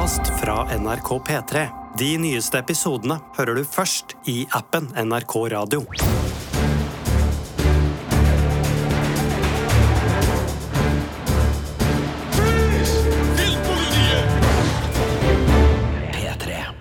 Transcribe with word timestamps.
podkast 0.00 0.40
fra 0.40 0.78
NRK 0.78 1.08
P3. 1.28 1.66
De 1.98 2.18
nyeste 2.18 2.56
episodene 2.58 3.18
hører 3.36 3.58
du 3.58 3.66
først 3.68 4.14
i 4.24 4.46
appen 4.56 4.86
NRK 4.96 5.34
Radio. 5.52 5.82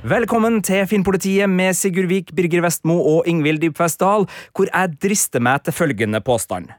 Velkommen 0.03 0.61
til 0.63 0.87
Finnpolitiet 0.87 1.49
med 1.51 1.75
Sigurd 1.75 2.07
Vik, 2.07 2.31
Birger 2.35 2.63
Vestmo 2.63 3.01
og 3.17 3.27
Ingvild 3.27 3.59
Dybfest 3.65 3.99
Dahl, 3.99 4.29
hvor 4.55 4.71
jeg 4.71 4.95
drister 5.03 5.43
meg 5.43 5.65
til 5.65 5.75
følgende 5.75 6.23
påstand. 6.23 6.71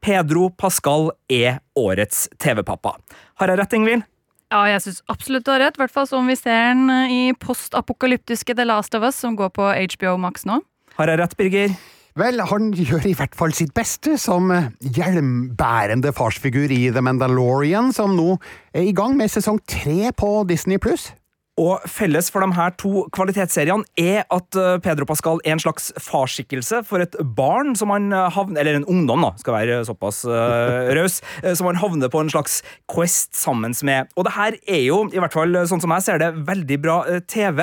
Pedro 0.00 0.46
Pascal 0.54 1.10
er 1.26 1.58
årets 1.74 2.28
TV-pappa. 2.38 2.94
Har 3.42 3.50
jeg 3.50 3.60
rett, 3.60 3.76
Ingvild? 3.80 4.06
Ja, 4.48 4.62
jeg 4.70 4.80
syns 4.80 5.02
absolutt 5.12 5.44
du 5.44 5.52
har 5.52 5.60
rett. 5.60 5.76
I 5.76 5.82
hvert 5.82 5.92
fall 5.92 6.08
som 6.08 6.28
vi 6.28 6.36
ser 6.38 6.72
den 6.72 6.88
i 7.12 7.20
postapokalyptiske 7.36 8.56
The 8.56 8.64
Last 8.64 8.96
of 8.96 9.04
Us, 9.04 9.20
som 9.20 9.36
går 9.36 9.52
på 9.52 9.68
HBO 9.98 10.16
Max 10.20 10.48
nå. 10.48 10.62
Har 10.96 11.12
jeg 11.12 11.20
rett, 11.20 11.36
Birger? 11.36 11.74
Vel, 12.18 12.40
han 12.42 12.72
gjør 12.74 13.04
i 13.06 13.14
hvert 13.14 13.36
fall 13.38 13.52
sitt 13.54 13.70
beste 13.76 14.16
som 14.18 14.48
hjelmbærende 14.82 16.10
farsfigur 16.16 16.72
i 16.74 16.88
The 16.90 17.04
Mandalorian, 17.04 17.92
som 17.94 18.16
nå 18.18 18.40
er 18.74 18.88
i 18.88 18.94
gang 18.96 19.14
med 19.20 19.30
sesong 19.30 19.60
tre 19.70 20.10
på 20.16 20.32
Disney 20.48 20.80
pluss. 20.82 21.12
Og 21.58 21.82
felles 21.90 22.30
for 22.30 22.44
de 22.44 22.54
her 22.54 22.74
to 22.78 23.04
kvalitetsseriene 23.14 23.86
er 23.98 24.22
at 24.34 24.58
eh, 24.58 24.76
Pedro 24.84 25.08
Pascal 25.08 25.42
er 25.44 25.56
en 25.56 25.62
slags 25.62 25.90
farsskikkelse 26.02 26.84
for 26.86 27.02
et 27.02 27.16
barn 27.38 27.74
som 27.78 27.92
han 27.94 28.12
eh, 28.14 28.28
havner 28.34 28.62
Eller 28.62 28.78
en 28.78 28.86
ungdom, 28.88 29.24
da, 29.26 29.32
skal 29.40 29.56
være 29.56 29.80
såpass 29.86 30.22
uh, 30.28 30.90
raus. 30.96 31.18
Som 31.58 31.68
han 31.68 31.78
havner 31.80 32.10
på 32.12 32.20
en 32.22 32.30
slags 32.30 32.60
quest 32.90 33.36
sammen 33.36 33.74
med. 33.86 34.08
Og 34.16 34.26
det 34.26 34.34
her 34.34 34.56
er 34.66 34.82
jo, 34.82 35.00
i 35.12 35.20
hvert 35.20 35.34
fall 35.34 35.54
sånn 35.68 35.82
som 35.82 35.92
jeg 35.94 36.06
ser 36.06 36.20
det, 36.22 36.30
veldig 36.48 36.78
bra 36.82 36.96
TV. 37.30 37.62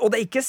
Og 0.00 0.10
det 0.12 0.18
er 0.18 0.26
ikke 0.26 0.44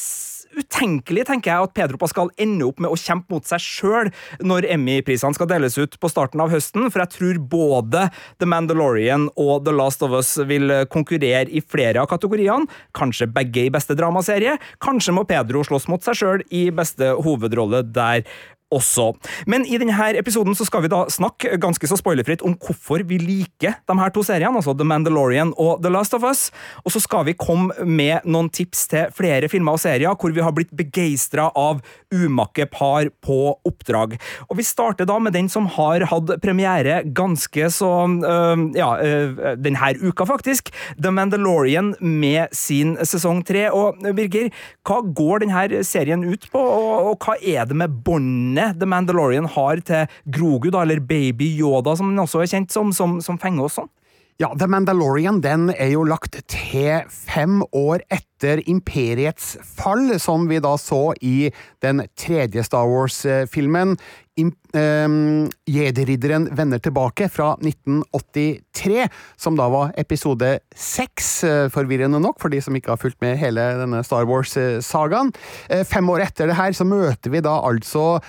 utenkelig 0.61 1.27
tenker 1.29 1.51
jeg 1.53 1.67
at 1.67 1.75
Pedro 1.77 1.99
Pascal 2.01 2.31
ender 2.41 2.69
opp 2.69 2.81
med 2.83 2.91
å 2.91 2.99
kjempe 2.99 3.35
mot 3.35 3.47
seg 3.47 3.63
sjøl 3.63 4.11
når 4.43 4.67
Emmy-prisene 4.73 5.37
skal 5.37 5.49
deles 5.51 5.77
ut 5.79 5.97
på 6.01 6.11
starten 6.11 6.41
av 6.43 6.51
høsten, 6.53 6.89
for 6.91 7.03
jeg 7.03 7.13
tror 7.15 7.41
både 7.51 8.07
The 8.41 8.49
Mandalorian 8.49 9.29
og 9.35 9.65
The 9.67 9.75
Last 9.75 10.03
of 10.05 10.15
Us 10.17 10.33
vil 10.49 10.73
konkurrere 10.93 11.47
i 11.49 11.63
flere 11.63 12.03
av 12.03 12.09
kategoriene. 12.11 12.67
Kanskje 12.97 13.29
begge 13.31 13.67
i 13.67 13.73
beste 13.73 13.97
dramaserie. 13.97 14.57
Kanskje 14.83 15.15
må 15.15 15.25
Pedro 15.29 15.63
slåss 15.67 15.89
mot 15.91 16.03
seg 16.05 16.21
sjøl 16.21 16.45
i 16.53 16.67
beste 16.75 17.13
hovedrolle 17.23 17.83
der 17.93 18.25
også. 18.73 19.11
Men 19.47 19.65
i 19.65 19.77
denne 19.79 20.09
episoden 20.19 20.55
så 20.57 20.65
skal 20.67 20.83
vi 20.83 20.91
da 20.91 21.05
snakke 21.11 21.55
ganske 21.61 21.87
så 21.87 21.97
spoilerfritt 21.99 22.43
om 22.45 22.57
hvorfor 22.59 23.03
vi 23.07 23.19
liker 23.21 23.77
de 23.87 23.97
her 23.99 24.13
to 24.13 24.23
seriene, 24.27 24.59
altså 24.59 24.75
The 24.77 24.87
Mandalorian 24.87 25.53
og 25.57 25.83
The 25.83 25.91
Last 25.93 26.15
of 26.17 26.25
Us. 26.27 26.47
Og 26.83 26.93
så 26.93 27.01
skal 27.03 27.27
vi 27.29 27.37
komme 27.37 27.71
med 27.87 28.27
noen 28.27 28.49
tips 28.53 28.87
til 28.91 29.13
flere 29.15 29.49
filmer 29.51 29.77
og 29.77 29.83
serier 29.83 30.15
hvor 30.17 30.33
vi 30.35 30.43
har 30.43 30.55
blitt 30.55 30.73
begeistra 30.75 31.49
av 31.55 31.81
umakke 32.13 32.67
par 32.71 33.09
på 33.23 33.39
oppdrag. 33.67 34.17
Og 34.49 34.59
vi 34.59 34.67
starter 34.67 35.07
da 35.07 35.17
med 35.19 35.35
den 35.37 35.49
som 35.51 35.69
har 35.77 36.07
hatt 36.11 36.35
premiere 36.43 37.01
ganske 37.05 37.69
så 37.73 37.91
øh, 38.07 38.67
ja, 38.75 38.89
øh, 39.03 39.55
denne 39.59 39.93
uka, 40.01 40.25
faktisk. 40.27 40.71
The 40.99 41.11
Mandalorian 41.11 41.93
med 42.01 42.51
sin 42.55 42.97
sesong 43.03 43.43
tre. 43.47 43.67
Og 43.71 43.99
Birger, 44.17 44.51
hva 44.87 45.01
går 45.15 45.45
denne 45.45 45.83
serien 45.87 46.25
ut 46.27 46.47
på, 46.51 46.59
og, 46.59 47.11
og 47.11 47.23
hva 47.23 47.37
er 47.39 47.67
det 47.69 47.77
med 47.77 47.95
båndet 48.03 48.56
minnet 48.57 48.79
The 48.79 48.87
Mandalorian 48.89 49.45
har 49.45 49.81
til 49.85 50.07
Grogu, 50.25 50.71
da, 50.71 50.81
eller 50.81 50.99
Baby 50.99 51.51
Yoda, 51.59 51.95
som 51.95 52.09
den 52.09 52.23
også 52.23 52.41
er 52.41 52.51
kjent 52.51 52.73
som, 52.73 52.91
som, 52.93 53.19
som 53.21 53.37
fenger 53.37 53.67
oss 53.67 53.77
sånn? 53.77 53.91
Ja, 54.37 54.51
The 54.53 54.67
Mandalorian 54.69 55.39
den 55.41 55.71
er 55.73 55.95
jo 55.95 56.03
lagt 56.05 56.35
til 56.45 57.07
fem 57.09 57.63
år 57.73 58.03
etter 58.13 58.61
Imperiets 58.69 59.55
fall, 59.65 60.11
som 60.21 60.45
vi 60.45 60.59
da 60.61 60.75
så 60.77 61.15
i 61.25 61.49
den 61.81 62.03
tredje 62.13 62.61
Star 62.67 62.85
Wars-filmen. 62.85 63.95
Um, 64.37 65.47
Jedi-ridderen 65.65 66.45
vender 66.53 66.77
tilbake 66.85 67.31
fra 67.33 67.55
1983, 67.65 69.07
som 69.41 69.57
da 69.57 69.65
var 69.73 69.95
episode 69.97 70.59
seks, 70.77 71.31
uh, 71.41 71.65
forvirrende 71.73 72.21
nok 72.21 72.37
for 72.43 72.53
de 72.53 72.61
som 72.61 72.77
ikke 72.77 72.93
har 72.93 73.01
fulgt 73.01 73.17
med 73.25 73.39
hele 73.41 73.63
denne 73.81 74.03
Star 74.05 74.29
Wars-sagaen. 74.29 75.33
Uh, 75.73 75.81
fem 75.81 76.13
år 76.13 76.27
etter 76.29 76.53
det 76.53 76.59
her 76.61 76.77
så 76.77 76.85
møter 76.85 77.33
vi 77.33 77.41
da 77.41 77.57
altså 77.65 78.19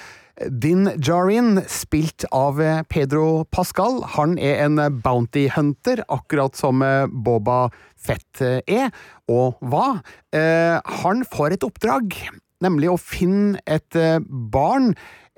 Din 0.47 0.91
Jarin, 1.03 1.63
spilt 1.67 2.25
av 2.31 2.61
Pedro 2.89 3.45
Pascal. 3.51 4.03
Han 4.15 4.37
er 4.39 4.63
en 4.67 4.79
bounty 5.03 5.49
hunter, 5.51 6.05
akkurat 6.09 6.55
som 6.59 6.85
Boba 7.25 7.69
Fett 7.99 8.43
er, 8.71 8.93
og 9.27 9.59
hva? 9.59 9.99
Han 11.03 11.25
får 11.27 11.57
et 11.57 11.67
oppdrag, 11.67 12.15
nemlig 12.63 12.93
å 12.93 13.01
finne 13.03 13.59
et 13.67 13.99
barn 14.31 14.93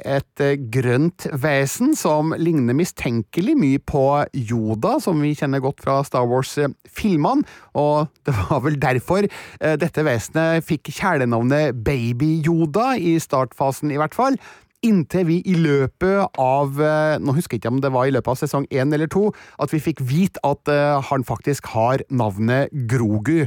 et 0.06 0.42
eh, 0.42 0.56
grønt 0.72 1.26
vesen 1.42 1.94
som 1.98 2.34
ligner 2.38 2.76
mistenkelig 2.76 3.56
mye 3.58 3.82
på 3.82 4.04
Yoda, 4.36 4.96
som 5.02 5.20
vi 5.22 5.34
kjenner 5.38 5.62
godt 5.64 5.82
fra 5.84 6.00
Star 6.06 6.28
Wars-filmene, 6.30 7.46
og 7.78 8.10
det 8.26 8.36
var 8.36 8.64
vel 8.66 8.80
derfor 8.80 9.26
eh, 9.26 9.76
dette 9.80 10.04
vesenet 10.06 10.66
fikk 10.66 10.92
kjælenavnet 10.94 11.78
Baby-Yoda 11.86 12.94
i 13.00 13.18
startfasen, 13.22 13.92
i 13.92 14.00
hvert 14.00 14.16
fall 14.16 14.38
inntil 14.86 15.26
vi 15.28 15.38
i 15.48 15.54
løpet 15.58 16.38
av 16.40 16.80
eh, 16.80 17.16
Nå 17.20 17.34
husker 17.36 17.56
jeg 17.56 17.62
ikke 17.62 17.72
om 17.74 17.80
det 17.84 17.92
var 17.92 18.08
i 18.08 18.14
løpet 18.14 18.32
av 18.32 18.38
sesong 18.40 18.66
én 18.72 18.92
eller 18.94 19.10
to, 19.10 19.28
at 19.60 19.72
vi 19.74 19.80
fikk 19.82 20.00
vite 20.06 20.40
at 20.46 20.70
uh, 20.70 21.00
han 21.10 21.24
faktisk 21.26 21.68
har 21.74 22.02
navnet 22.08 22.72
Grogu. 22.90 23.44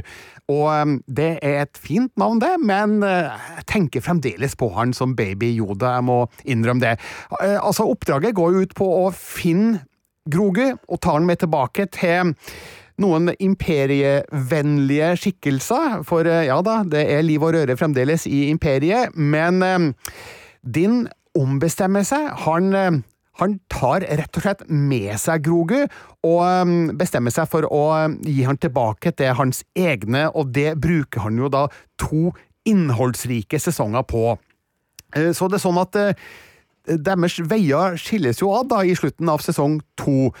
Og 0.52 0.66
um, 0.70 0.94
det 1.06 1.38
er 1.42 1.64
et 1.64 1.80
fint 1.80 2.12
navn, 2.20 2.40
det, 2.42 2.52
men 2.62 3.00
jeg 3.02 3.64
tenker 3.70 4.04
fremdeles 4.04 4.54
på 4.58 4.68
han 4.76 4.94
som 4.96 5.16
baby 5.18 5.50
Yoda, 5.56 5.96
jeg 5.96 6.06
må 6.06 6.18
innrømme 6.44 6.84
det. 6.84 6.94
Altså, 7.40 7.86
oppdraget 7.88 8.36
går 8.36 8.54
jo 8.54 8.64
ut 8.64 8.76
på 8.78 8.88
å 9.04 9.10
finne 9.14 9.84
Grogu 10.30 10.66
og 10.72 11.00
ta 11.04 11.16
han 11.16 11.26
med 11.28 11.42
tilbake 11.42 11.88
til 11.92 12.34
noen 13.02 13.32
imperievennlige 13.42 15.10
skikkelser, 15.20 16.00
for 16.06 16.28
ja 16.28 16.60
da, 16.64 16.78
det 16.86 17.02
er 17.10 17.26
liv 17.26 17.42
og 17.42 17.56
røre 17.56 17.76
fremdeles 17.78 18.28
i 18.30 18.46
imperiet, 18.52 19.16
men 19.18 19.60
din 20.64 21.04
ombestemmer 21.38 22.06
seg. 22.06 22.30
Han, 22.44 22.72
eh, 22.74 23.00
han 23.40 23.58
tar 23.72 24.06
rett 24.06 24.38
og 24.38 24.44
slett 24.44 24.64
med 24.68 25.14
seg 25.20 25.44
Grogu, 25.46 25.84
og 26.26 26.40
eh, 26.46 26.72
bestemmer 26.98 27.34
seg 27.34 27.50
for 27.50 27.66
å 27.68 27.84
eh, 27.98 28.16
gi 28.28 28.46
han 28.48 28.60
tilbake 28.60 29.14
til 29.18 29.34
hans 29.38 29.64
egne, 29.74 30.28
og 30.34 30.54
det 30.56 30.74
bruker 30.82 31.26
han 31.26 31.38
jo 31.40 31.52
da 31.52 31.66
to 32.00 32.32
innholdsrike 32.68 33.60
sesonger 33.60 34.06
på. 34.08 34.34
Så 35.14 35.46
det 35.46 35.60
er 35.60 35.62
sånn 35.62 35.78
at 35.78 35.96
deres 37.06 37.36
veier 37.46 37.94
skilles 38.00 38.40
jo 38.40 38.48
av 38.50 38.64
da 38.72 38.80
i 38.82 38.96
slutten 38.98 39.28
av 39.30 39.44
sesong 39.44 39.76
to, 40.00 40.32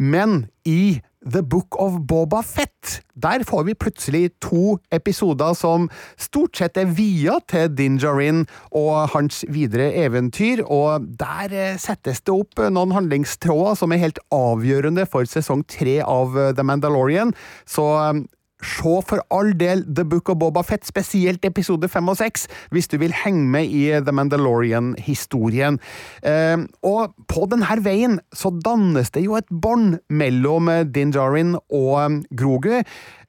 men 0.00 0.46
i 0.64 1.02
The 1.24 1.42
Book 1.42 1.76
of 1.78 2.00
Boba 2.06 2.42
Fett. 2.42 3.02
Der 3.14 3.44
får 3.46 3.64
vi 3.64 3.74
plutselig 3.74 4.30
to 4.42 4.78
episoder 4.90 5.54
som 5.54 5.88
stort 6.18 6.58
sett 6.58 6.76
er 6.80 6.90
via 6.96 7.38
til 7.50 7.70
Dinjarin 7.78 8.44
og 8.70 9.12
hans 9.14 9.44
videre 9.52 9.92
eventyr, 10.02 10.64
og 10.66 11.06
der 11.20 11.54
eh, 11.54 11.78
settes 11.80 12.22
det 12.26 12.34
opp 12.34 12.62
noen 12.66 12.94
handlingstråder 12.96 13.78
som 13.78 13.94
er 13.94 14.02
helt 14.02 14.22
avgjørende 14.34 15.06
for 15.10 15.28
sesong 15.28 15.62
tre 15.70 16.00
av 16.02 16.34
The 16.56 16.66
Mandalorian. 16.66 17.34
Så 17.68 17.86
eh, 18.00 18.24
Se 18.62 19.00
for 19.06 19.22
all 19.34 19.52
del 19.58 19.82
The 19.84 20.04
Book 20.06 20.30
of 20.32 20.38
Boba 20.38 20.62
Fett, 20.66 20.86
spesielt 20.86 21.44
episode 21.44 21.88
fem 21.90 22.08
og 22.08 22.18
seks, 22.20 22.46
hvis 22.70 22.88
du 22.90 22.96
vil 23.02 23.14
henge 23.14 23.44
med 23.50 23.70
i 23.70 23.84
The 23.98 24.14
Mandalorian-historien. 24.14 25.78
Eh, 26.22 26.62
og 26.86 27.16
på 27.30 27.46
denne 27.50 27.78
veien 27.82 28.20
så 28.34 28.52
dannes 28.64 29.10
det 29.14 29.24
jo 29.26 29.36
et 29.38 29.50
bånd 29.50 29.98
mellom 30.12 30.70
eh, 30.70 30.84
Din 30.86 31.14
Jarin 31.14 31.56
og 31.58 31.92
um, 31.98 32.20
Grogu. 32.38 32.82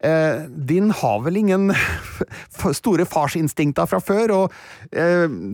Eh, 0.03 0.45
Din 0.69 0.91
har 0.94 1.24
vel 1.25 1.41
ingen 1.41 1.74
store 2.81 3.07
farsinstinkter 3.09 3.89
fra 3.89 4.01
før, 4.03 4.36
og 4.38 4.53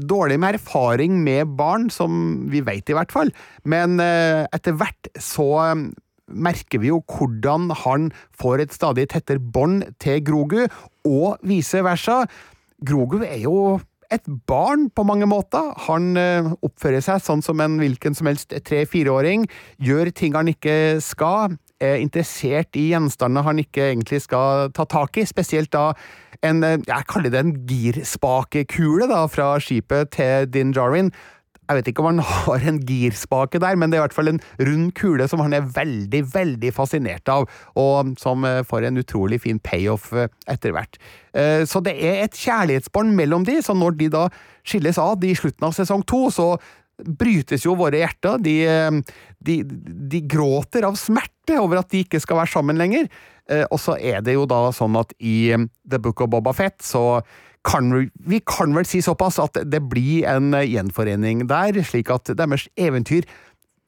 dårlig 0.09 0.39
med 0.41 0.57
erfaring 0.57 1.19
med 1.23 1.55
barn, 1.57 1.89
som 1.93 2.45
vi 2.51 2.61
vet 2.65 2.89
i 2.89 2.95
hvert 2.97 3.13
fall, 3.13 3.31
men 3.63 3.99
eh, 4.03 4.45
etter 4.55 4.75
hvert 4.77 5.09
så 5.19 5.49
merker 6.31 6.81
vi 6.83 6.91
jo 6.91 7.01
hvordan 7.09 7.69
han 7.83 8.09
får 8.39 8.65
et 8.65 8.75
stadig 8.75 9.09
tettere 9.13 9.41
bånd 9.41 9.85
til 10.01 10.21
Grogu, 10.25 10.65
og 11.07 11.37
vice 11.45 11.83
versa. 11.85 12.23
Grogu 12.85 13.21
er 13.23 13.41
jo 13.43 13.79
et 14.09 14.25
barn 14.49 14.87
på 14.89 15.05
mange 15.05 15.27
måter. 15.29 15.73
Han 15.85 16.17
eh, 16.17 16.51
oppfører 16.65 17.03
seg 17.05 17.21
sånn 17.23 17.43
som 17.45 17.61
en 17.61 17.77
hvilken 17.81 18.17
som 18.17 18.29
helst 18.29 18.53
tre-fireåring, 18.65 19.45
gjør 19.77 20.09
ting 20.15 20.37
han 20.37 20.49
ikke 20.51 20.97
skal, 21.03 21.57
er 21.79 22.01
interessert 22.01 22.75
i 22.75 22.89
gjenstander 22.89 23.45
han 23.45 23.61
ikke 23.61 23.91
egentlig 23.93 24.23
skal 24.25 24.73
ta 24.75 24.83
tak 24.89 25.21
i, 25.21 25.27
spesielt 25.29 25.71
da 25.75 25.93
en, 26.45 26.63
eh, 26.63 26.79
jeg 26.87 27.09
kaller 27.11 27.33
det 27.33 27.43
en 27.43 27.55
girspakekule 27.69 29.09
da, 29.11 29.25
fra 29.31 29.53
skipet 29.63 30.15
til 30.17 30.49
Din 30.51 30.73
Jarvin 30.75 31.13
Jeg 31.69 31.77
vet 31.77 31.89
ikke 31.91 32.01
om 32.01 32.07
han 32.09 32.23
har 32.25 32.63
en 32.65 32.79
girspake 32.81 33.59
der, 33.61 33.75
men 33.77 33.91
det 33.91 33.99
er 33.99 34.01
i 34.01 34.05
hvert 34.07 34.15
fall 34.17 34.31
en 34.31 34.41
rund 34.65 34.89
kule 34.97 35.27
som 35.29 35.43
han 35.43 35.53
er 35.53 35.67
veldig, 35.75 36.23
veldig 36.33 36.71
fascinert 36.73 37.29
av, 37.29 37.45
og 37.77 38.15
som 38.17 38.45
eh, 38.47 38.63
får 38.65 38.87
en 38.87 38.97
utrolig 38.97 39.37
fin 39.43 39.59
payoff 39.61 40.07
eh, 40.17 40.31
etter 40.49 40.73
hvert. 40.73 40.97
Eh, 41.37 41.61
så 41.69 41.83
det 41.85 41.93
er 41.93 42.23
et 42.23 42.39
kjærlighetsbånd 42.41 43.13
mellom 43.19 43.45
de, 43.45 43.59
så 43.61 43.75
når 43.77 43.99
de 43.99 44.09
da 44.17 44.25
skilles 44.65 44.97
ad 44.97 45.27
i 45.29 45.35
slutten 45.37 45.67
av 45.69 45.75
sesong 45.77 46.01
to, 46.09 46.23
så 46.33 46.55
brytes 46.99 47.67
jo 47.67 47.77
våre 47.77 48.01
hjerter. 48.01 48.41
De, 48.41 48.55
de, 49.45 49.59
de, 49.63 50.23
gråter 50.27 50.87
av 50.89 50.97
smerte 50.99 51.59
over 51.61 51.83
at 51.83 51.93
de 51.93 52.01
ikke 52.03 52.19
skal 52.19 52.41
være 52.41 52.51
sammen 52.51 52.81
lenger. 52.81 53.05
Og 53.71 53.79
så 53.81 53.95
er 53.95 54.19
det 54.21 54.35
jo 54.35 54.43
da 54.49 54.65
sånn 54.75 54.97
at 54.99 55.13
i 55.23 55.55
The 55.55 56.01
Book 56.03 56.19
of 56.25 56.27
Boba 56.33 56.51
Fett 56.53 56.83
så 56.83 57.21
kan 57.67 57.91
vi, 58.13 58.39
kan 58.47 58.73
vel 58.75 58.87
si 58.87 59.01
såpass 59.03 59.39
at 59.43 59.59
det 59.67 59.81
blir 59.91 60.27
en 60.29 60.53
gjenforening 60.55 61.45
der, 61.49 61.81
slik 61.83 62.11
at 62.13 62.31
deres 62.37 62.67
eventyr 62.79 63.27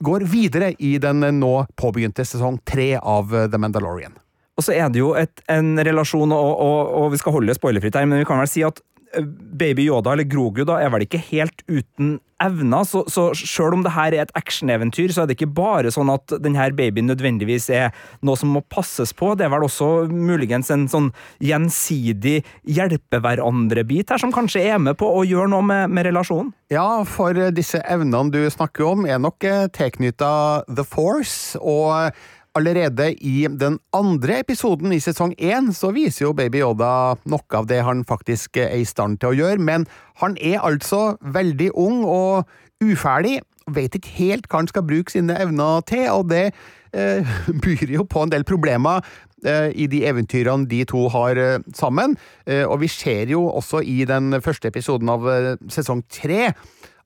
går 0.03 0.25
videre 0.29 0.73
i 0.81 0.97
den 1.01 1.23
nå 1.39 1.53
påbegynte 1.79 2.25
sesong 2.25 2.59
tre 2.68 2.95
av 2.97 3.31
The 3.31 3.62
Mandalorian. 3.62 4.18
Og 4.59 4.65
så 4.65 4.75
er 4.75 4.89
det 4.94 5.00
jo 5.00 5.13
et, 5.18 5.44
en 5.50 5.77
relasjon, 5.79 6.33
og, 6.35 6.50
og, 6.62 6.79
og, 7.00 7.06
vi 7.13 7.19
skal 7.21 7.35
holde 7.38 7.50
det 7.50 7.57
spoilerfritt 7.57 7.95
her, 7.97 8.07
men 8.09 8.21
vi 8.21 8.27
kan 8.29 8.41
vel 8.41 8.50
si 8.50 8.65
at 8.68 8.81
Baby 9.19 9.87
Yoda, 9.89 10.13
eller 10.13 10.27
Grogu, 10.29 10.63
da, 10.67 10.79
er 10.81 10.91
vel 10.93 11.05
ikke 11.05 11.21
helt 11.31 11.63
uten 11.67 12.19
evner. 12.41 12.85
Så, 12.87 13.03
så 13.11 13.29
selv 13.37 13.77
om 13.77 13.83
det 13.85 13.93
her 13.95 14.15
er 14.15 14.25
et 14.25 14.33
actioneventyr, 14.37 15.13
så 15.13 15.23
er 15.23 15.29
det 15.29 15.37
ikke 15.37 15.51
bare 15.57 15.91
sånn 15.93 16.11
at 16.13 16.33
denne 16.41 16.69
babyen 16.77 17.09
nødvendigvis 17.11 17.69
er 17.75 17.91
noe 18.25 18.39
som 18.39 18.53
må 18.55 18.63
passes 18.71 19.13
på. 19.17 19.33
Det 19.37 19.45
er 19.45 19.53
vel 19.53 19.67
også 19.67 20.07
muligens 20.11 20.71
en 20.73 20.87
sånn 20.91 21.11
gjensidig 21.43 22.41
hjelpe 22.63 23.21
hverandre-bit 23.21 24.13
her, 24.13 24.21
som 24.21 24.33
kanskje 24.35 24.65
er 24.73 24.81
med 24.81 24.97
på 25.01 25.09
å 25.09 25.23
gjøre 25.27 25.51
noe 25.53 25.65
med, 25.65 25.93
med 25.93 26.09
relasjonen? 26.09 26.53
Ja, 26.71 27.03
for 27.07 27.35
disse 27.53 27.81
evnene 27.83 28.31
du 28.33 28.41
snakker 28.51 28.93
om, 28.93 29.07
er 29.09 29.19
nok 29.21 29.43
eh, 29.47 29.65
tilknytta 29.75 30.31
The 30.71 30.87
Force. 30.87 31.59
og 31.59 32.15
Allerede 32.56 33.13
i 33.24 33.48
den 33.48 33.77
andre 33.95 34.42
episoden 34.42 34.92
i 34.92 35.00
sesong 35.00 35.31
én 35.39 35.69
så 35.71 35.94
viser 35.95 36.25
jo 36.25 36.33
Baby 36.36 36.59
Yoda 36.59 37.13
noe 37.31 37.56
av 37.56 37.69
det 37.69 37.77
han 37.88 38.01
faktisk 38.03 38.59
er 38.59 38.74
i 38.75 38.83
stand 38.83 39.21
til 39.21 39.31
å 39.31 39.38
gjøre, 39.38 39.63
men 39.63 39.86
han 40.19 40.36
er 40.36 40.59
altså 40.59 41.15
veldig 41.24 41.69
ung 41.80 42.01
og 42.03 42.51
uferdig, 42.83 43.38
vet 43.71 43.95
ikke 43.95 44.12
helt 44.18 44.51
hva 44.51 44.65
han 44.65 44.68
skal 44.68 44.83
bruke 44.83 45.15
sine 45.15 45.39
evner 45.39 45.80
til, 45.88 46.09
og 46.12 46.27
det 46.33 46.50
eh, 46.92 47.31
byr 47.63 47.95
jo 47.95 48.03
på 48.03 48.25
en 48.25 48.36
del 48.36 48.44
problemer 48.44 49.00
eh, 49.47 49.71
i 49.71 49.88
de 49.88 50.04
eventyrene 50.12 50.68
de 50.68 50.83
to 50.92 51.07
har 51.15 51.39
eh, 51.39 51.57
sammen. 51.71 52.19
Eh, 52.44 52.65
og 52.68 52.81
vi 52.83 52.92
ser 52.92 53.31
jo 53.31 53.45
også 53.47 53.80
i 53.80 54.01
den 54.04 54.42
første 54.44 54.68
episoden 54.68 55.07
av 55.13 55.24
sesong 55.71 56.04
tre 56.12 56.51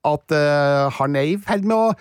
at 0.06 0.30
han 0.94 1.16
er 1.18 1.24
i 1.26 1.38
ferd 1.42 1.64
med 1.66 1.74
å 1.74 1.94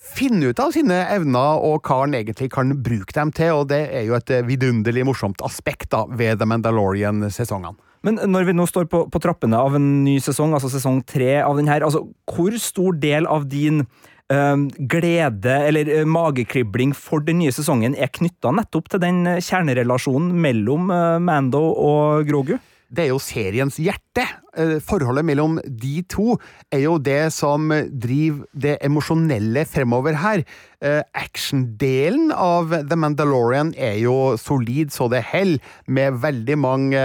finne 0.00 0.50
ut 0.50 0.60
av 0.62 0.72
sine 0.74 0.96
evner 1.12 1.60
og 1.60 1.84
hva 1.84 2.02
han 2.04 2.16
egentlig 2.16 2.50
kan 2.54 2.72
bruke 2.82 3.14
dem 3.16 3.32
til, 3.36 3.60
og 3.60 3.68
det 3.72 3.82
er 3.92 4.06
jo 4.08 4.16
et 4.16 4.32
eh, 4.32 4.46
vidunderlig 4.46 5.04
morsomt 5.08 5.42
aspekt 5.44 5.90
da, 5.92 6.06
ved 6.08 6.40
The 6.40 6.48
Mandalorian-sesongene. 6.48 7.76
Men 8.06 8.16
når 8.32 8.46
vi 8.48 8.54
nå 8.56 8.64
står 8.64 8.86
på, 8.88 9.02
på, 9.12 9.20
trappene 9.20 9.58
av 9.60 9.74
en 9.76 9.88
ny 10.06 10.16
sesong, 10.24 10.54
altså 10.56 10.70
sesong 10.72 11.02
tre 11.04 11.42
av 11.44 11.58
den 11.60 11.68
her, 11.68 11.84
altså, 11.84 12.06
hvor 12.32 12.56
stor 12.56 12.96
del 12.96 13.28
av 13.28 13.44
din 13.52 13.82
øh, 13.84 14.62
glede 14.88 15.58
eller 15.68 15.92
øh, 15.98 16.08
magekribling 16.08 16.94
for 16.96 17.20
den 17.26 17.42
nye 17.42 17.52
sesongen 17.52 17.92
er 17.92 18.08
knytta 18.16 18.54
nettopp 18.56 18.88
til 18.94 19.04
den 19.04 19.26
kjernerelasjonen 19.36 20.32
mellom 20.32 20.88
øh, 20.96 21.18
Mando 21.28 21.60
og 21.76 22.24
Grogu? 22.30 22.56
Det 22.90 23.04
er 23.04 23.12
jo 23.12 23.20
seriens 23.22 23.78
hjerte. 23.80 24.24
Eh, 24.58 24.76
forholdet 24.82 25.24
mellom 25.28 25.58
de 25.62 26.02
to 26.10 26.34
er 26.74 26.82
jo 26.84 26.96
det 26.98 27.30
som 27.34 27.70
driver 27.70 28.44
det 28.52 28.76
emosjonelle 28.86 29.64
fremover 29.68 30.18
her. 30.18 30.42
Eh, 30.82 31.00
actiondelen 31.14 32.32
av 32.34 32.74
The 32.90 32.98
Mandalorian 32.98 33.72
er 33.78 34.00
jo 34.02 34.36
solid 34.40 34.90
så 34.94 35.10
det 35.12 35.24
holder, 35.30 35.62
med 35.86 36.20
veldig 36.22 36.56
mange 36.58 37.00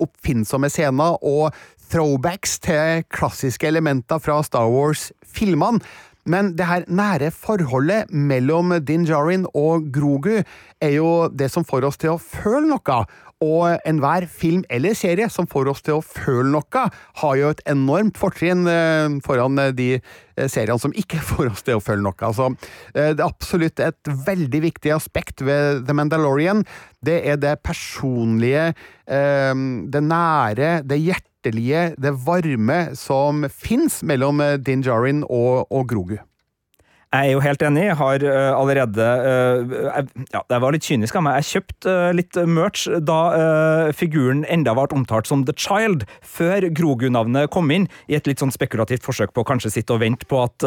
oppfinnsomme 0.00 0.70
scener 0.72 1.16
og 1.24 1.54
throwbacks 1.90 2.58
til 2.62 3.02
klassiske 3.10 3.66
elementer 3.66 4.20
fra 4.22 4.38
Star 4.46 4.68
Wars-filmene. 4.70 5.80
Men 6.28 6.52
det 6.56 6.68
her 6.68 6.84
nære 6.90 7.30
forholdet 7.32 8.10
mellom 8.12 8.74
Din 8.84 9.06
Jarin 9.08 9.46
og 9.56 9.88
Grogu 9.94 10.42
er 10.80 10.94
jo 10.94 11.28
det 11.32 11.50
som 11.52 11.64
får 11.64 11.88
oss 11.88 12.00
til 12.00 12.14
å 12.14 12.20
føle 12.20 12.68
noe. 12.68 13.02
Og 13.40 13.78
enhver 13.88 14.26
film 14.28 14.66
eller 14.68 14.92
serie 14.92 15.30
som 15.32 15.46
får 15.48 15.70
oss 15.72 15.80
til 15.84 15.96
å 15.96 16.04
føle 16.04 16.50
noe, 16.52 16.82
har 17.22 17.38
jo 17.40 17.52
et 17.54 17.62
enormt 17.72 18.18
fortrinn 18.20 18.68
eh, 18.68 19.14
foran 19.24 19.56
eh, 19.62 19.72
de 19.72 19.86
eh, 19.96 20.44
seriene 20.44 20.76
som 20.82 20.92
ikke 20.92 21.22
får 21.30 21.48
oss 21.54 21.64
til 21.64 21.80
å 21.80 21.84
føle 21.84 22.04
noe. 22.04 22.18
Altså, 22.20 22.50
det 22.92 23.06
er 23.14 23.24
absolutt 23.24 23.80
et 23.80 24.12
veldig 24.28 24.60
viktig 24.66 24.92
aspekt 24.92 25.40
ved 25.46 25.86
The 25.88 25.96
Mandalorian. 25.96 26.66
Det 27.00 27.16
er 27.32 27.40
det 27.40 27.56
personlige, 27.64 28.74
det 29.08 30.02
nære, 30.04 30.68
det 30.84 30.98
hjertelige, 31.40 31.94
det 31.96 32.12
varme 32.26 32.94
som 32.96 33.46
fins 33.48 34.02
mellom 34.02 34.40
Din 34.60 34.82
Jarin 34.82 35.24
og, 35.24 35.72
og 35.72 35.88
Grogu. 35.88 36.18
Jeg 37.10 37.26
er 37.26 37.34
jo 37.34 37.40
helt 37.42 37.62
enig. 37.66 37.82
Jeg 37.88 37.98
har 37.98 38.22
uh, 38.22 38.52
allerede 38.54 39.02
uh, 39.02 40.10
Ja, 40.30 40.44
det 40.46 40.58
var 40.62 40.70
litt 40.70 40.86
kynisk 40.86 41.16
av 41.18 41.24
meg. 41.26 41.40
Jeg 41.40 41.48
kjøpte 41.56 41.90
uh, 41.90 42.10
litt 42.14 42.38
merch 42.46 42.84
da 43.02 43.18
figuren 43.96 44.44
enda 44.50 44.76
ble 44.76 44.86
omtalt 44.94 45.26
som 45.26 45.42
The 45.46 45.54
Child, 45.58 46.04
før 46.22 46.68
Grogu-navnet 46.76 47.50
kom 47.50 47.72
inn, 47.74 47.88
i 48.06 48.14
et 48.14 48.28
litt 48.30 48.42
sånn 48.42 48.52
spekulativt 48.54 49.02
forsøk 49.02 49.32
på 49.34 49.42
å 49.42 49.48
kanskje 49.48 49.72
sitte 49.74 49.94
og 49.94 50.02
vente 50.02 50.26
på 50.28 50.38
at 50.42 50.64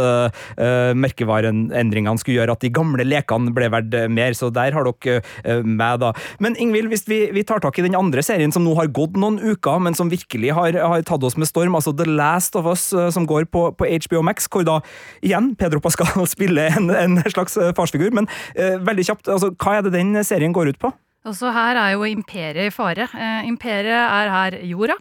merkevareendringene 0.97 2.19
skulle 2.21 2.41
gjøre 2.41 2.55
at 2.55 2.63
de 2.63 2.71
gamle 2.73 3.05
lekene 3.07 3.53
ble 3.55 3.69
verdt 3.73 3.95
mer, 4.13 4.35
så 4.37 4.49
der 4.53 4.75
har 4.75 4.87
dere 4.87 5.63
meg, 5.63 6.01
da. 6.03 6.11
Men 6.43 6.57
Ingvild, 6.61 6.91
hvis 6.91 7.05
vi, 7.09 7.19
vi, 7.35 7.45
tar 7.47 7.63
tak 7.63 7.79
i 7.79 7.85
den 7.85 7.97
andre 7.97 8.23
serien 8.25 8.53
som 8.53 8.65
nå 8.65 8.75
har 8.79 8.91
gått 8.93 9.17
noen 9.19 9.39
uker, 9.41 9.81
men 9.83 9.97
som 9.97 10.11
virkelig 10.11 10.53
har, 10.57 10.77
har 10.77 11.05
tatt 11.07 11.25
oss 11.25 11.37
med 11.39 11.49
storm, 11.49 11.77
altså 11.79 11.95
The 11.95 12.07
Last 12.09 12.57
of 12.59 12.69
Us, 12.69 12.89
som 13.15 13.27
går 13.29 13.47
på, 13.53 13.69
på 13.79 13.89
HBO 14.07 14.23
Max, 14.25 14.49
hvor 14.51 14.67
da 14.67 14.79
igjen 15.23 15.53
Pedro 15.59 15.83
Pascal 15.83 16.11
spille 16.33 16.68
en, 16.74 16.91
en 16.91 17.21
slags 17.30 17.57
eh, 17.57 17.71
farsfigur. 17.77 18.12
Men 18.15 18.30
eh, 18.56 18.80
veldig 18.81 19.07
kjapt, 19.12 19.31
altså, 19.31 19.53
hva 19.56 19.77
er 19.77 19.88
det 19.88 19.95
den 19.97 20.18
serien 20.25 20.56
går 20.56 20.74
ut 20.74 20.81
på? 20.81 20.94
Også 21.30 21.53
her 21.56 21.80
er 21.80 21.94
jo 21.95 22.09
imperiet 22.09 22.68
i 22.68 22.74
fare. 22.75 23.07
Eh, 23.15 23.47
imperiet 23.47 23.95
er 23.95 24.33
her 24.33 24.59
jorda. 24.68 25.00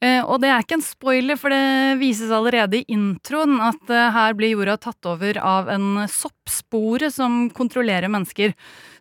Eh, 0.00 0.22
og 0.24 0.38
det 0.40 0.48
er 0.48 0.62
ikke 0.64 0.78
en 0.78 0.84
spoiler, 0.84 1.36
for 1.36 1.52
det 1.52 1.98
vises 2.00 2.30
allerede 2.32 2.78
i 2.78 2.86
introen 2.88 3.58
at 3.60 3.90
eh, 3.92 4.06
her 4.14 4.36
blir 4.38 4.54
jorda 4.54 4.78
tatt 4.80 5.08
over 5.10 5.36
av 5.36 5.68
en 5.68 6.06
soppspore 6.08 7.10
som 7.12 7.42
kontrollerer 7.52 8.08
mennesker. 8.08 8.54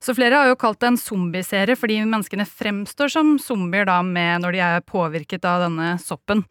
Så 0.03 0.15
flere 0.17 0.41
har 0.41 0.51
jo 0.51 0.59
kalt 0.59 0.81
det 0.83 0.91
en 0.91 0.99
zombieserie 0.99 1.79
fordi 1.79 2.01
menneskene 2.03 2.47
fremstår 2.47 3.15
som 3.15 3.37
zombier 3.39 3.87
da 3.87 4.01
med 4.03 4.43
når 4.43 4.57
de 4.57 4.63
er 4.65 4.83
påvirket 4.83 5.47
av 5.47 5.63
denne 5.69 5.93
soppen. 6.03 6.43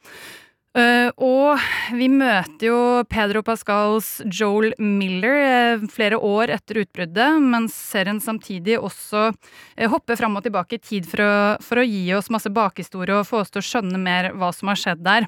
Uh, 0.79 1.11
og 1.19 1.63
vi 1.99 2.07
møter 2.13 2.69
jo 2.69 2.79
Pedro 3.11 3.41
Pascals 3.43 4.21
Joel 4.31 4.77
Miller 4.79 5.39
uh, 5.81 5.87
flere 5.91 6.21
år 6.23 6.53
etter 6.55 6.85
utbruddet, 6.85 7.41
mens 7.43 7.75
serien 7.75 8.21
samtidig 8.23 8.77
også 8.79 9.25
uh, 9.33 9.89
hopper 9.91 10.21
fram 10.21 10.39
og 10.39 10.45
tilbake 10.47 10.79
i 10.79 10.83
tid 10.83 11.09
for 11.11 11.25
å, 11.25 11.33
for 11.65 11.83
å, 11.83 11.87
gi 11.89 12.05
oss 12.15 12.31
masse 12.31 12.53
bakhistorie 12.55 13.17
og 13.17 13.27
få 13.27 13.43
oss 13.43 13.51
til 13.51 13.65
å 13.65 13.69
skjønne 13.73 13.99
mer 13.99 14.31
hva 14.39 14.53
som 14.55 14.71
har 14.71 14.79
skjedd 14.79 15.03
der. 15.03 15.27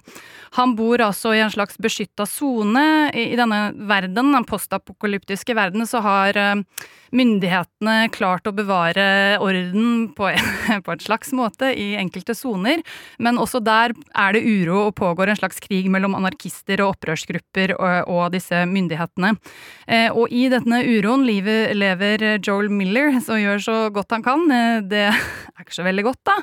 Han 0.61 0.77
bor 0.79 1.03
altså 1.03 1.35
i 1.35 1.43
en 1.43 1.51
slags 1.51 1.81
beskytta 1.83 2.29
sone 2.31 2.87
i, 3.11 3.33
i, 3.33 3.37
denne 3.41 3.73
verden, 3.91 4.31
den 4.37 4.47
postapokalyptiske 4.47 5.59
verden, 5.59 5.89
så 5.89 6.05
har 6.05 6.39
myndighetene 7.17 8.11
klart 8.15 8.47
å 8.47 8.55
bevare 8.55 9.39
orden 9.43 10.11
på, 10.15 10.31
på 10.87 10.95
en 10.95 11.03
slags 11.03 11.35
måte 11.37 11.73
i 11.75 11.93
enkelte 11.99 12.37
soner, 12.39 12.85
men 13.19 13.41
også 13.41 13.63
der 13.65 13.95
er 14.15 14.37
det 14.37 14.45
uro 14.47 14.87
og 14.87 14.97
pågår 15.01 15.33
en 15.33 15.40
slags 15.41 15.61
krig 15.65 15.89
mellom 15.93 16.17
anarkister 16.19 16.83
og 16.85 16.95
opprørsgrupper 16.95 17.75
og, 17.79 18.11
og 18.11 18.35
disse 18.35 18.63
myndighetene. 18.69 19.35
Eh, 19.87 20.09
og 20.13 20.33
i 20.33 20.47
denne 20.53 20.83
uroen 20.87 21.25
livet, 21.27 21.75
lever 21.77 22.27
Joel 22.39 22.71
Miller, 22.73 23.13
som 23.25 23.41
gjør 23.41 23.65
så 23.65 23.79
godt 23.95 24.17
han 24.17 24.27
kan. 24.27 24.47
Eh, 24.55 24.83
det 24.91 25.07
er 25.55 25.65
ikke 25.65 25.79
så 25.81 25.87
veldig 25.87 26.07
godt, 26.11 26.23
da. 26.29 26.37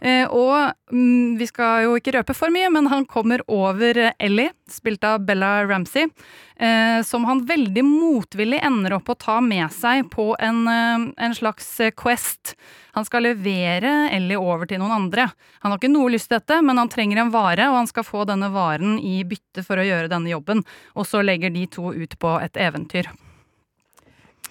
Eh, 0.00 0.24
og 0.28 0.72
mm, 0.92 1.36
vi 1.40 1.48
skal 1.48 1.86
jo 1.86 1.96
ikke 1.98 2.16
røpe 2.18 2.36
for 2.36 2.52
mye, 2.54 2.70
men 2.72 2.90
han 2.92 3.08
kommer 3.10 3.44
over 3.48 4.10
Ellie, 4.16 4.52
spilt 4.70 5.04
av 5.04 5.24
Bella 5.26 5.64
Ramsey 5.66 6.08
eh, 6.56 7.02
som 7.02 7.24
han 7.24 7.44
veldig 7.46 7.84
motvillig 7.84 8.60
ender 8.64 8.96
opp 8.98 9.10
å 9.12 9.18
ta 9.18 9.40
med 9.44 9.70
seg 9.72 10.08
på 10.12 10.32
en, 10.42 10.62
eh, 10.68 11.06
en 11.26 11.36
slags 11.36 11.68
eh, 11.80 11.92
quest. 11.96 12.56
Han 12.96 13.04
skal 13.04 13.26
levere 13.28 14.08
Ellie 14.14 14.40
over 14.40 14.66
til 14.66 14.80
noen 14.80 14.96
andre. 14.96 15.28
Han 15.60 15.72
har 15.72 15.80
ikke 15.80 15.92
noe 15.92 16.14
lyst 16.14 16.30
til 16.30 16.40
dette, 16.40 16.62
men 16.64 16.80
han 16.80 16.90
trenger 16.92 17.22
en 17.22 17.34
vare, 17.34 17.68
og 17.70 17.82
han 17.82 17.90
skal 17.90 18.06
få 18.08 18.24
denne 18.28 18.50
varen 18.54 18.98
i 18.98 19.20
bytte 19.28 19.66
for 19.66 19.78
å 19.78 19.86
gjøre 19.86 20.10
denne 20.12 20.32
jobben. 20.32 20.64
Og 20.96 21.08
så 21.08 21.22
legger 21.24 21.52
de 21.54 21.66
to 21.70 21.92
ut 21.92 22.18
på 22.18 22.38
et 22.40 22.56
eventyr. 22.56 23.12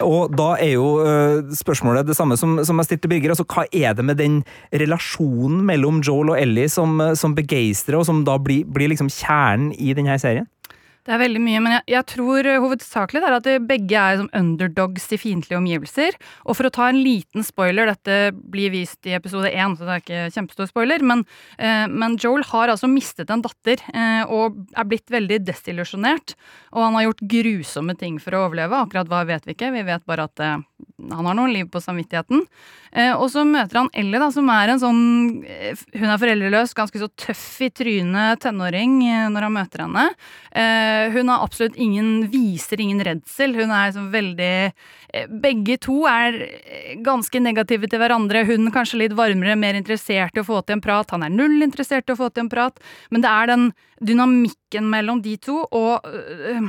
Og 0.04 0.34
da 0.36 0.50
er 0.60 0.74
jo 0.74 0.88
uh, 1.00 1.54
spørsmålet 1.56 2.08
det 2.10 2.18
samme 2.18 2.36
som, 2.40 2.58
som 2.68 2.82
jeg 2.82 2.90
stilte 2.90 3.12
Birger. 3.12 3.32
altså 3.32 3.46
Hva 3.48 3.64
er 3.72 3.96
det 3.96 4.04
med 4.04 4.20
den 4.20 4.42
relasjonen 4.74 5.62
mellom 5.68 6.02
Joel 6.04 6.34
og 6.34 6.40
Ellie 6.42 6.68
som, 6.72 7.00
som 7.16 7.36
begeistrer, 7.38 8.00
og 8.00 8.08
som 8.10 8.26
da 8.28 8.36
blir, 8.42 8.68
blir 8.68 8.92
liksom 8.92 9.12
kjernen 9.12 9.72
i 9.80 9.96
denne 9.96 10.18
serien? 10.20 10.50
Det 11.06 11.14
er 11.14 11.22
veldig 11.22 11.42
mye, 11.44 11.60
men 11.62 11.74
jeg, 11.76 11.84
jeg 11.94 12.08
tror 12.16 12.48
hovedsakelig 12.64 13.22
det 13.22 13.28
er 13.30 13.36
at 13.38 13.50
begge 13.70 14.00
er 14.02 14.18
som 14.18 14.30
underdogs 14.34 15.04
i 15.14 15.20
fiendtlige 15.22 15.60
omgivelser. 15.60 16.18
Og 16.50 16.58
for 16.58 16.66
å 16.66 16.74
ta 16.74 16.88
en 16.90 16.98
liten 17.06 17.46
spoiler, 17.46 17.92
dette 17.92 18.32
blir 18.34 18.74
vist 18.74 19.06
i 19.06 19.14
episode 19.14 19.52
én, 19.54 19.76
så 19.78 19.86
det 19.86 19.94
er 19.94 20.02
ikke 20.02 20.24
kjempestor 20.34 20.72
spoiler, 20.72 21.06
men, 21.06 21.22
eh, 21.62 21.86
men 21.86 22.18
Joel 22.18 22.42
har 22.50 22.74
altså 22.74 22.90
mistet 22.90 23.30
en 23.30 23.46
datter 23.46 23.84
eh, 23.94 24.24
og 24.26 24.58
er 24.74 24.90
blitt 24.90 25.14
veldig 25.14 25.44
desillusjonert. 25.46 26.34
Og 26.74 26.82
han 26.88 26.98
har 26.98 27.08
gjort 27.08 27.26
grusomme 27.36 27.96
ting 28.02 28.18
for 28.24 28.34
å 28.34 28.48
overleve. 28.48 28.82
Akkurat 28.88 29.12
hva 29.12 29.22
vet 29.30 29.46
vi 29.46 29.54
ikke, 29.54 29.74
vi 29.78 29.86
vet 29.86 30.10
bare 30.10 30.26
at 30.26 30.42
eh, 30.42 30.58
han 31.12 31.26
har 31.26 31.36
noen 31.38 31.54
liv 31.54 31.68
på 31.72 31.82
samvittigheten. 31.82 32.42
Eh, 32.92 33.12
og 33.14 33.28
så 33.32 33.44
møter 33.48 33.82
han 33.82 33.90
Ellie, 33.96 34.20
da, 34.22 34.30
som 34.32 34.48
er 34.52 34.72
en 34.72 34.82
sånn 34.82 35.02
eh, 35.44 35.76
Hun 35.96 36.08
er 36.08 36.20
foreldreløs, 36.22 36.74
ganske 36.78 37.02
så 37.02 37.10
tøff 37.20 37.44
i 37.66 37.70
trynet 37.76 38.42
tenåring 38.44 38.98
eh, 39.04 39.26
når 39.32 39.48
han 39.48 39.56
møter 39.58 39.84
henne. 39.86 40.06
Eh, 40.52 41.12
hun 41.16 41.32
har 41.32 41.44
absolutt 41.46 41.76
ingen 41.76 42.30
Viser 42.32 42.82
ingen 42.82 43.04
redsel. 43.06 43.56
Hun 43.58 43.72
er 43.72 43.92
liksom 43.92 44.10
veldig 44.16 44.54
eh, 44.72 45.28
Begge 45.44 45.78
to 45.84 46.02
er 46.10 46.40
eh, 46.46 46.96
ganske 47.06 47.44
negative 47.44 47.92
til 47.92 48.02
hverandre. 48.02 48.46
Hun 48.48 48.72
kanskje 48.76 49.04
litt 49.04 49.18
varmere, 49.18 49.60
mer 49.60 49.78
interessert 49.78 50.36
i 50.36 50.44
å 50.44 50.48
få 50.48 50.64
til 50.64 50.80
en 50.80 50.86
prat. 50.86 51.12
Han 51.16 51.28
er 51.28 51.36
null 51.36 51.60
interessert 51.66 52.10
i 52.10 52.16
å 52.16 52.20
få 52.20 52.32
til 52.32 52.48
en 52.48 52.52
prat. 52.52 52.80
Men 53.12 53.26
det 53.26 53.32
er 53.32 53.52
den 53.52 53.70
dynamikken 54.04 54.90
mellom 54.92 55.22
de 55.24 55.38
to 55.44 55.62
og 55.72 56.08
øh, 56.08 56.68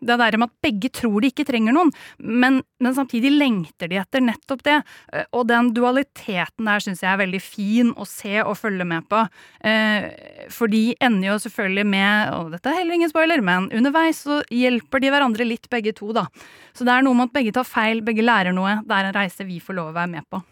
det 0.00 0.18
der 0.20 0.38
med 0.38 0.50
at 0.50 0.64
begge 0.64 0.90
tror 0.94 1.22
de 1.22 1.30
ikke 1.32 1.46
trenger 1.48 1.74
noen, 1.76 1.92
men, 2.18 2.60
men 2.82 2.96
samtidig 2.96 3.32
lengter 3.34 3.90
de 3.90 4.00
etter 4.00 4.24
nettopp 4.24 4.64
det. 4.66 4.78
Eh, 5.12 5.26
og 5.32 5.48
den 5.50 5.72
dualiteten 5.76 6.68
der 6.68 6.84
syns 6.84 7.02
jeg 7.04 7.10
er 7.12 7.22
veldig 7.22 7.42
fin 7.44 7.94
å 7.96 8.06
se 8.08 8.38
og 8.42 8.56
følge 8.60 8.86
med 8.88 9.08
på. 9.10 9.24
Eh, 9.66 10.08
for 10.54 10.70
de 10.72 10.82
ender 11.04 11.32
jo 11.32 11.38
selvfølgelig 11.46 11.86
med, 11.88 12.34
og 12.36 12.52
dette 12.56 12.72
er 12.72 12.80
heller 12.80 12.98
ingen 12.98 13.12
spoiler, 13.12 13.44
men 13.44 13.70
underveis 13.74 14.24
så 14.26 14.42
hjelper 14.54 15.02
de 15.02 15.14
hverandre 15.14 15.48
litt 15.48 15.70
begge 15.72 15.94
to, 15.96 16.12
da. 16.16 16.28
Så 16.76 16.86
det 16.86 16.94
er 16.94 17.06
noe 17.06 17.16
med 17.18 17.30
at 17.30 17.38
begge 17.40 17.56
tar 17.56 17.66
feil, 17.68 18.04
begge 18.06 18.24
lærer 18.24 18.54
noe. 18.54 18.80
Det 18.86 18.94
er 18.94 19.10
en 19.10 19.18
reise 19.18 19.46
vi 19.48 19.62
får 19.62 19.78
lov 19.78 19.92
å 19.92 19.98
være 19.98 20.16
med 20.18 20.30
på. 20.30 20.42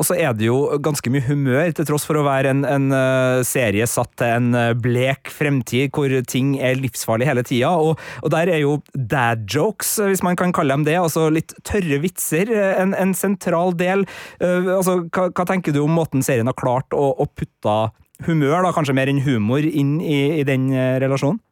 Og 0.00 0.06
så 0.08 0.16
er 0.16 0.32
det 0.32 0.46
jo 0.46 0.56
ganske 0.80 1.10
mye 1.12 1.24
humør, 1.26 1.68
til 1.76 1.86
tross 1.88 2.06
for 2.08 2.16
å 2.16 2.24
være 2.24 2.54
en, 2.54 2.62
en 2.64 2.86
uh, 2.94 3.42
serie 3.44 3.84
satt 3.88 4.14
til 4.16 4.30
en 4.38 4.56
uh, 4.56 4.72
blek 4.72 5.28
fremtid 5.32 5.92
hvor 5.92 6.14
ting 6.28 6.54
er 6.64 6.80
livsfarlig 6.80 7.28
hele 7.28 7.44
tida. 7.44 7.74
Og, 7.76 8.00
og, 8.22 8.30
der 8.32 8.54
er 8.54 8.62
jo 8.62 8.78
dad 8.96 9.44
jokes, 9.52 9.98
hvis 10.00 10.24
man 10.24 10.38
kan 10.40 10.54
kalle 10.56 10.78
dem 10.78 10.86
det, 10.88 10.96
altså 10.96 11.28
litt 11.32 11.52
tørre 11.68 12.00
vitser, 12.02 12.48
en, 12.72 12.96
en 12.96 13.12
sentral 13.16 13.76
del. 13.76 14.06
Uh, 14.40 14.78
altså, 14.78 15.02
hva, 15.12 15.28
hva, 15.28 15.48
tenker 15.48 15.76
du 15.76 15.82
om 15.84 15.92
måten 16.00 16.24
serien 16.24 16.48
har 16.48 16.56
klart 16.56 16.96
å, 16.96 17.12
å 17.12 17.28
putte 17.28 17.78
humør, 18.24 18.62
da, 18.64 18.72
kanskje 18.72 18.96
mer 18.96 19.12
enn 19.12 19.22
humor, 19.26 19.60
inn 19.60 19.98
i, 20.00 20.40
i 20.40 20.44
den 20.48 20.70
relasjonen? 21.02 21.42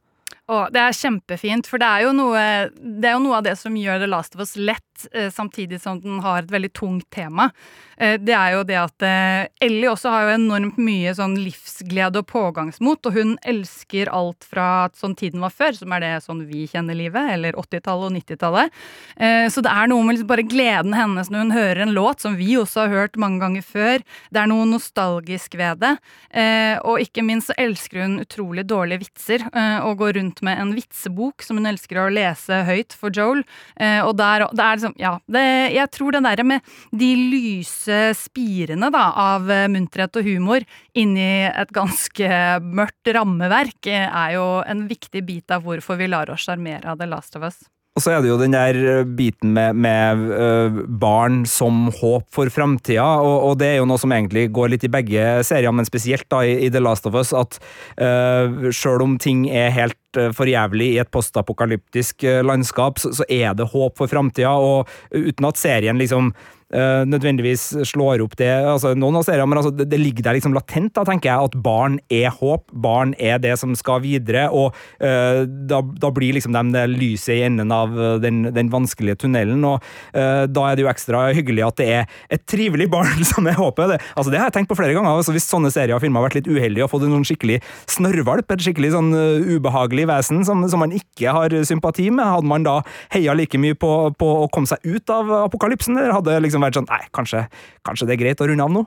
Å, 0.50 0.64
det 0.74 0.80
er 0.82 0.96
kjempefint, 0.96 1.68
for 1.70 1.78
det 1.78 1.86
er, 1.86 2.10
noe, 2.14 2.40
det 2.74 3.06
er 3.06 3.14
jo 3.14 3.22
noe 3.22 3.38
av 3.38 3.44
det 3.46 3.54
som 3.60 3.76
gjør 3.78 4.00
The 4.02 4.08
Last 4.10 4.34
of 4.34 4.42
Us 4.42 4.56
lett, 4.58 4.86
samtidig 5.34 5.80
som 5.82 6.00
den 6.00 6.20
har 6.24 6.42
et 6.42 6.52
veldig 6.52 6.72
tungt 6.76 7.08
tema. 7.14 7.50
Eh, 8.00 8.16
det 8.20 8.32
er 8.32 8.54
jo 8.54 8.62
det 8.64 8.78
at 8.80 9.04
eh, 9.04 9.42
Ellie 9.66 9.90
også 9.90 10.12
har 10.12 10.24
jo 10.24 10.36
enormt 10.38 10.78
mye 10.80 11.12
sånn 11.16 11.36
livsglede 11.40 12.22
og 12.22 12.28
pågangsmot, 12.30 13.04
og 13.06 13.16
hun 13.16 13.34
elsker 13.48 14.08
alt 14.14 14.46
fra 14.48 14.88
sånn 14.96 15.16
tiden 15.18 15.42
var 15.44 15.52
før, 15.52 15.76
som 15.76 15.92
er 15.92 16.04
det 16.04 16.12
sånn 16.24 16.46
vi 16.48 16.64
kjenner 16.70 16.96
livet, 16.96 17.34
eller 17.34 17.58
80-tallet 17.60 18.08
og 18.08 18.16
90-tallet. 18.16 18.78
Eh, 19.20 19.46
så 19.52 19.64
det 19.64 19.74
er 19.74 19.90
noe 19.92 20.06
med 20.06 20.16
liksom 20.16 20.30
bare 20.30 20.46
gleden 20.48 20.96
hennes 20.96 21.28
når 21.32 21.44
hun 21.44 21.56
hører 21.58 21.82
en 21.84 21.94
låt, 21.96 22.24
som 22.24 22.38
vi 22.40 22.54
også 22.56 22.86
har 22.86 22.94
hørt 22.94 23.20
mange 23.20 23.42
ganger 23.44 23.66
før. 23.66 24.06
Det 24.32 24.40
er 24.40 24.48
noe 24.48 24.68
nostalgisk 24.70 25.58
ved 25.60 25.82
det. 25.82 25.92
Og 26.86 27.00
ikke 27.02 27.22
minst 27.26 27.50
så 27.50 27.56
elsker 27.60 28.02
hun 28.04 28.18
utrolig 28.22 28.64
dårlige 28.68 29.02
vitser, 29.02 29.44
og 29.84 30.00
går 30.00 30.14
rundt 30.18 30.42
med 30.46 30.60
en 30.60 30.72
vitsebok 30.76 31.44
som 31.44 31.58
hun 31.58 31.68
elsker 31.70 31.98
å 32.00 32.08
lese 32.12 32.62
høyt 32.68 32.94
for 32.96 33.14
Joel. 33.14 33.42
Og 34.06 34.12
der, 34.18 34.46
det 34.54 34.64
er 34.64 34.78
liksom, 34.78 34.89
ja, 34.98 35.14
det, 35.30 35.44
jeg 35.74 35.90
tror 35.94 36.16
det 36.16 36.24
derre 36.26 36.46
med 36.46 36.70
de 36.96 37.10
lyse 37.30 37.98
spirene 38.18 38.90
da, 38.92 39.06
av 39.34 39.50
eh, 39.50 39.66
munterhet 39.70 40.20
og 40.20 40.26
humor 40.26 40.64
inni 40.98 41.46
et 41.48 41.74
ganske 41.74 42.30
mørkt 42.80 43.12
rammeverk, 43.16 43.80
eh, 43.90 44.06
er 44.06 44.38
jo 44.38 44.46
en 44.66 44.86
viktig 44.90 45.24
bit 45.26 45.54
av 45.54 45.66
hvorfor 45.66 46.00
vi 46.00 46.10
lar 46.10 46.32
oss 46.32 46.48
sjarmere 46.48 46.94
av 46.94 47.00
The 47.00 47.10
Last 47.10 47.38
of 47.38 47.46
Us. 47.46 47.60
Og 47.98 48.04
så 48.04 48.12
er 48.14 48.22
det 48.22 48.30
jo 48.30 48.38
den 48.40 48.54
der 48.54 48.76
eh, 48.78 49.04
biten 49.04 49.52
med, 49.56 49.76
med 49.76 50.82
barn 51.02 51.42
som 51.50 51.88
håp 52.00 52.28
for 52.32 52.50
framtida, 52.52 53.06
og, 53.20 53.36
og, 53.50 53.56
det 53.60 53.72
er 53.72 53.80
jo 53.80 53.88
noe 53.90 54.00
som 54.00 54.14
egentlig 54.14 54.46
går 54.56 54.72
litt 54.72 54.86
i 54.86 54.92
begge 54.92 55.26
serier, 55.46 55.74
men 55.74 55.88
spesielt 55.88 56.28
da 56.32 56.44
i, 56.46 56.54
i 56.64 56.70
The 56.72 56.82
Last 56.82 57.08
of 57.10 57.18
Us, 57.18 57.34
at 57.36 57.58
uh, 58.00 58.70
sjøl 58.72 59.04
om 59.04 59.18
ting 59.20 59.48
er 59.50 59.74
helt 59.74 59.98
for 60.36 60.48
jævlig 60.48 60.94
i 60.94 61.00
et 61.02 61.10
postapokalyptisk 61.12 62.24
landskap, 62.46 62.98
så, 62.98 63.24
er 63.28 63.54
det 63.54 63.68
håp 63.70 63.98
for 64.00 64.10
framtida, 64.10 64.52
uten 65.14 65.46
at 65.46 65.60
serien 65.60 66.00
liksom 66.00 66.32
uh, 66.74 67.02
nødvendigvis 67.08 67.70
slår 67.92 68.22
opp 68.24 68.36
det 68.40 68.50
altså 68.50 68.92
Noen 68.98 69.20
av 69.20 69.26
seriene, 69.26 69.48
men 69.50 69.60
altså, 69.60 69.72
det, 69.74 69.88
det, 69.90 70.00
ligger 70.00 70.26
der 70.26 70.38
liksom 70.38 70.54
latent, 70.56 70.92
da, 70.96 71.04
tenker 71.06 71.30
jeg, 71.30 71.50
at 71.50 71.56
barn 71.64 71.98
er 72.12 72.30
håp. 72.34 72.66
Barn 72.72 73.14
er 73.18 73.40
det 73.42 73.56
som 73.60 73.74
skal 73.78 74.02
videre, 74.04 74.46
og 74.50 74.74
uh, 75.02 75.42
da, 75.46 75.80
da, 75.80 76.12
blir 76.14 76.34
liksom 76.36 76.54
de 76.54 76.64
det 76.74 76.84
lyset 76.92 77.34
i 77.36 77.42
enden 77.46 77.72
av 77.74 77.94
eh, 77.94 78.16
den, 78.22 78.42
den 78.54 78.68
vanskelige 78.72 79.16
tunnelen. 79.22 79.62
og 79.66 79.84
uh, 80.14 80.44
Da 80.50 80.64
er 80.66 80.76
det 80.76 80.84
jo 80.84 80.90
ekstra 80.90 81.22
hyggelig 81.34 81.64
at 81.66 81.78
det 81.80 81.86
er 81.94 82.18
et 82.36 82.44
trivelig 82.48 82.88
barn 82.92 83.24
som 83.32 83.46
er 83.50 83.58
håpet. 83.58 83.94
Det, 83.94 83.98
altså, 84.14 84.32
det 84.32 84.40
har 84.40 84.50
jeg 84.50 84.58
tenkt 84.58 84.72
på 84.72 84.78
flere 84.78 84.94
ganger. 84.96 85.10
altså 85.14 85.34
Hvis 85.34 85.48
sånne 85.50 85.72
serier 85.72 85.96
og 85.96 86.04
filmer 86.04 86.20
har 86.22 86.28
vært 86.28 86.40
litt 86.40 86.50
uheldige 86.50 86.86
og 86.86 86.92
fått 86.92 87.06
en 87.06 87.16
sånn 87.16 87.26
skikkelig 87.28 87.60
snørrvalp, 87.90 88.50
et 88.50 88.66
skikkelig 88.66 88.92
sånn 88.94 89.10
ubehagelig 89.56 90.06
vesen 90.10 90.44
som, 90.46 90.62
som, 90.70 90.80
man 90.80 90.94
ikke 90.96 91.32
har 91.34 91.54
sympati 91.68 92.08
med, 92.12 92.24
hadde 92.24 92.50
man 92.50 92.64
da 92.66 92.78
heia 93.14 93.34
like 93.36 93.58
mye 93.60 93.76
på, 93.78 93.90
på 94.18 94.30
å 94.44 94.48
komme 94.52 94.70
seg 94.70 94.84
ut 94.86 95.12
av 95.14 95.32
apokalypsen? 95.44 95.98
eller 96.00 96.16
hadde 96.16 96.38
liksom 96.44 96.59
liksom 96.60 96.68
vært 96.68 96.80
sånn 96.80 96.90
Nei, 96.90 97.04
kanskje, 97.16 97.44
kanskje 97.86 98.08
det 98.08 98.16
er 98.16 98.24
greit 98.24 98.42
å 98.44 98.50
runde 98.50 98.66
av 98.66 98.74
nå? 98.74 98.86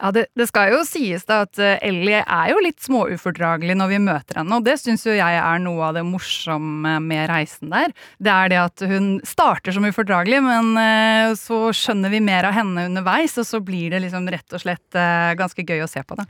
Ja, 0.00 0.10
det, 0.14 0.24
det, 0.38 0.48
skal 0.50 0.72
jo 0.72 0.80
sies 0.86 1.26
da 1.28 1.42
at 1.44 1.58
eh, 1.62 1.76
Ellie 1.84 2.22
er 2.22 2.50
jo 2.50 2.62
litt 2.64 2.80
småufordragelig 2.82 3.76
når 3.78 3.92
vi 3.92 4.00
møter 4.02 4.40
henne, 4.40 4.58
og 4.58 4.66
det 4.66 4.78
syns 4.80 5.04
jo 5.06 5.14
jeg 5.14 5.36
er 5.38 5.60
noe 5.62 5.90
av 5.90 5.98
det 5.98 6.04
morsomme 6.06 6.96
med 7.04 7.28
reisen 7.30 7.70
der. 7.72 7.94
Det 8.18 8.32
er 8.32 8.50
det 8.52 8.60
at 8.62 8.84
hun 8.88 9.12
starter 9.26 9.74
som 9.76 9.86
ufordragelig, 9.86 10.40
men 10.42 10.72
eh, 10.80 11.36
så 11.38 11.68
skjønner 11.76 12.12
vi 12.12 12.22
mer 12.24 12.48
av 12.48 12.56
henne 12.56 12.88
underveis, 12.90 13.36
og 13.38 13.46
så 13.48 13.62
blir 13.62 13.92
det 13.94 14.02
liksom 14.06 14.26
rett 14.32 14.58
og 14.58 14.64
slett 14.64 14.98
eh, 14.98 15.36
ganske 15.38 15.66
gøy 15.66 15.84
å 15.84 15.90
se 15.90 16.02
på 16.02 16.18
det. 16.18 16.26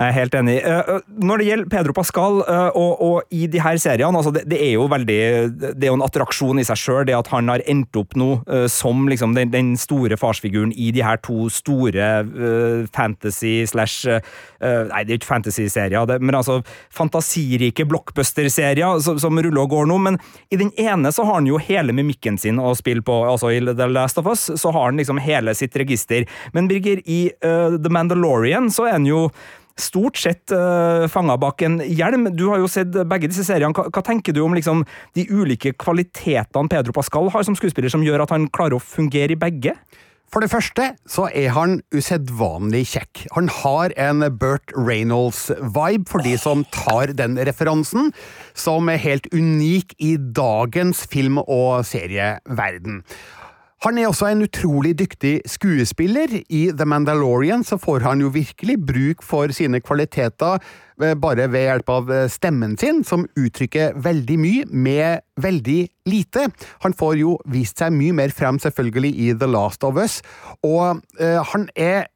Jeg 0.00 0.14
er 0.14 0.16
helt 0.16 0.36
enig. 0.38 0.54
Eh, 0.64 0.78
eh, 0.94 1.08
når 1.20 1.40
det 1.40 1.46
gjelder 1.46 1.70
Pedro 1.74 1.92
Pascal 1.92 2.38
eh, 2.40 2.76
og, 2.78 3.02
og 3.04 3.34
i 3.36 3.44
de 3.52 3.60
her 3.60 3.76
seriene, 3.76 4.16
altså 4.16 4.32
det, 4.32 4.46
det, 4.48 4.56
er 4.64 4.78
jo 4.78 4.86
veldig 4.88 5.18
Det 5.60 5.84
er 5.84 5.90
jo 5.90 5.98
en 5.98 6.04
attraksjon 6.06 6.62
i 6.62 6.64
seg 6.64 6.80
sjøl, 6.80 7.10
at 7.12 7.28
han 7.34 7.52
har 7.52 7.60
endt 7.68 7.96
opp 8.00 8.16
nå 8.16 8.30
som 8.72 9.04
liksom 9.10 9.34
den, 9.36 9.50
den, 9.52 9.74
store 9.80 10.16
farsfiguren 10.20 10.72
i 10.72 10.88
de 10.94 11.02
her 11.04 11.18
to 11.24 11.48
store 11.52 12.06
fantasy 12.92 13.66
slash 13.68 14.08
uh, 14.08 14.20
Nei, 14.60 15.02
det 15.06 15.14
er 15.14 15.18
ikke 15.18 15.28
fantasy-serier, 15.28 16.12
men 16.20 16.36
altså 16.36 16.58
fantasirike 16.94 17.86
blockbuster-serier 17.88 19.00
som, 19.04 19.18
som, 19.22 19.38
ruller 19.40 19.62
og 19.62 19.72
går 19.72 19.88
nå. 19.90 19.98
Men 20.06 20.18
i 20.52 20.58
den 20.60 20.72
ene 20.80 21.12
så 21.14 21.24
har 21.28 21.40
han 21.40 21.48
jo 21.48 21.60
hele 21.62 21.94
mimikken 21.96 22.38
sin 22.40 22.60
å 22.60 22.74
spille 22.78 23.04
på. 23.06 23.20
altså 23.28 23.52
I 23.54 23.62
The 23.70 23.88
Last 23.90 24.20
of 24.20 24.28
Us 24.30 24.48
så 24.60 24.74
har 24.74 24.90
han 24.90 25.00
liksom 25.00 25.20
hele 25.22 25.54
sitt 25.56 25.76
register. 25.80 26.28
Men 26.56 26.68
Birger, 26.70 27.02
i 27.06 27.22
uh, 27.44 27.78
The 27.78 27.92
Mandalorian 27.92 28.70
så 28.74 28.90
er 28.90 28.98
han 28.98 29.08
jo 29.08 29.28
stort 29.82 30.20
sett 30.20 30.52
uh, 30.54 31.06
fanga 31.10 31.36
bak 31.40 31.64
en 31.66 31.80
hjelm. 31.84 32.28
Du 32.36 32.48
har 32.52 32.60
jo 32.62 32.68
sett 32.70 32.94
begge 33.08 33.30
disse 33.30 33.46
seriene. 33.48 33.74
Hva, 33.76 33.88
hva 33.90 34.04
tenker 34.06 34.36
du 34.36 34.42
om 34.44 34.54
liksom, 34.56 34.84
de 35.18 35.26
ulike 35.30 35.74
kvalitetene 35.80 36.70
Pedro 36.70 36.94
Pascal 36.96 37.32
har 37.34 37.46
som 37.46 37.58
skuespiller, 37.58 37.92
som 37.92 38.04
gjør 38.04 38.26
at 38.26 38.34
han 38.34 38.48
klarer 38.52 38.78
å 38.78 38.84
fungere 38.84 39.36
i 39.36 39.40
begge? 39.40 39.76
For 40.30 40.44
det 40.44 40.52
første 40.52 40.84
så 41.10 41.24
er 41.34 41.50
han 41.56 41.80
usedvanlig 41.90 42.84
kjekk. 42.92 43.24
Han 43.34 43.50
har 43.50 43.90
en 43.98 44.22
Burt 44.38 44.70
Reynolds-vibe, 44.78 46.06
for 46.06 46.22
de 46.22 46.36
som 46.38 46.62
tar 46.70 47.10
den 47.18 47.34
referansen, 47.48 48.12
som 48.54 48.86
er 48.92 49.02
helt 49.02 49.26
unik 49.34 49.96
i 49.98 50.14
dagens 50.20 51.02
film- 51.10 51.42
og 51.42 51.82
serieverden. 51.88 53.02
Han 53.80 53.96
er 53.96 54.10
også 54.10 54.26
en 54.28 54.44
utrolig 54.44 54.92
dyktig 54.98 55.38
skuespiller. 55.48 56.34
I 56.52 56.66
The 56.76 56.84
Mandalorian 56.84 57.62
så 57.64 57.78
får 57.80 58.04
han 58.04 58.20
jo 58.20 58.28
virkelig 58.34 58.76
bruk 58.76 59.22
for 59.24 59.48
sine 59.56 59.80
kvaliteter 59.80 60.58
eh, 61.00 61.14
bare 61.16 61.46
ved 61.48 61.64
hjelp 61.64 61.92
av 61.94 62.12
eh, 62.12 62.26
stemmen 62.28 62.76
sin, 62.80 63.00
som 63.08 63.24
uttrykker 63.40 63.96
veldig 64.04 64.36
mye 64.42 64.66
med 64.68 65.24
veldig 65.40 65.78
lite. 66.12 66.50
Han 66.84 66.96
får 66.96 67.16
jo 67.22 67.38
vist 67.48 67.80
seg 67.80 67.96
mye 67.96 68.18
mer 68.20 68.36
frem, 68.36 68.60
selvfølgelig, 68.60 69.14
i 69.16 69.32
The 69.40 69.48
Last 69.48 69.88
of 69.88 69.96
Us, 69.96 70.20
og 70.60 71.00
uh, 71.16 71.40
han 71.54 71.68
er 71.72 72.10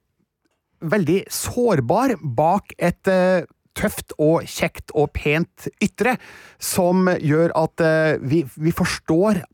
veldig 0.84 1.22
sårbar 1.32 2.18
bak 2.36 2.76
et 2.76 3.08
uh, 3.08 3.48
tøft 3.74 4.12
og 4.20 4.44
kjekt 4.44 4.92
og 4.92 5.14
pent 5.16 5.68
ytre, 5.82 6.18
som 6.60 7.08
gjør 7.08 7.56
at 7.56 7.84
uh, 7.84 8.20
vi, 8.20 8.44
vi, 8.60 8.74
forstår 8.74 9.46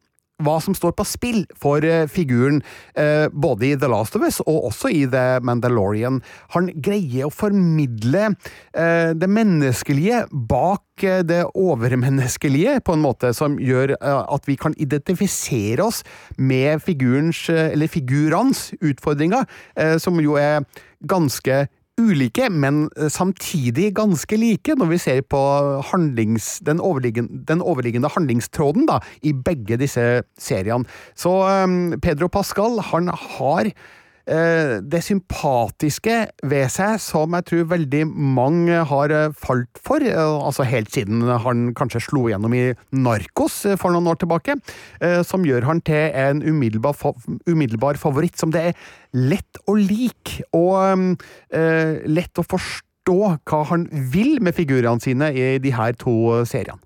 hva 0.45 0.57
som 0.63 0.77
står 0.77 0.95
på 0.99 1.07
spill 1.09 1.43
for 1.59 1.85
eh, 1.87 2.07
figuren, 2.11 2.61
eh, 2.95 3.29
både 3.33 3.71
i 3.71 3.77
The 3.81 3.91
Last 3.91 4.17
of 4.19 4.27
Us 4.27 4.41
og 4.47 4.71
også 4.71 4.93
i 4.95 5.05
The 5.11 5.41
Mandalorian. 5.47 6.21
Han 6.57 6.71
greier 6.83 7.29
å 7.29 7.35
formidle 7.35 8.31
eh, 8.31 9.13
det 9.17 9.31
menneskelige 9.31 10.27
bak 10.31 10.87
det 11.01 11.47
overmenneskelige, 11.57 12.75
på 12.85 12.93
en 12.93 13.01
måte 13.01 13.31
som 13.33 13.55
gjør 13.57 13.95
at 14.05 14.45
vi 14.45 14.59
kan 14.61 14.75
identifisere 14.77 15.81
oss 15.81 16.03
med 16.37 16.83
figurens, 16.85 17.47
eller 17.49 17.89
figurenes 17.89 18.67
utfordringer, 18.85 19.49
som 19.97 20.21
jo 20.21 20.37
er 20.37 20.67
ganske 21.09 21.63
ulike, 22.01 22.49
men 22.51 22.89
eh, 22.97 23.11
samtidig 23.13 23.91
ganske 23.99 24.39
like, 24.41 24.75
når 24.79 24.91
vi 24.93 25.01
ser 25.03 25.23
på 25.23 25.41
handlings, 25.93 26.59
den, 26.67 26.81
overliggende, 26.81 27.45
den 27.49 27.63
overliggende 27.63 28.11
handlingstråden 28.15 28.89
da, 28.91 29.01
i 29.23 29.35
begge 29.37 29.79
disse 29.81 30.23
seriene. 30.41 30.89
Så 31.19 31.33
um, 31.47 31.95
Pedro 32.03 32.31
Pascal, 32.33 32.81
han 32.91 33.13
har 33.13 33.73
det 34.27 35.01
sympatiske 35.05 36.17
ved 36.47 36.69
seg 36.73 36.99
som 37.03 37.35
jeg 37.37 37.47
tror 37.49 37.71
veldig 37.73 38.03
mange 38.09 38.83
har 38.91 39.15
eh, 39.15 39.33
falt 39.37 39.81
for, 39.81 40.05
eh, 40.05 40.19
altså 40.19 40.67
helt 40.69 40.93
siden 40.95 41.25
han 41.45 41.71
kanskje 41.79 42.03
slo 42.05 42.27
gjennom 42.31 42.55
i 42.57 42.71
Narkos 42.93 43.63
eh, 43.67 43.79
for 43.81 43.95
noen 43.95 44.11
år 44.11 44.21
tilbake, 44.21 44.59
eh, 45.01 45.21
som 45.27 45.47
gjør 45.47 45.67
han 45.69 45.83
til 45.87 46.15
en 46.17 46.45
umiddelbar, 46.45 46.99
umiddelbar 47.49 48.01
favoritt 48.01 48.39
som 48.41 48.53
det 48.55 48.71
er 48.71 48.85
lett 49.17 49.59
å 49.67 49.75
like, 49.75 50.45
og 50.55 51.17
uh, 51.51 51.97
lett 52.07 52.39
å 52.39 52.45
forstå 52.47 53.17
hva 53.49 53.61
han 53.73 53.89
vil 54.13 54.39
med 54.45 54.55
figurene 54.55 55.03
sine 55.03 55.33
i 55.35 55.57
de 55.63 55.73
her 55.75 55.97
to 55.99 56.45
seriene. 56.47 56.79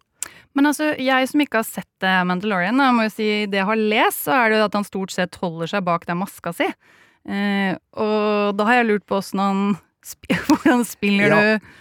Men 0.55 0.71
altså, 0.71 0.93
jeg 1.03 1.29
som 1.31 1.43
ikke 1.43 1.61
har 1.61 1.67
sett 1.67 2.07
eh, 2.07 2.23
Mandalorian, 2.27 2.79
jeg 2.79 2.95
må 2.95 3.07
jo 3.09 3.13
si 3.13 3.29
det 3.51 3.59
jeg 3.59 3.69
har 3.69 3.81
lest, 3.81 4.25
så 4.27 4.37
er 4.37 4.53
det 4.53 4.61
jo 4.61 4.69
at 4.69 4.77
han 4.79 4.87
stort 4.87 5.15
sett 5.15 5.39
holder 5.43 5.73
seg 5.73 5.87
bak 5.87 6.07
den 6.07 6.21
maska 6.21 6.55
si. 6.55 6.69
Eh, 7.25 7.73
og 7.97 8.57
da 8.59 8.67
har 8.69 8.81
jeg 8.83 8.91
lurt 8.91 9.07
på 9.09 9.21
han 9.41 9.77
Hvordan 10.49 10.85
spiller 10.85 11.33
Ja. 11.33 11.41
du 11.59 11.73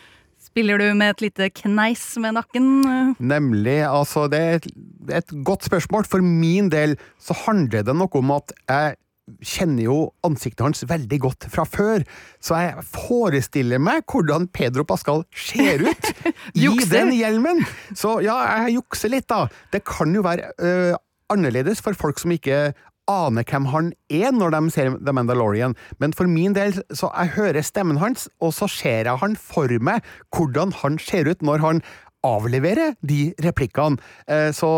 Spiller 0.44 0.78
du 0.78 0.94
med 0.94 1.10
et 1.16 1.22
lite 1.24 1.48
kneis 1.50 2.02
med 2.22 2.36
nakken? 2.36 2.84
Nemlig, 3.18 3.80
altså 3.90 4.28
det 4.30 4.40
er 4.40 4.60
et, 4.60 4.68
et 5.10 5.32
godt 5.48 5.64
spørsmål. 5.66 6.06
For 6.06 6.22
min 6.22 6.68
del 6.70 6.94
så 7.18 7.34
handler 7.48 7.82
det 7.88 7.96
noe 7.98 8.20
om 8.20 8.34
at 8.36 8.54
jeg 8.70 8.94
kjenner 9.42 9.88
jo 9.88 9.96
ansiktet 10.28 10.62
hans 10.62 10.84
veldig 10.86 11.20
godt 11.24 11.48
fra 11.50 11.64
før, 11.66 12.04
så 12.44 12.60
jeg 12.60 12.84
forestiller 12.86 13.82
meg 13.82 14.04
hvordan 14.12 14.46
Pedro 14.54 14.84
Pascal 14.86 15.24
ser 15.34 15.88
ut 15.88 16.12
i 16.60 16.70
den 16.92 17.16
hjelmen. 17.16 17.64
Så 17.98 18.20
ja, 18.22 18.36
jeg 18.68 18.76
jukser 18.78 19.10
litt, 19.16 19.26
da. 19.32 19.48
Det 19.74 19.82
kan 19.90 20.14
jo 20.14 20.22
være 20.28 20.52
øh, 20.60 20.94
annerledes 21.34 21.82
for 21.82 21.98
folk 21.98 22.20
som 22.22 22.36
ikke 22.36 22.76
aner 23.10 23.44
hvem 23.48 23.68
han 23.74 23.92
er 24.12 24.32
når 24.36 24.56
de 24.56 24.62
ser 24.74 24.96
The 25.00 25.14
Mandalorian, 25.16 25.76
men 26.00 26.14
for 26.16 26.30
min 26.30 26.56
del, 26.56 26.78
så 26.94 27.12
jeg 27.12 27.36
hører 27.38 27.66
stemmen 27.66 28.00
hans, 28.02 28.30
og 28.42 28.54
så 28.56 28.70
ser 28.72 29.10
jeg 29.10 29.22
han 29.22 29.36
for 29.40 29.72
meg 29.84 30.04
hvordan 30.36 30.74
han 30.84 31.00
ser 31.02 31.30
ut 31.30 31.44
når 31.44 31.64
han 31.64 31.84
avlevere 32.24 32.94
de 33.04 33.34
replikkene. 33.44 34.00
Eh, 34.28 34.52
Så 34.56 34.70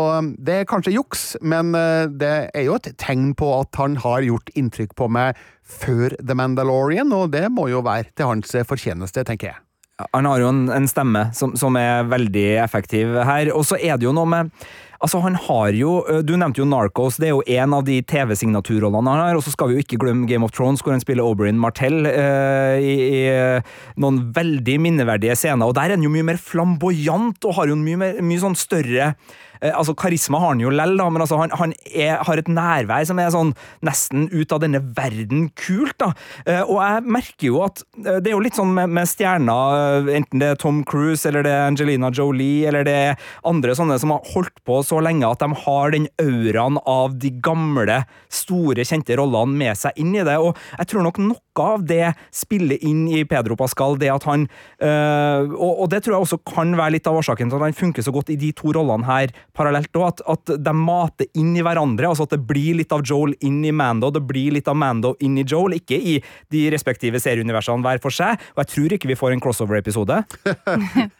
det 0.42 0.54
er 0.54 0.66
kanskje 0.66 0.96
juks, 0.96 1.36
men 1.40 1.74
eh, 1.78 2.06
det 2.10 2.50
er 2.54 2.66
jo 2.66 2.74
et 2.74 2.90
tegn 2.98 3.34
på 3.38 3.52
at 3.60 3.78
han 3.78 3.96
har 4.02 4.26
gjort 4.26 4.50
inntrykk 4.58 4.96
på 4.98 5.08
meg 5.08 5.38
før 5.62 6.16
The 6.18 6.34
Mandalorian, 6.34 7.12
og 7.12 7.30
det 7.32 7.46
må 7.52 7.68
jo 7.70 7.84
være 7.86 8.10
til 8.16 8.26
hans 8.26 8.50
fortjeneste, 8.66 9.22
tenker 9.22 9.52
jeg. 9.52 9.65
Han 10.12 10.26
har 10.28 10.42
jo 10.42 10.48
en, 10.52 10.66
en 10.72 10.88
stemme 10.90 11.28
som, 11.36 11.54
som 11.56 11.76
er 11.80 12.04
veldig 12.10 12.48
effektiv 12.64 13.14
her. 13.24 13.48
Og 13.56 13.64
så 13.68 13.78
er 13.80 13.96
det 13.96 14.08
jo 14.08 14.16
noe 14.16 14.28
med 14.28 14.52
Altså, 14.96 15.18
han 15.20 15.34
har 15.36 15.76
jo 15.76 15.98
Du 16.24 16.34
nevnte 16.40 16.62
jo 16.62 16.68
Narcos, 16.68 17.18
det 17.20 17.28
er 17.28 17.34
jo 17.34 17.42
en 17.58 17.74
av 17.76 17.84
de 17.84 17.98
TV-signaturrollene 18.00 19.12
han 19.12 19.22
har. 19.26 19.36
Og 19.38 19.44
så 19.44 19.52
skal 19.52 19.68
vi 19.68 19.76
jo 19.76 19.84
ikke 19.84 19.98
glemme 20.00 20.28
Game 20.28 20.46
of 20.46 20.54
Thrones, 20.56 20.80
hvor 20.80 20.94
han 20.94 21.04
spiller 21.04 21.26
Oberyn 21.26 21.60
Martell 21.60 22.08
eh, 22.08 22.80
i, 22.80 22.94
i 23.20 24.00
noen 24.00 24.22
veldig 24.36 24.78
minneverdige 24.82 25.36
scener. 25.36 25.68
Og 25.68 25.76
der 25.76 25.90
er 25.90 25.98
han 25.98 26.06
jo 26.06 26.12
mye 26.12 26.26
mer 26.30 26.40
flamboyant 26.40 27.44
og 27.44 27.58
har 27.58 27.68
jo 27.68 27.76
en 27.76 27.84
mye, 27.84 28.00
mer, 28.00 28.22
mye 28.24 28.42
sånn 28.42 28.56
større 28.58 29.12
eh, 29.12 29.36
Altså, 29.60 29.94
Karisma 29.98 30.40
har 30.42 30.54
han 30.54 30.62
jo 30.62 30.72
lell, 30.72 30.96
men 30.98 31.22
altså, 31.24 31.38
han, 31.40 31.54
han 31.56 31.72
er, 31.92 32.16
har 32.26 32.40
et 32.40 32.50
nærvær 32.50 33.06
som 33.08 33.20
er 33.20 33.32
sånn 33.34 33.52
nesten 33.86 34.28
ut 34.32 34.52
av 34.52 34.62
denne 34.64 34.80
verden 34.96 35.48
kult. 35.58 35.96
da. 36.00 36.12
Eh, 36.46 36.62
og 36.62 36.80
jeg 36.80 37.14
merker 37.16 37.48
jo 37.48 37.62
at 37.66 37.82
eh, 38.02 38.18
det 38.20 38.30
er 38.30 38.36
jo 38.36 38.42
litt 38.44 38.58
sånn 38.58 38.74
med, 38.76 38.92
med 38.96 39.08
stjerner, 39.10 39.78
eh, 40.06 40.12
enten 40.20 40.42
det 40.42 40.52
er 40.52 40.60
Tom 40.60 40.82
Cruise 40.88 41.28
eller 41.28 41.46
det 41.46 41.54
er 41.54 41.70
Angelina 41.70 42.10
Jolie 42.14 42.66
eller 42.68 42.86
det 42.86 42.96
er 43.10 43.30
andre 43.46 43.76
sånne 43.78 43.98
som 44.02 44.14
har 44.14 44.32
holdt 44.34 44.62
på 44.66 44.80
så 44.86 45.00
lenge 45.04 45.28
at 45.28 45.42
de 45.42 45.50
har 45.64 45.94
den 45.94 46.08
auraen 46.22 46.80
av 46.86 47.16
de 47.20 47.32
gamle, 47.44 48.02
store, 48.32 48.86
kjente 48.86 49.16
rollene 49.18 49.56
med 49.56 49.78
seg 49.78 49.96
inn 50.00 50.14
i 50.16 50.24
det. 50.26 50.38
Og 50.42 50.56
jeg 50.76 50.92
tror 50.92 51.06
nok 51.06 51.22
nok 51.22 51.42
noe 51.56 51.76
av 51.76 51.84
det 51.86 52.12
spiller 52.34 52.78
inn 52.84 53.06
i 53.08 53.24
Pedro 53.24 53.56
Pascal, 53.56 53.96
det 53.98 54.10
at 54.12 54.24
han 54.28 54.46
øh, 54.46 55.52
og, 55.56 55.82
og 55.84 55.90
det 55.90 56.02
tror 56.04 56.16
jeg 56.16 56.26
også 56.26 56.38
kan 56.46 56.74
være 56.76 56.96
litt 56.96 57.08
av 57.08 57.16
årsaken 57.20 57.50
til 57.50 57.58
at 57.58 57.66
han 57.68 57.76
funker 57.76 58.04
så 58.04 58.12
godt 58.14 58.30
i 58.32 58.38
de 58.40 58.52
to 58.56 58.72
rollene 58.76 59.06
her 59.06 59.32
parallelt 59.56 59.94
Også, 59.96 60.24
at, 60.26 60.48
at 60.50 60.60
de 60.60 60.72
mater 60.76 61.28
inn 61.38 61.54
i 61.56 61.62
hverandre. 61.64 62.08
altså 62.10 62.26
At 62.26 62.34
det 62.34 62.42
blir 62.46 62.76
litt 62.80 62.92
av 62.92 63.04
Joel 63.06 63.34
inn 63.44 63.62
i 63.64 63.72
Mando, 63.72 64.10
det 64.12 64.22
blir 64.26 64.52
litt 64.52 64.68
av 64.68 64.76
Mando 64.76 65.14
inn 65.24 65.38
i 65.38 65.44
Joel, 65.46 65.78
ikke 65.78 65.96
i 65.96 66.18
de 66.52 66.64
respektive 66.72 67.20
serieuniversene 67.22 67.84
hver 67.84 68.02
for 68.02 68.14
seg. 68.14 68.40
Og 68.54 68.62
jeg 68.64 68.72
tror 68.74 68.96
ikke 68.96 69.10
vi 69.10 69.18
får 69.18 69.36
en 69.36 69.42
crossover-episode. 69.42 70.20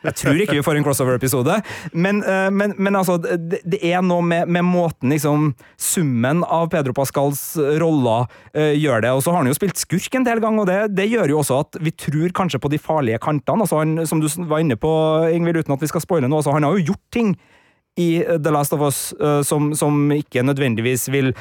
Jeg 0.07 0.15
tror 0.21 0.41
ikke 0.43 0.59
vi 0.59 0.65
får 0.65 0.79
en 0.79 0.85
crossover-episode, 0.87 1.57
men, 1.93 2.21
øh, 2.27 2.49
men, 2.53 2.75
men 2.79 2.99
altså, 2.99 3.17
det, 3.23 3.63
det 3.65 3.81
er 3.87 4.05
noe 4.05 4.25
med, 4.25 4.51
med 4.53 4.67
måten 4.67 5.13
liksom 5.13 5.49
Summen 5.81 6.43
av 6.45 6.69
Pedro 6.73 6.95
Pascals 6.97 7.43
roller 7.81 8.27
øh, 8.57 8.75
gjør 8.77 9.05
det. 9.05 9.13
Og 9.17 9.25
så 9.25 9.33
har 9.33 9.43
han 9.43 9.51
jo 9.51 9.57
spilt 9.57 9.81
skurk 9.81 10.19
en 10.19 10.26
del 10.27 10.43
ganger, 10.43 10.65
og 10.65 10.71
det, 10.71 10.79
det 10.99 11.09
gjør 11.11 11.33
jo 11.33 11.43
også 11.43 11.61
at 11.65 11.79
vi 11.83 11.93
tror 11.95 12.35
kanskje 12.37 12.61
på 12.63 12.71
de 12.73 12.81
farlige 12.83 13.21
kantene. 13.23 13.65
altså 13.65 13.83
han, 13.83 14.07
Som 14.07 14.23
du 14.23 14.29
var 14.51 14.63
inne 14.63 14.77
på, 14.77 14.91
Ingvild, 15.33 15.65
uten 15.65 15.77
at 15.77 15.85
vi 15.85 15.91
skal 15.91 16.05
spoile 16.05 16.29
noe, 16.29 16.43
altså 16.43 16.57
han 16.57 16.67
har 16.67 16.77
jo 16.77 16.93
gjort 16.93 17.07
ting 17.15 17.37
i 17.97 18.23
øh, 18.25 18.37
The 18.41 18.53
Last 18.53 18.75
of 18.77 18.83
Us 18.85 19.15
øh, 19.21 19.43
som, 19.45 19.75
som 19.75 20.13
ikke 20.13 20.43
nødvendigvis 20.45 21.09
vil 21.13 21.33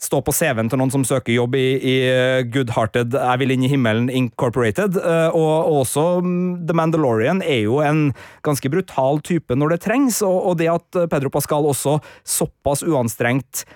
stå 0.00 0.22
på 0.24 0.32
CV-en 0.32 0.70
til 0.72 0.80
noen 0.80 0.90
som 0.90 1.04
søker 1.04 1.34
jobb 1.34 1.54
i, 1.60 1.66
i 1.76 1.94
uh, 2.08 2.38
Good-Hearted 2.48 3.12
Jeg 3.12 3.40
vil 3.42 3.52
inn 3.52 3.66
i 3.66 3.68
himmelen 3.68 4.06
Incorporated. 4.08 4.96
Og 5.36 5.74
også 5.82 6.22
mm, 6.24 6.62
The 6.64 6.76
Mandalorian 6.78 7.42
er 7.44 7.66
jo 7.66 7.82
en 7.84 8.14
ganske 8.40 8.70
brutal 8.72 9.20
type 9.20 9.52
når 9.52 9.74
det 9.74 9.82
trengs, 9.84 10.22
og, 10.24 10.38
og 10.40 10.56
det 10.56 10.70
at 10.72 11.02
Pedro 11.12 11.28
Pascal 11.28 11.68
også 11.68 11.98
såpass 12.24 12.80
uanstrengt 12.80 13.66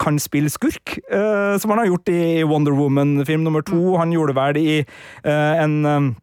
kan 0.00 0.18
spille 0.20 0.50
skurk, 0.52 0.98
uh, 1.08 1.56
som 1.60 1.72
han 1.72 1.84
har 1.84 1.92
gjort 1.92 2.10
i 2.12 2.42
Wonder 2.44 2.74
Woman-film 2.76 3.46
nummer 3.46 3.64
to. 3.64 3.96
Han 4.00 4.12
gjorde 4.12 4.36
vel 4.36 4.60
i 4.60 4.74
uh, 4.82 5.54
en 5.60 6.16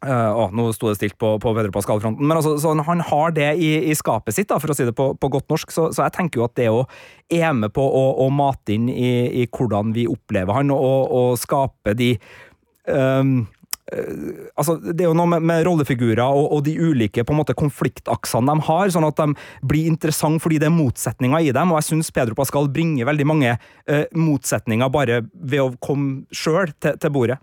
Uh, 0.00 0.32
å, 0.32 0.44
nå 0.56 0.70
sto 0.72 0.88
det 0.88 0.96
stilt 0.96 1.16
på, 1.20 1.34
på 1.44 1.50
Pedro 1.52 1.74
Pascal-fronten, 1.74 2.24
men 2.24 2.38
altså, 2.38 2.54
sånn, 2.56 2.80
han 2.86 3.02
har 3.04 3.34
det 3.36 3.50
i, 3.60 3.68
i 3.92 3.96
skapet 3.98 4.32
sitt, 4.32 4.48
da, 4.48 4.56
for 4.56 4.72
å 4.72 4.76
si 4.78 4.86
det 4.88 4.94
på, 4.96 5.10
på 5.12 5.28
godt 5.34 5.52
norsk, 5.52 5.74
så, 5.74 5.90
så 5.92 6.06
jeg 6.06 6.14
tenker 6.16 6.40
jo 6.40 6.46
at 6.46 6.54
det 6.56 6.70
å 6.72 6.78
er 7.28 7.52
med 7.52 7.68
på 7.76 7.84
å, 7.84 8.06
å 8.24 8.30
mate 8.32 8.78
inn 8.78 8.88
i, 8.88 9.10
i 9.42 9.44
hvordan 9.44 9.92
vi 9.92 10.06
opplever 10.08 10.56
han, 10.56 10.72
og, 10.72 11.12
og 11.12 11.36
skape 11.42 11.92
de 12.00 12.14
um, 12.88 13.42
eh, 13.44 13.59
altså, 14.54 14.76
Det 14.80 15.04
er 15.04 15.08
jo 15.08 15.16
noe 15.18 15.30
med, 15.34 15.44
med 15.46 15.64
rollefigurer 15.66 16.22
og, 16.24 16.46
og 16.56 16.64
de 16.66 16.76
ulike 16.78 17.24
på 17.26 17.34
en 17.34 17.40
måte 17.40 17.56
konfliktaksene 17.58 18.50
de 18.50 18.66
har, 18.68 18.92
sånn 18.94 19.08
at 19.08 19.20
de 19.20 19.34
blir 19.66 19.90
interessante 19.90 20.42
fordi 20.44 20.60
det 20.62 20.70
er 20.70 20.74
motsetninger 20.76 21.50
i 21.50 21.52
dem. 21.56 21.72
og 21.72 21.80
Jeg 21.80 21.90
syns 21.90 22.12
Pedro 22.14 22.38
Pascal 22.38 22.70
bringer 22.72 23.08
veldig 23.08 23.28
mange 23.28 23.54
eh, 23.54 24.04
motsetninger 24.16 24.92
bare 24.92 25.22
ved 25.34 25.62
å 25.62 25.70
komme 25.82 26.26
sjøl 26.34 26.72
til, 26.78 26.98
til 27.00 27.14
bordet. 27.14 27.40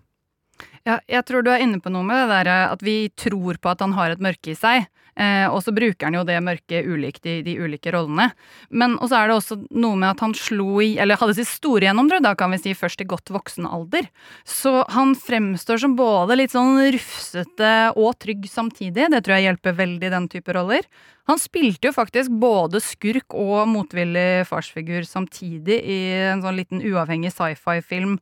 Ja, 0.86 0.98
jeg 1.10 1.24
tror 1.28 1.44
du 1.44 1.50
er 1.52 1.62
inne 1.62 1.82
på 1.82 1.92
noe 1.92 2.06
med 2.06 2.22
det 2.22 2.28
der 2.32 2.50
at 2.72 2.82
vi 2.84 3.10
tror 3.18 3.58
på 3.60 3.70
at 3.70 3.82
han 3.84 3.94
har 3.98 4.14
et 4.14 4.22
mørke 4.24 4.54
i 4.54 4.58
seg. 4.58 4.88
Eh, 5.18 5.46
og 5.50 5.58
så 5.64 5.74
bruker 5.74 6.06
han 6.06 6.14
jo 6.14 6.24
det 6.26 6.38
mørket 6.46 6.86
ulikt 6.86 7.26
i 7.26 7.40
de 7.42 7.56
ulike 7.58 7.90
rollene. 7.94 8.28
Men 8.70 8.94
og 9.00 9.10
så 9.10 9.18
er 9.18 9.30
det 9.30 9.38
også 9.40 9.58
noe 9.74 9.98
med 9.98 10.12
at 10.12 10.22
han 10.22 10.34
slo 10.38 10.78
i, 10.84 10.92
eller 11.02 11.18
hadde 11.18 11.34
sitt 11.40 11.50
store 11.50 11.88
gjennombrudd, 11.88 12.22
da 12.22 12.36
kan 12.38 12.54
vi 12.54 12.60
si 12.62 12.74
først 12.78 13.02
i 13.02 13.08
godt 13.10 13.32
voksen 13.34 13.66
alder. 13.66 14.06
Så 14.46 14.84
han 14.94 15.16
fremstår 15.18 15.82
som 15.82 15.98
både 15.98 16.38
litt 16.38 16.54
sånn 16.54 16.78
rufsete 16.94 17.74
og 17.98 18.14
trygg 18.22 18.46
samtidig. 18.50 19.10
Det 19.10 19.24
tror 19.24 19.38
jeg 19.38 19.48
hjelper 19.48 19.78
veldig 19.82 20.14
den 20.14 20.30
type 20.30 20.54
roller. 20.54 20.86
Han 21.28 21.40
spilte 21.42 21.90
jo 21.90 21.96
faktisk 21.96 22.32
både 22.40 22.80
skurk 22.80 23.34
og 23.36 23.66
motvillig 23.68 24.46
farsfigur 24.48 25.04
samtidig 25.04 25.82
i 25.82 25.98
en 26.30 26.44
sånn 26.44 26.56
liten 26.56 26.84
uavhengig 26.84 27.34
sci-fi-film 27.34 28.16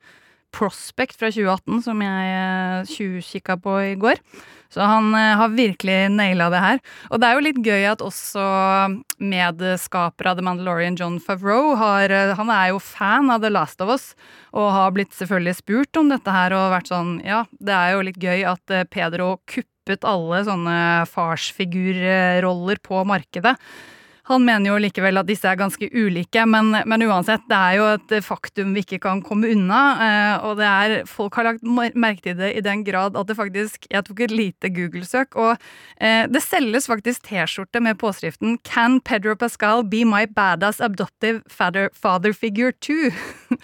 Prospect 0.57 1.19
fra 1.21 1.29
2018, 1.29 1.83
som 1.85 1.99
jeg 2.01 2.29
eh, 2.33 2.92
tjuvkikka 2.95 3.59
på 3.61 3.75
i 3.90 3.97
går. 4.01 4.21
Så 4.73 4.81
han 4.88 5.11
eh, 5.14 5.35
har 5.37 5.53
virkelig 5.53 5.97
naila 6.14 6.49
det 6.53 6.62
her. 6.62 6.81
Og 7.11 7.21
det 7.21 7.29
er 7.29 7.37
jo 7.37 7.45
litt 7.45 7.61
gøy 7.61 7.85
at 7.90 8.05
også 8.05 8.45
medskaper 9.21 10.31
av 10.31 10.38
The 10.38 10.47
Mandalorian, 10.47 10.97
John 10.97 11.19
Favreau, 11.21 11.75
har, 11.77 12.09
eh, 12.09 12.33
han 12.38 12.53
er 12.53 12.71
jo 12.73 12.81
fan 12.81 13.29
av 13.35 13.45
The 13.45 13.53
Last 13.53 13.85
of 13.85 13.92
Us, 13.92 14.07
og 14.57 14.73
har 14.73 14.95
blitt 14.97 15.12
selvfølgelig 15.16 15.59
spurt 15.61 16.01
om 16.01 16.09
dette 16.14 16.33
her 16.33 16.57
og 16.57 16.73
vært 16.73 16.92
sånn 16.92 17.19
Ja, 17.27 17.45
det 17.61 17.77
er 17.77 17.92
jo 17.92 18.07
litt 18.09 18.23
gøy 18.23 18.47
at 18.49 18.77
Pedro 18.92 19.35
kuppet 19.45 20.09
alle 20.09 20.40
sånne 20.49 20.79
farsfigurroller 21.12 22.81
på 22.81 23.05
markedet. 23.09 23.59
Han 24.27 24.43
mener 24.43 24.73
jo 24.73 24.79
likevel 24.83 25.21
at 25.21 25.29
disse 25.29 25.47
er 25.47 25.59
ganske 25.59 25.87
ulike, 25.95 26.43
men, 26.51 26.73
men, 26.89 27.05
uansett, 27.07 27.45
det 27.47 27.57
er 27.57 27.77
jo 27.79 27.87
et 27.95 28.15
faktum 28.27 28.73
vi 28.75 28.83
ikke 28.83 28.99
kan 29.05 29.21
komme 29.23 29.53
unna. 29.55 29.83
Eh, 30.03 30.47
og 30.49 30.59
det 30.59 30.67
er, 30.67 30.95
folk 31.07 31.39
har 31.39 31.53
lagt 31.53 31.67
merke 31.95 32.25
til 32.25 32.39
det 32.41 32.51
i 32.59 32.65
den 32.65 32.83
grad 32.87 33.17
at 33.17 33.29
det 33.29 33.37
faktisk 33.39 33.87
Jeg 33.91 34.03
tok 34.07 34.25
et 34.27 34.35
lite 34.35 34.71
Google-søk, 34.75 35.39
og 35.39 35.55
eh, 36.01 36.27
det 36.27 36.43
selges 36.43 36.91
faktisk 36.91 37.29
T-skjorte 37.29 37.81
med 37.81 38.01
påskriften 38.03 38.59
'Can 38.67 38.99
Pedro 39.01 39.37
Pascal 39.37 39.85
be 39.85 40.03
my 40.05 40.27
badass 40.27 40.83
father, 41.49 41.89
father 41.95 42.33
figure 42.33 42.73
too?' 42.73 43.12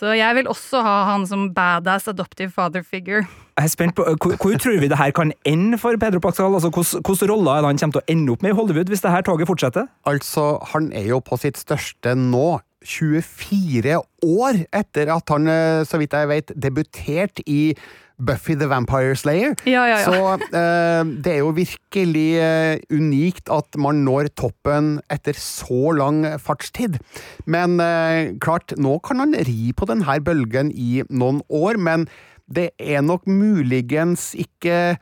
Så 0.00 0.14
jeg 0.16 0.32
vil 0.34 0.48
også 0.48 0.80
ha 0.80 1.04
han 1.10 1.26
som 1.26 1.50
badass 1.52 2.08
adoptive 2.08 2.50
father 2.50 2.82
figure. 2.82 3.26
Jeg 3.60 3.68
er 3.68 3.74
spent 3.74 3.96
på, 3.96 4.04
Hvor, 4.22 4.36
hvor 4.40 4.56
tror 4.56 4.80
vi 4.80 4.88
det 4.88 4.96
her 4.96 5.10
kan 5.12 5.32
ende 5.44 5.78
for 5.78 5.92
Pedro 6.00 6.18
Pascal? 6.24 6.54
Altså, 6.56 6.70
Hvilke 6.72 7.28
roller 7.28 7.52
er 7.52 7.60
det 7.60 7.68
han 7.68 7.78
kommer 7.82 7.98
til 7.98 8.02
å 8.02 8.12
ende 8.14 8.32
opp 8.32 8.42
med 8.42 8.54
i 8.54 8.56
Hollywood 8.56 8.88
hvis 8.92 9.04
det 9.04 9.12
her 9.12 9.26
toget 9.26 9.50
fortsetter? 9.50 9.88
Altså, 10.08 10.58
Han 10.72 10.92
er 10.96 11.10
jo 11.12 11.20
på 11.20 11.36
sitt 11.36 11.60
største 11.60 12.16
nå. 12.16 12.60
24 12.80 13.98
år 14.24 14.58
etter 14.72 15.10
at 15.12 15.28
han, 15.28 15.48
eh, 15.52 15.82
så 15.84 15.98
vidt 16.00 16.14
jeg 16.16 16.28
vet, 16.30 16.52
debuterte 16.56 17.44
i 17.44 17.74
Buffy 18.16 18.54
the 18.56 18.68
Vampire 18.68 19.12
Slayer. 19.16 19.52
Ja, 19.66 19.84
ja, 19.84 19.98
ja. 19.98 20.04
Så 20.04 20.32
eh, 20.56 21.04
det 21.24 21.34
er 21.34 21.38
jo 21.42 21.52
virkelig 21.56 22.26
eh, 22.40 22.80
unikt 22.88 23.52
at 23.52 23.76
man 23.76 24.00
når 24.06 24.30
toppen 24.36 24.98
etter 25.12 25.36
så 25.36 25.92
lang 25.96 26.22
fartstid. 26.40 26.96
Men 27.44 27.76
eh, 27.84 28.32
klart, 28.40 28.76
nå 28.80 28.96
kan 29.04 29.20
han 29.24 29.36
ri 29.48 29.74
på 29.76 29.88
denne 29.92 30.18
bølgen 30.24 30.72
i 30.72 31.04
noen 31.08 31.44
år, 31.48 31.80
men 31.80 32.08
det 32.50 32.70
er 32.78 33.02
nok 33.06 33.26
muligens 33.30 34.32
ikke 34.38 34.98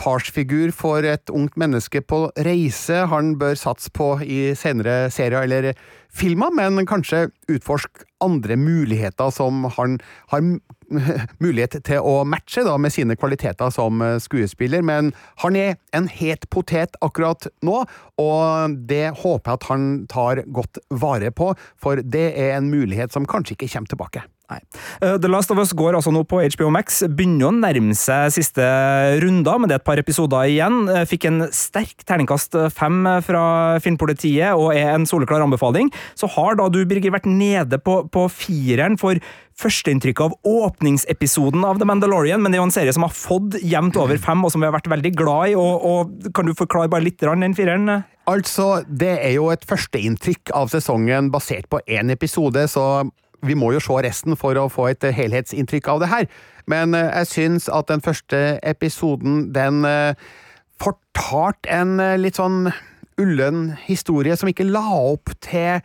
farsfigur 0.00 0.72
for 0.72 1.04
et 1.04 1.30
ungt 1.32 1.58
menneske 1.60 2.00
på 2.00 2.22
reise 2.46 3.04
han 3.10 3.34
bør 3.40 3.56
satse 3.58 3.90
på 3.92 4.14
i 4.24 4.54
senere 4.56 5.10
serier 5.12 5.44
eller 5.44 5.74
filmer, 6.10 6.52
men 6.54 6.88
kanskje 6.88 7.28
utforske 7.50 8.06
andre 8.24 8.56
muligheter 8.58 9.30
som 9.32 9.66
han 9.76 9.98
har 10.32 10.44
mulighet 11.44 11.78
til 11.86 12.02
å 12.02 12.24
matche 12.28 12.64
da, 12.66 12.74
med 12.80 12.92
sine 12.94 13.16
kvaliteter 13.18 13.70
som 13.74 14.02
skuespiller. 14.20 14.82
Men 14.82 15.12
han 15.44 15.56
er 15.56 15.76
en 15.96 16.08
het 16.10 16.48
potet 16.50 16.98
akkurat 17.04 17.46
nå, 17.66 17.84
og 18.20 18.76
det 18.90 19.06
håper 19.22 19.52
jeg 19.52 19.60
at 19.60 19.70
han 19.70 19.86
tar 20.10 20.44
godt 20.50 20.82
vare 20.90 21.30
på, 21.30 21.52
for 21.80 22.02
det 22.02 22.30
er 22.34 22.56
en 22.58 22.72
mulighet 22.72 23.14
som 23.14 23.28
kanskje 23.28 23.58
ikke 23.58 23.72
kommer 23.76 23.94
tilbake. 23.94 24.26
Nei. 24.50 24.60
Eh, 25.00 25.16
The 25.22 25.30
Last 25.30 25.52
of 25.54 25.60
Us 25.62 25.72
går 25.76 25.94
altså 25.98 26.12
nå 26.14 26.24
på 26.28 26.40
HBO 26.42 26.70
Max. 26.74 27.02
Begynner 27.06 27.50
å 27.50 27.54
nærme 27.54 27.94
seg 27.98 28.32
siste 28.34 28.64
runder, 29.22 29.60
men 29.60 29.70
det 29.70 29.76
er 29.76 29.82
et 29.82 29.86
par 29.86 30.00
episoder 30.02 30.50
igjen. 30.50 30.82
Eh, 30.90 31.04
fikk 31.08 31.28
en 31.30 31.44
sterk 31.54 32.02
terningkast 32.08 32.58
fem 32.74 33.04
fra 33.26 33.44
Filmpolitiet 33.84 34.58
og 34.58 34.74
er 34.74 34.96
en 34.96 35.06
soleklar 35.08 35.44
anbefaling. 35.44 35.92
Så 36.18 36.30
har 36.34 36.58
da 36.58 36.66
du, 36.72 36.82
Birger, 36.88 37.14
vært 37.14 37.30
nede 37.30 37.78
på, 37.78 38.02
på 38.10 38.26
fireren 38.32 38.98
for 39.00 39.20
førsteinntrykket 39.60 40.24
av 40.24 40.36
åpningsepisoden 40.46 41.64
av 41.68 41.80
The 41.80 41.88
Mandalorian, 41.88 42.40
men 42.42 42.52
det 42.52 42.58
er 42.58 42.62
jo 42.62 42.68
en 42.70 42.74
serie 42.74 42.94
som 42.96 43.04
har 43.04 43.14
fått 43.14 43.58
jevnt 43.60 43.98
over 44.00 44.20
fem, 44.20 44.40
og 44.44 44.52
som 44.52 44.62
vi 44.62 44.68
har 44.68 44.76
vært 44.76 44.90
veldig 44.90 45.12
glad 45.18 45.52
i. 45.52 45.56
og, 45.58 45.84
og 45.84 46.30
Kan 46.36 46.48
du 46.48 46.56
forklare 46.56 46.90
bare 46.92 47.04
litt 47.06 47.20
den 47.20 47.56
fireren? 47.56 48.02
Altså, 48.30 48.84
Det 48.86 49.12
er 49.18 49.34
jo 49.36 49.50
et 49.52 49.66
førsteinntrykk 49.66 50.54
av 50.56 50.70
sesongen 50.72 51.30
basert 51.34 51.68
på 51.68 51.82
én 51.86 52.12
episode, 52.12 52.66
så 52.70 53.10
vi 53.46 53.56
må 53.58 53.72
jo 53.74 53.80
se 53.82 54.00
resten 54.04 54.36
for 54.36 54.58
å 54.58 54.68
få 54.72 54.90
et 54.90 55.04
helhetsinntrykk 55.16 55.88
av 55.92 56.02
det 56.02 56.10
her. 56.12 56.28
Men 56.70 56.94
eh, 56.94 57.10
jeg 57.20 57.32
syns 57.34 57.70
at 57.72 57.88
den 57.90 58.04
første 58.04 58.58
episoden, 58.62 59.48
den 59.54 59.84
fortalt 60.80 61.10
fortalte 61.20 61.68
en 61.72 61.98
uh, 62.00 62.16
litt 62.18 62.38
sånn 62.40 62.70
ullen 63.20 63.74
historie 63.84 64.36
som 64.38 64.48
ikke 64.48 64.68
la 64.68 64.86
opp 64.94 65.32
til 65.44 65.82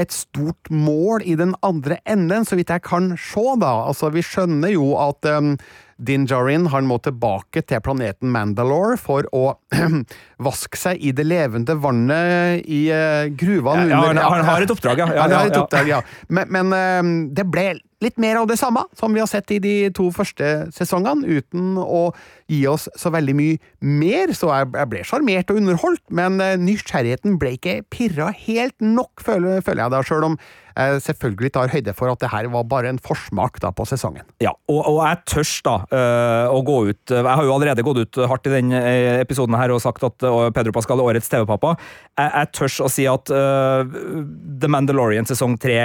et 0.00 0.14
stort 0.14 0.70
mål 0.72 1.20
i 1.28 1.34
den 1.36 1.52
andre 1.66 1.98
enden, 2.08 2.46
så 2.48 2.56
vidt 2.56 2.72
jeg 2.72 2.86
kan 2.86 3.12
se, 3.20 3.44
da. 3.60 3.72
Altså, 3.90 4.08
vi 4.14 4.24
skjønner 4.24 4.72
jo 4.72 4.94
at 4.96 5.26
um, 5.28 5.58
Din 6.00 6.24
Djarin 6.28 6.68
han 6.72 6.88
må 6.88 6.96
tilbake 7.04 7.62
til 7.68 7.82
planeten 7.84 8.32
Mandalore 8.32 8.96
for 9.00 9.28
å 9.36 9.44
vaske 10.46 10.80
seg 10.80 11.02
i 11.04 11.12
det 11.16 11.26
levende 11.28 11.76
vannet 11.80 12.64
i 12.64 12.86
uh, 12.88 13.28
gruvene 13.28 13.86
ja, 13.90 14.00
ja, 14.00 14.08
under 14.08 14.24
Han, 14.24 14.48
har 14.48 14.64
et 14.64 14.72
oppdrag, 14.72 15.04
ja. 15.04 15.10
ja, 15.12 15.26
han 15.26 15.36
har 15.36 15.52
et 15.52 15.60
oppdrag, 15.60 15.92
ja. 15.92 16.00
Men, 16.32 16.50
men 16.56 16.74
um, 16.74 17.14
det 17.36 17.46
ble 17.52 17.68
litt 18.04 18.20
mer 18.20 18.40
av 18.40 18.48
det 18.50 18.58
samme 18.60 18.86
som 18.96 19.12
vi 19.14 19.22
har 19.22 19.28
sett 19.30 19.50
i 19.54 19.60
de 19.62 19.74
to 19.96 20.08
første 20.14 20.70
sesongene, 20.74 21.40
uten 21.40 21.76
å 21.80 22.10
gi 22.50 22.62
oss 22.70 22.88
så 22.98 23.12
veldig 23.12 23.36
mye 23.36 23.58
mer. 23.84 24.32
Så 24.36 24.50
jeg, 24.50 24.70
ble 24.90 25.04
sjarmert 25.06 25.52
og 25.52 25.60
underholdt, 25.60 26.02
men 26.14 26.40
uh, 26.42 26.56
nysgjerrigheten 26.60 27.38
ble 27.40 27.54
ikke 27.58 27.80
pirra 27.92 28.30
helt 28.46 28.76
nok, 28.82 29.22
føler, 29.24 29.60
føler 29.64 29.84
jeg 29.84 29.94
da, 29.94 30.02
sjøl 30.06 30.32
om 30.32 30.40
jeg 30.70 31.00
selvfølgelig 31.02 31.50
tar 31.52 31.72
høyde 31.72 31.92
for 31.98 32.08
at 32.08 32.20
det 32.22 32.30
her 32.32 32.46
var 32.48 32.62
bare 32.70 32.88
en 32.92 33.00
forsmak 33.02 33.58
da 33.60 33.72
på 33.74 33.84
sesongen. 33.90 34.24
Ja, 34.40 34.54
og, 34.70 34.78
og 34.78 35.00
jeg 35.02 35.20
tørs 35.28 35.52
da 35.66 35.74
uh, 35.90 36.46
å 36.54 36.62
gå 36.64 36.76
ut 36.88 37.12
Jeg 37.12 37.26
har 37.26 37.42
jo 37.44 37.52
allerede 37.52 37.84
gått 37.84 38.00
ut 38.00 38.20
hardt 38.30 38.48
i 38.48 38.54
denne 38.54 38.80
episoden 39.18 39.58
her 39.58 39.74
og 39.74 39.82
sagt 39.82 40.06
at 40.06 40.24
Pedro 40.56 40.72
Pascal 40.72 41.02
er 41.02 41.12
årets 41.12 41.28
TV-pappa. 41.28 41.74
Jeg, 42.14 42.30
jeg 42.30 42.52
tørs 42.56 42.80
å 42.86 42.90
si 42.92 43.08
at 43.10 43.34
uh, 43.34 43.82
The 43.84 44.70
Mandalorian 44.72 45.28
sesong 45.28 45.58
tre 45.60 45.82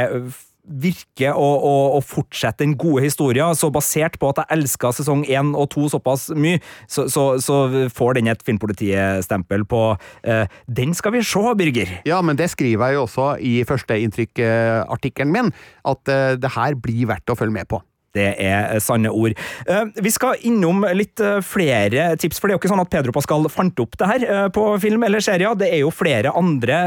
virker 0.65 1.35
å, 1.37 1.45
å, 1.45 1.73
å, 1.97 2.01
fortsette 2.05 2.63
den 2.63 2.75
gode 2.79 3.05
historien. 3.05 3.55
Så 3.57 3.71
basert 3.73 4.19
på 4.21 4.31
at 4.31 4.43
jeg 4.43 4.59
elska 4.59 4.91
sesong 4.95 5.25
én 5.29 5.53
og 5.55 5.69
to 5.73 5.87
såpass 5.91 6.27
mye, 6.35 6.61
så, 6.91 7.07
så, 7.11 7.27
så 7.43 7.87
får 7.93 8.19
den 8.19 8.31
et 8.31 8.45
Filmpolitiet-stempel 8.45 9.65
på 9.69 9.81
uh, 9.95 10.45
Den 10.67 10.95
skal 10.97 11.15
vi 11.15 11.23
se, 11.25 11.43
Birger! 11.57 11.97
Ja, 12.07 12.21
men 12.25 12.39
det 12.39 12.51
skriver 12.53 12.91
jeg 12.91 12.99
jo 12.99 13.05
også 13.07 13.31
i 13.41 13.57
førsteinntrykkartikkelen 13.67 15.33
min, 15.33 15.51
at 15.85 16.13
uh, 16.13 16.37
det 16.39 16.55
her 16.57 16.77
blir 16.79 17.11
verdt 17.11 17.31
å 17.31 17.37
følge 17.39 17.59
med 17.59 17.69
på. 17.71 17.81
Det 18.15 18.29
er 18.41 18.79
sanne 18.83 19.11
ord. 19.11 19.35
Eh, 19.67 19.83
vi 20.03 20.11
skal 20.13 20.39
innom 20.47 20.85
litt 20.95 21.19
eh, 21.23 21.41
flere 21.45 22.13
tips, 22.21 22.39
for 22.39 22.47
det 22.47 22.55
er 22.55 22.57
jo 22.57 22.63
ikke 22.63 22.71
sånn 22.71 22.83
at 22.83 22.91
Pedro 22.93 23.15
Pascal 23.15 23.47
fant 23.51 23.83
opp 23.83 23.97
det 23.99 24.09
her 24.09 24.25
eh, 24.25 24.45
på 24.55 24.67
film 24.83 25.03
eller 25.07 25.23
serie. 25.23 25.51
Det 25.59 25.69
er 25.71 25.81
jo 25.83 25.91
flere 25.93 26.33
andre 26.35 26.77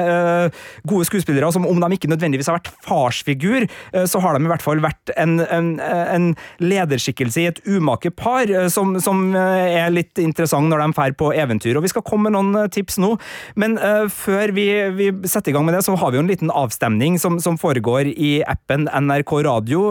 gode 0.88 1.06
skuespillere 1.08 1.50
som, 1.52 1.66
om 1.68 1.80
de 1.82 1.96
ikke 1.96 2.10
nødvendigvis 2.10 2.48
har 2.50 2.58
vært 2.58 2.70
farsfigur, 2.84 3.66
så 4.08 4.20
har 4.22 4.36
de 4.36 4.46
i 4.46 4.50
hvert 4.50 4.64
fall 4.64 4.80
vært 4.82 5.12
en, 5.20 5.38
en, 5.44 5.68
en 5.80 6.26
lederskikkelse 6.62 7.42
i 7.42 7.46
et 7.50 7.60
umake 7.66 8.10
par, 8.14 8.50
som, 8.72 8.94
som, 9.02 9.20
er 9.36 9.90
litt 9.92 10.20
interessant 10.20 10.70
når 10.70 10.82
de 10.82 10.96
drar 10.96 11.16
på 11.20 11.30
eventyr. 11.36 11.78
Og 11.78 11.86
Vi 11.86 11.92
skal 11.92 12.04
komme 12.06 12.28
med 12.28 12.36
noen 12.36 12.70
tips 12.74 12.98
nå, 13.02 13.14
men 13.60 13.76
før 14.12 14.52
vi, 14.56 14.66
vi, 14.98 15.10
setter 15.28 15.52
i 15.52 15.56
gang 15.56 15.66
med 15.68 15.76
det, 15.76 15.84
så 15.86 15.96
har 15.98 16.12
vi 16.12 16.20
jo 16.20 16.24
en 16.24 16.30
liten 16.30 16.52
avstemning 16.54 17.18
som, 17.20 17.38
som 17.42 17.58
foregår 17.60 18.12
i 18.14 18.32
appen 18.48 18.88
NRK 18.88 19.34
Radio 19.48 19.88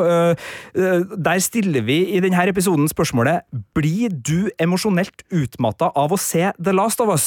der 1.28 1.42
stiller 1.44 1.84
vi 1.84 1.98
i 2.16 2.22
denne 2.24 2.46
episoden 2.48 2.88
spørsmålet 2.88 3.44
Blir 3.76 4.13
du 4.13 4.48
emosjonelt 4.62 5.26
utmatta 5.34 5.90
av 5.98 6.13
å 6.13 6.20
se 6.22 6.52
The 6.56 6.74
Last 6.76 7.02
of 7.04 7.12
Us? 7.12 7.26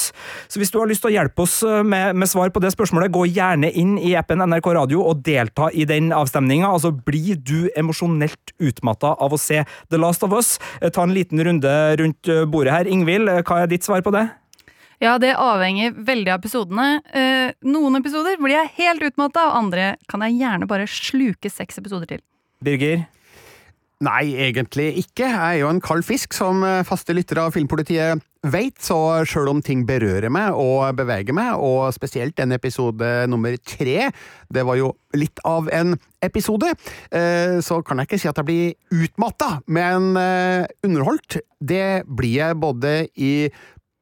Så 0.49 0.61
hvis 0.61 0.73
du 0.73 0.79
har 0.79 0.89
lyst 0.89 1.03
til 1.05 1.11
å 1.11 1.15
hjelpe 1.19 1.45
oss 1.45 1.59
eh, 1.67 1.81
med, 1.85 2.17
med 2.17 2.29
svar 2.31 2.49
på 2.53 2.63
det 2.63 2.73
spørsmålet, 2.73 3.13
gå 3.13 3.27
gjerne 3.29 3.69
inn 3.77 3.97
i 4.01 4.15
appen 4.17 4.41
NRK 4.41 4.71
Radio 4.79 5.03
og 5.05 5.21
delta 5.25 5.69
i 5.73 5.85
den 5.89 6.09
avstemninga. 6.15 6.71
Altså, 6.71 6.91
blir 6.91 7.37
du 7.37 7.69
emosjonelt 7.77 8.55
utmatta 8.61 9.13
av 9.21 9.35
å 9.35 9.41
se 9.41 9.61
The 9.93 10.01
Last 10.01 10.25
of 10.25 10.33
Us? 10.37 10.55
Eh, 10.81 10.89
ta 10.89 11.05
en 11.05 11.15
liten 11.15 11.41
runde 11.45 11.77
rundt 12.01 12.31
eh, 12.31 12.43
bordet 12.49 12.75
her. 12.79 12.91
Ingvild, 12.91 13.29
hva 13.45 13.61
er 13.61 13.71
ditt 13.71 13.85
svar 13.85 14.01
på 14.05 14.13
det? 14.15 14.25
Ja, 15.01 15.15
det 15.21 15.33
avhenger 15.37 15.95
veldig 15.97 16.29
av 16.29 16.43
episodene. 16.43 16.89
noen 17.65 17.97
episoder 17.97 18.37
blir 18.37 18.53
jeg 18.53 18.73
helt 18.75 19.01
utmatta, 19.07 19.47
og 19.49 19.57
andre 19.63 19.95
kan 20.09 20.21
jeg 20.27 20.37
gjerne 20.43 20.69
bare 20.69 20.85
sluke 20.85 21.49
seks 21.49 21.81
episoder 21.81 22.05
til. 22.11 22.21
Birger? 22.61 23.07
Nei, 24.01 24.33
egentlig 24.47 24.87
ikke. 24.97 25.27
Jeg 25.27 25.37
er 25.37 25.59
jo 25.61 25.69
en 25.69 25.81
kald 25.83 26.01
fisk, 26.07 26.33
som 26.33 26.63
eh, 26.65 26.81
faste 26.87 27.13
lyttere 27.13 27.43
av 27.45 27.53
Filmpolitiet 27.53 28.23
vet, 28.49 28.73
så 28.81 28.97
sjøl 29.29 29.51
om 29.51 29.59
ting 29.61 29.83
berører 29.85 30.31
meg 30.33 30.55
og 30.57 30.95
beveger 30.97 31.35
meg, 31.37 31.53
og 31.61 31.91
spesielt 31.93 32.33
den 32.39 32.55
episode 32.55 33.11
nummer 33.29 33.53
tre, 33.61 34.07
det 34.49 34.63
var 34.65 34.79
jo 34.79 34.95
litt 35.13 35.37
av 35.45 35.69
en 35.69 35.93
episode, 36.25 36.71
eh, 37.13 37.59
så 37.61 37.77
kan 37.85 38.01
jeg 38.01 38.09
ikke 38.09 38.19
si 38.23 38.31
at 38.31 38.41
jeg 38.41 38.47
blir 38.47 39.03
utmatta, 39.03 39.51
men 39.69 40.15
eh, 40.17 40.65
underholdt, 40.87 41.37
det 41.61 42.01
blir 42.09 42.39
jeg 42.39 42.57
både 42.63 42.95
i 43.21 43.35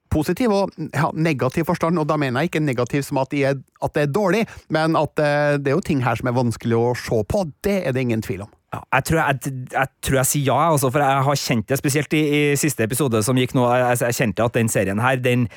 positiv 0.09 0.55
og 0.55 0.79
ja, 0.95 1.09
negativ 1.11 1.67
forstand, 1.67 1.99
og 1.99 2.07
da 2.07 2.15
mener 2.15 2.39
jeg 2.39 2.53
ikke 2.53 2.63
negativ 2.63 3.03
som 3.03 3.19
at 3.19 3.35
det 3.35 4.05
er 4.05 4.07
dårlig, 4.15 4.45
men 4.71 4.95
at 4.95 5.19
det 5.19 5.73
er 5.73 5.75
jo 5.75 5.83
ting 5.83 6.07
her 6.07 6.15
som 6.17 6.31
er 6.31 6.39
vanskelig 6.39 6.79
å 6.79 6.95
se 6.97 7.19
på, 7.27 7.43
det 7.67 7.81
er 7.83 7.93
det 7.93 8.07
ingen 8.07 8.23
tvil 8.23 8.47
om. 8.47 8.53
Ja, 8.69 8.83
jeg, 8.99 9.05
tror 9.09 9.17
jeg, 9.17 9.51
jeg, 9.73 9.89
tror 10.05 10.15
jeg 10.19 10.29
sier 10.29 10.49
ja, 10.51 10.55
også, 10.69 10.91
for 10.93 11.01
jeg 11.01 11.25
har 11.25 11.37
kjent 11.41 11.71
det, 11.71 11.77
spesielt 11.79 12.13
i, 12.13 12.19
i 12.21 12.41
siste 12.59 12.85
episode 12.85 13.23
som 13.25 13.37
gikk 13.41 13.55
nå. 13.57 13.63
Jeg, 13.73 13.97
jeg, 14.03 14.17
kjente 14.19 14.45
at 14.45 14.57
den 14.59 14.69
serien 14.69 15.01
her, 15.01 15.17
den, 15.25 15.47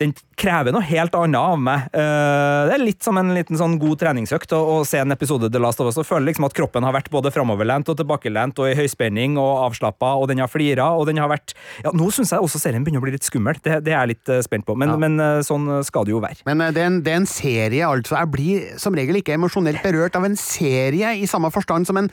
den 0.00 0.14
krever 0.40 0.72
noe 0.72 0.80
helt 0.88 1.12
annet 1.18 1.36
av 1.36 1.60
meg. 1.60 1.90
Uh, 1.92 2.64
det 2.70 2.78
er 2.78 2.84
litt 2.86 3.04
som 3.04 3.20
en 3.20 3.34
liten 3.36 3.60
sånn 3.60 3.76
god 3.82 4.00
treningsøkt 4.00 4.56
å, 4.56 4.62
å 4.72 4.78
se 4.88 5.02
en 5.02 5.12
episode 5.12 5.52
The 5.52 5.60
Last 5.60 5.84
of 5.84 5.90
Us 5.90 6.00
og 6.00 6.08
føle 6.08 6.30
liksom 6.30 6.48
at 6.48 6.56
kroppen 6.56 6.88
har 6.88 6.96
vært 6.96 7.12
både 7.12 7.34
framoverlent 7.34 7.92
og 7.92 8.00
tilbakelent 8.00 8.64
og 8.64 8.72
i 8.72 8.78
høyspenning 8.80 9.36
og 9.36 9.66
avslappa, 9.68 10.14
og 10.16 10.30
den 10.32 10.40
har 10.40 10.48
flira, 10.48 10.88
og 10.96 11.10
den 11.12 11.20
har 11.20 11.28
vært 11.28 11.52
Ja, 11.84 11.92
nå 11.92 12.08
syns 12.08 12.32
jeg 12.32 12.40
også 12.40 12.62
serien 12.62 12.86
begynner 12.86 13.04
å 13.04 13.08
bli 13.08 13.18
litt 13.18 13.28
skummel. 13.28 13.60
Det, 13.60 13.82
det 13.84 13.92
er 13.92 14.00
jeg 14.00 14.14
litt 14.14 14.32
uh, 14.32 14.40
spent 14.48 14.64
på, 14.64 14.80
men, 14.80 14.94
ja. 14.94 15.00
men 15.04 15.20
uh, 15.20 15.44
sånn 15.44 15.68
skal 15.84 16.08
det 16.08 16.16
jo 16.16 16.24
være. 16.24 16.40
Men 16.48 16.70
det 16.72 16.80
er, 16.80 16.88
en, 16.88 17.02
det 17.04 17.12
er 17.12 17.20
en 17.20 17.28
serie, 17.28 17.84
altså. 17.84 18.16
Jeg 18.16 18.32
blir 18.32 18.76
som 18.80 18.96
regel 18.96 19.20
ikke 19.20 19.36
emosjonelt 19.36 19.84
berørt 19.84 20.16
av 20.16 20.24
en 20.24 20.40
serie 20.40 21.18
i 21.20 21.28
samme 21.28 21.52
forstand 21.52 21.84
som 21.84 22.00
en 22.00 22.08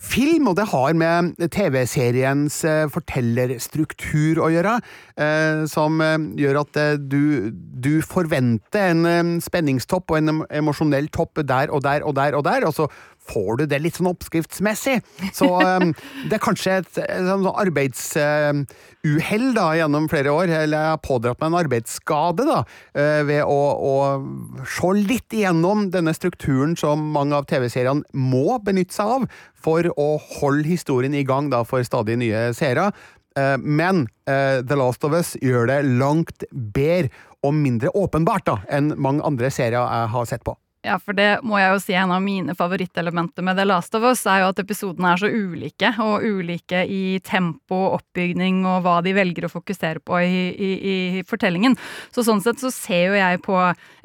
film, 0.00 0.48
og 0.50 0.56
det 0.58 0.68
har 0.72 0.96
med 0.96 1.36
TV-seriens 1.52 2.62
eh, 2.64 2.86
fortellerstruktur 2.90 4.40
å 4.40 4.48
gjøre, 4.52 4.78
eh, 5.20 5.62
som 5.70 6.00
eh, 6.04 6.16
gjør 6.40 6.62
at 6.62 6.80
du, 7.04 7.52
du 7.52 8.00
forventer 8.04 8.94
en 8.94 9.36
spenningstopp 9.44 10.10
og 10.10 10.20
en 10.20 10.44
emosjonell 10.62 11.10
topp 11.12 11.42
der 11.44 11.70
og 11.70 11.84
der 11.84 12.06
og 12.06 12.16
der, 12.16 12.38
og 12.38 12.46
der, 12.48 12.66
og 12.66 12.76
så 12.76 12.88
får 13.30 13.60
du 13.60 13.64
det 13.70 13.80
litt 13.82 13.98
sånn 13.98 14.10
oppskriftsmessig. 14.10 14.98
Så 15.36 15.48
um, 15.60 15.92
det 16.28 16.38
er 16.38 16.42
kanskje 16.42 16.78
et, 16.80 16.90
et, 17.02 17.28
sånn 17.28 17.46
arbeidsuhell 17.50 19.46
uh, 19.50 19.54
da, 19.56 19.66
gjennom 19.78 20.08
flere 20.12 20.34
år, 20.34 20.52
eller 20.62 20.86
jeg 20.86 20.94
har 20.94 21.04
pådratt 21.04 21.40
meg 21.42 21.52
en 21.52 21.60
arbeidsskade 21.62 22.48
da, 22.48 22.58
uh, 22.98 23.20
ved 23.28 23.44
å, 23.44 23.60
å 23.90 24.64
se 24.68 24.92
litt 24.98 25.36
igjennom 25.36 25.88
denne 25.94 26.14
strukturen 26.16 26.76
som 26.78 27.10
mange 27.14 27.38
av 27.38 27.48
TV-seriene 27.50 28.06
må 28.16 28.58
benytte 28.64 28.96
seg 28.96 29.16
av 29.20 29.30
for 29.60 29.86
å 30.00 30.10
holde 30.40 30.68
historien 30.70 31.14
i 31.16 31.26
gang 31.28 31.50
da, 31.52 31.64
for 31.68 31.84
stadig 31.86 32.18
nye 32.20 32.50
seere. 32.56 32.90
Uh, 33.38 33.56
men 33.60 34.06
uh, 34.26 34.58
The 34.66 34.78
Last 34.78 35.04
of 35.06 35.14
Us 35.14 35.36
gjør 35.38 35.70
det 35.70 35.82
langt 36.00 36.46
bedre 36.50 37.12
og 37.46 37.54
mindre 37.56 37.88
åpenbart 37.96 38.44
da, 38.48 38.58
enn 38.68 38.92
mange 39.00 39.24
andre 39.24 39.48
serier 39.54 39.80
jeg 39.80 40.10
har 40.12 40.26
sett 40.28 40.44
på. 40.44 40.56
Ja, 40.80 40.94
for 40.96 41.12
det 41.12 41.42
må 41.44 41.58
jeg 41.60 41.74
jo 41.74 41.80
si 41.82 41.92
en 41.92 42.12
av 42.14 42.22
mine 42.24 42.54
favorittelementer 42.56 43.44
med 43.44 43.58
The 43.58 43.66
Last 43.66 43.92
of 43.98 44.04
Us, 44.08 44.22
er 44.24 44.40
jo 44.40 44.46
at 44.48 44.62
episodene 44.62 45.10
er 45.12 45.20
så 45.20 45.28
ulike, 45.28 45.90
og 46.00 46.24
ulike 46.24 46.86
i 46.88 47.18
tempo, 47.20 47.82
oppbygning 47.98 48.62
og 48.64 48.86
hva 48.86 48.94
de 49.04 49.12
velger 49.16 49.44
å 49.44 49.52
fokusere 49.52 50.00
på 50.00 50.22
i, 50.24 50.38
i, 50.56 50.70
i 50.92 51.24
fortellingen. 51.28 51.76
Så 52.16 52.24
sånn 52.24 52.40
sett 52.40 52.62
så 52.64 52.72
ser 52.72 53.10
jo 53.10 53.18
jeg 53.18 53.42
på 53.44 53.58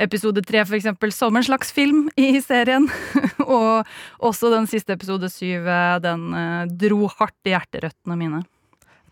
episode 0.04 0.44
tre 0.44 0.66
for 0.66 0.76
eksempel 0.76 1.16
som 1.16 1.40
en 1.40 1.48
slags 1.48 1.72
film 1.76 2.10
i 2.20 2.42
serien. 2.44 2.90
og 3.46 3.88
også 4.20 4.52
den 4.52 4.68
siste 4.68 5.00
episode 5.00 5.32
syv, 5.32 5.72
eh, 5.72 5.96
den 6.04 6.28
eh, 6.36 6.76
dro 6.84 7.08
hardt 7.16 7.40
i 7.48 7.56
hjerterøttene 7.56 8.20
mine 8.20 8.44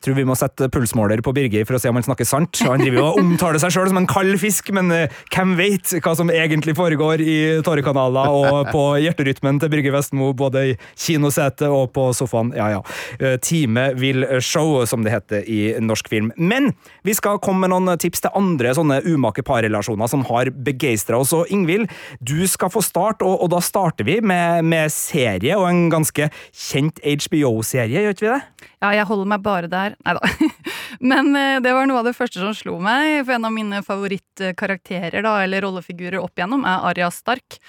tror 0.03 0.17
vi 0.17 0.25
må 0.27 0.35
sette 0.37 0.69
pulsmåler 0.73 1.21
på 1.23 1.33
Birger 1.35 1.65
for 1.67 1.77
å 1.77 1.81
se 1.81 1.91
om 1.91 1.97
han 1.99 2.05
snakker 2.05 2.27
sant. 2.27 2.59
Han 2.67 2.81
driver 2.81 2.99
jo 2.99 3.05
og 3.09 3.19
omtaler 3.21 3.61
seg 3.61 3.73
sjøl 3.75 3.91
som 3.91 3.99
en 4.01 4.09
kald 4.09 4.35
fisk, 4.41 4.71
men 4.75 4.91
uh, 4.93 5.21
hvem 5.33 5.55
vet 5.59 5.95
hva 6.03 6.15
som 6.17 6.31
egentlig 6.33 6.75
foregår 6.77 7.23
i 7.23 7.37
tårekanaler 7.65 8.33
og 8.33 8.71
på 8.73 8.83
hjerterytmen 9.03 9.61
til 9.61 9.71
Birger 9.73 9.95
Vestmo, 9.95 10.31
både 10.37 10.65
i 10.71 10.75
kinosetet 10.99 11.67
og 11.69 11.91
på 11.95 12.09
sofaen. 12.17 12.53
Ja, 12.57 12.69
ja. 12.75 12.81
Uh, 13.21 13.35
time 13.43 13.89
will 13.99 14.25
show, 14.43 14.81
som 14.89 15.05
det 15.05 15.13
heter 15.15 15.47
i 15.49 15.61
norsk 15.83 16.09
film. 16.11 16.31
Men 16.37 16.71
vi 17.07 17.15
skal 17.17 17.41
komme 17.43 17.63
med 17.63 17.73
noen 17.73 17.99
tips 18.01 18.25
til 18.25 18.35
andre 18.37 18.73
sånne 18.75 19.01
umake 19.07 19.45
parrelasjoner 19.45 20.09
som 20.11 20.25
har 20.29 20.51
begeistra 20.65 21.19
oss. 21.21 21.33
Og 21.35 21.51
Ingvild, 21.53 21.89
du 22.19 22.43
skal 22.49 22.71
få 22.73 22.83
start, 22.83 23.23
og, 23.25 23.39
og 23.43 23.53
da 23.53 23.61
starter 23.63 24.07
vi 24.07 24.19
med, 24.23 24.65
med 24.67 24.91
serie, 24.93 25.55
og 25.59 25.69
en 25.69 25.87
ganske 25.93 26.29
kjent 26.51 26.99
HBO-serie, 27.03 28.03
gjør 28.03 28.17
ikke 28.17 28.27
vi 28.27 28.33
det? 28.33 28.41
Ja, 28.83 28.91
jeg 28.95 29.07
holder 29.09 29.29
meg 29.33 29.43
bare 29.45 29.69
der. 29.71 29.97
Nei 30.05 30.15
da. 30.17 30.51
Men 31.11 31.33
eh, 31.35 31.59
det 31.63 31.73
var 31.75 31.87
noe 31.89 32.01
av 32.01 32.09
det 32.09 32.15
første 32.17 32.41
som 32.41 32.53
slo 32.57 32.77
meg. 32.83 33.23
For 33.25 33.35
en 33.37 33.47
av 33.49 33.55
mine 33.55 33.81
favorittkarakterer, 33.85 35.23
da, 35.25 35.37
eller 35.45 35.65
rollefigurer 35.65 36.19
opp 36.21 36.37
igjennom, 36.37 36.65
er 36.67 36.87
Aria 36.91 37.09
Stark. 37.13 37.59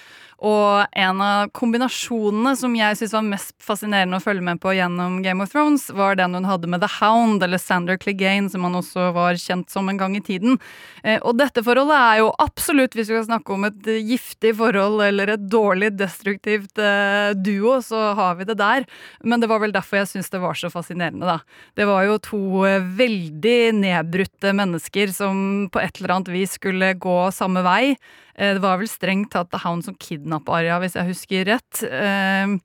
Og 0.43 0.83
en 0.91 1.21
av 1.23 1.51
kombinasjonene 1.55 2.55
som 2.59 2.73
jeg 2.75 2.97
syns 2.99 3.13
var 3.15 3.23
mest 3.27 3.53
fascinerende 3.63 4.19
å 4.19 4.23
følge 4.23 4.43
med 4.43 4.59
på 4.63 4.73
gjennom 4.75 5.21
Game 5.23 5.43
of 5.43 5.53
Thrones, 5.53 5.87
var 5.95 6.17
den 6.19 6.35
hun 6.35 6.47
hadde 6.47 6.67
med 6.71 6.83
The 6.83 6.89
Hound, 6.97 7.43
eller 7.45 7.61
Sander 7.61 7.99
Clegane, 8.01 8.49
som 8.51 8.65
han 8.67 8.75
også 8.75 9.09
var 9.15 9.39
kjent 9.39 9.71
som 9.71 9.87
en 9.89 9.99
gang 9.99 10.17
i 10.19 10.23
tiden. 10.25 10.59
Eh, 11.03 11.21
og 11.21 11.39
dette 11.39 11.63
forholdet 11.63 11.95
er 11.95 12.19
jo 12.23 12.33
absolutt, 12.43 12.97
hvis 12.97 13.07
vi 13.07 13.15
skal 13.15 13.29
snakke 13.29 13.55
om 13.55 13.67
et 13.69 13.87
giftig 14.09 14.55
forhold 14.59 15.05
eller 15.07 15.35
et 15.37 15.47
dårlig 15.47 15.93
destruktivt 15.95 16.83
eh, 16.83 17.31
duo, 17.39 17.79
så 17.85 18.11
har 18.19 18.35
vi 18.41 18.49
det 18.49 18.57
der. 18.59 18.89
Men 19.23 19.39
det 19.39 19.49
var 19.51 19.63
vel 19.63 19.75
derfor 19.75 20.01
jeg 20.01 20.11
syns 20.11 20.33
det 20.33 20.43
var 20.43 20.59
så 20.59 20.71
fascinerende, 20.73 21.25
da. 21.25 21.39
Det 21.79 21.87
var 21.87 22.03
jo 22.09 22.19
to 22.19 22.43
eh, 22.67 22.83
veldig 22.99 23.57
nedbrutte 23.79 24.51
mennesker 24.57 25.15
som 25.15 25.71
på 25.71 25.79
et 25.79 26.01
eller 26.01 26.17
annet 26.17 26.35
vis 26.35 26.59
skulle 26.59 26.91
gå 26.99 27.17
samme 27.35 27.63
vei. 27.65 27.95
Eh, 28.37 28.53
det 28.53 28.63
var 28.63 28.79
vel 28.81 28.89
strengt 28.91 29.31
tatt 29.35 29.55
han 29.63 29.81
som 29.85 29.95
kidnappa 29.95 30.57
Arja, 30.59 30.79
hvis 30.83 30.97
jeg 30.97 31.09
husker 31.11 31.47
rett. 31.47 31.81
Eh, 31.87 32.55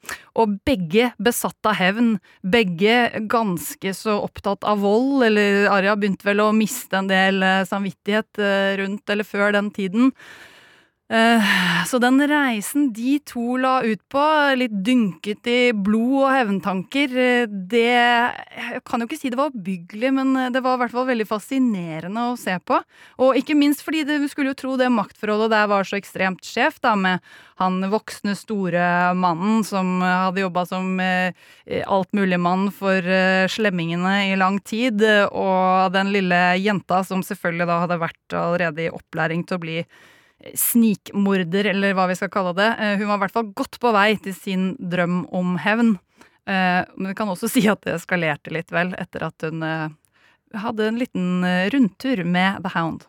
og 0.41 0.59
begge 0.67 1.11
besatt 1.23 1.71
av 1.71 1.79
hevn. 1.79 2.17
Begge 2.43 3.23
ganske 3.31 3.95
så 3.97 4.19
opptatt 4.25 4.67
av 4.67 4.83
vold, 4.83 5.25
eller 5.29 5.71
Arja 5.71 5.97
begynte 5.99 6.27
vel 6.27 6.43
å 6.43 6.51
miste 6.57 6.99
en 6.99 7.11
del 7.11 7.43
eh, 7.47 7.67
samvittighet 7.69 8.45
rundt 8.81 9.11
eller 9.13 9.27
før 9.27 9.55
den 9.55 9.71
tiden. 9.75 10.11
Eh, 11.11 11.43
så 11.87 11.99
den 11.99 12.23
reisen 12.31 12.93
de 12.95 13.17
to 13.27 13.57
la 13.59 13.81
ut 13.83 14.03
på, 14.13 14.23
litt 14.55 14.75
dynket 14.87 15.49
i 15.51 15.73
blod 15.75 16.21
og 16.21 16.29
hevntanker, 16.31 17.17
eh, 17.19 17.49
det 17.51 17.81
Jeg 17.91 18.83
kan 18.87 19.03
jo 19.03 19.09
ikke 19.09 19.19
si 19.19 19.33
det 19.33 19.39
var 19.41 19.51
oppbyggelig, 19.51 20.13
men 20.15 20.37
eh, 20.39 20.51
det 20.55 20.63
var 20.63 20.77
i 20.77 20.83
hvert 20.85 20.95
fall 20.95 21.09
veldig 21.09 21.27
fascinerende 21.27 22.29
å 22.31 22.37
se 22.39 22.55
på. 22.63 22.79
Og 23.27 23.41
ikke 23.41 23.57
minst 23.59 23.83
fordi 23.83 24.05
du 24.07 24.29
skulle 24.31 24.53
jo 24.53 24.61
tro 24.61 24.77
det 24.79 24.87
maktforholdet 24.95 25.51
der 25.51 25.67
var 25.73 25.89
så 25.89 25.99
ekstremt 25.99 26.47
skjevt, 26.47 26.79
da, 26.87 26.95
med 26.95 27.27
han 27.59 27.83
voksne, 27.91 28.37
store 28.39 29.11
mannen 29.19 29.67
som 29.67 29.99
hadde 30.05 30.45
jobba 30.45 30.63
som 30.65 30.95
altmuligmann 30.97 32.71
for 32.73 33.05
slemmingene 33.53 34.31
i 34.31 34.39
lang 34.39 34.61
tid, 34.65 35.03
og 35.29 35.91
den 35.93 36.15
lille 36.15 36.41
jenta 36.63 37.03
som 37.05 37.21
selvfølgelig 37.27 37.69
da 37.69 37.83
hadde 37.83 38.01
vært 38.01 38.39
allerede 38.39 38.87
i 38.87 38.95
opplæring 38.95 39.45
til 39.45 39.59
å 39.59 39.63
bli 39.67 39.79
snikmorder, 40.55 41.71
eller 41.73 41.95
hva 41.97 42.07
vi 42.11 42.17
skal 42.19 42.31
kalle 42.33 42.55
det. 42.57 42.69
Eh, 42.79 42.97
hun 43.01 43.09
var 43.11 43.21
i 43.21 43.25
hvert 43.25 43.37
fall 43.37 43.51
godt 43.57 43.81
på 43.83 43.93
vei 43.97 44.09
til 44.23 44.37
sin 44.37 44.71
drøm 44.93 45.25
om 45.37 45.57
hevn. 45.61 45.95
Eh, 46.49 46.81
men 46.97 47.11
vi 47.11 47.17
kan 47.19 47.31
også 47.31 47.51
si 47.55 47.67
at 47.71 47.83
det 47.87 47.99
eskalerte 47.99 48.55
litt, 48.55 48.73
vel, 48.75 48.95
etter 49.01 49.27
at 49.29 49.47
hun 49.47 49.65
eh, 49.67 49.89
hadde 50.61 50.89
en 50.89 51.01
liten 51.01 51.47
rundtur 51.75 52.25
med 52.27 52.65
The 52.65 52.75
Hound. 52.75 53.07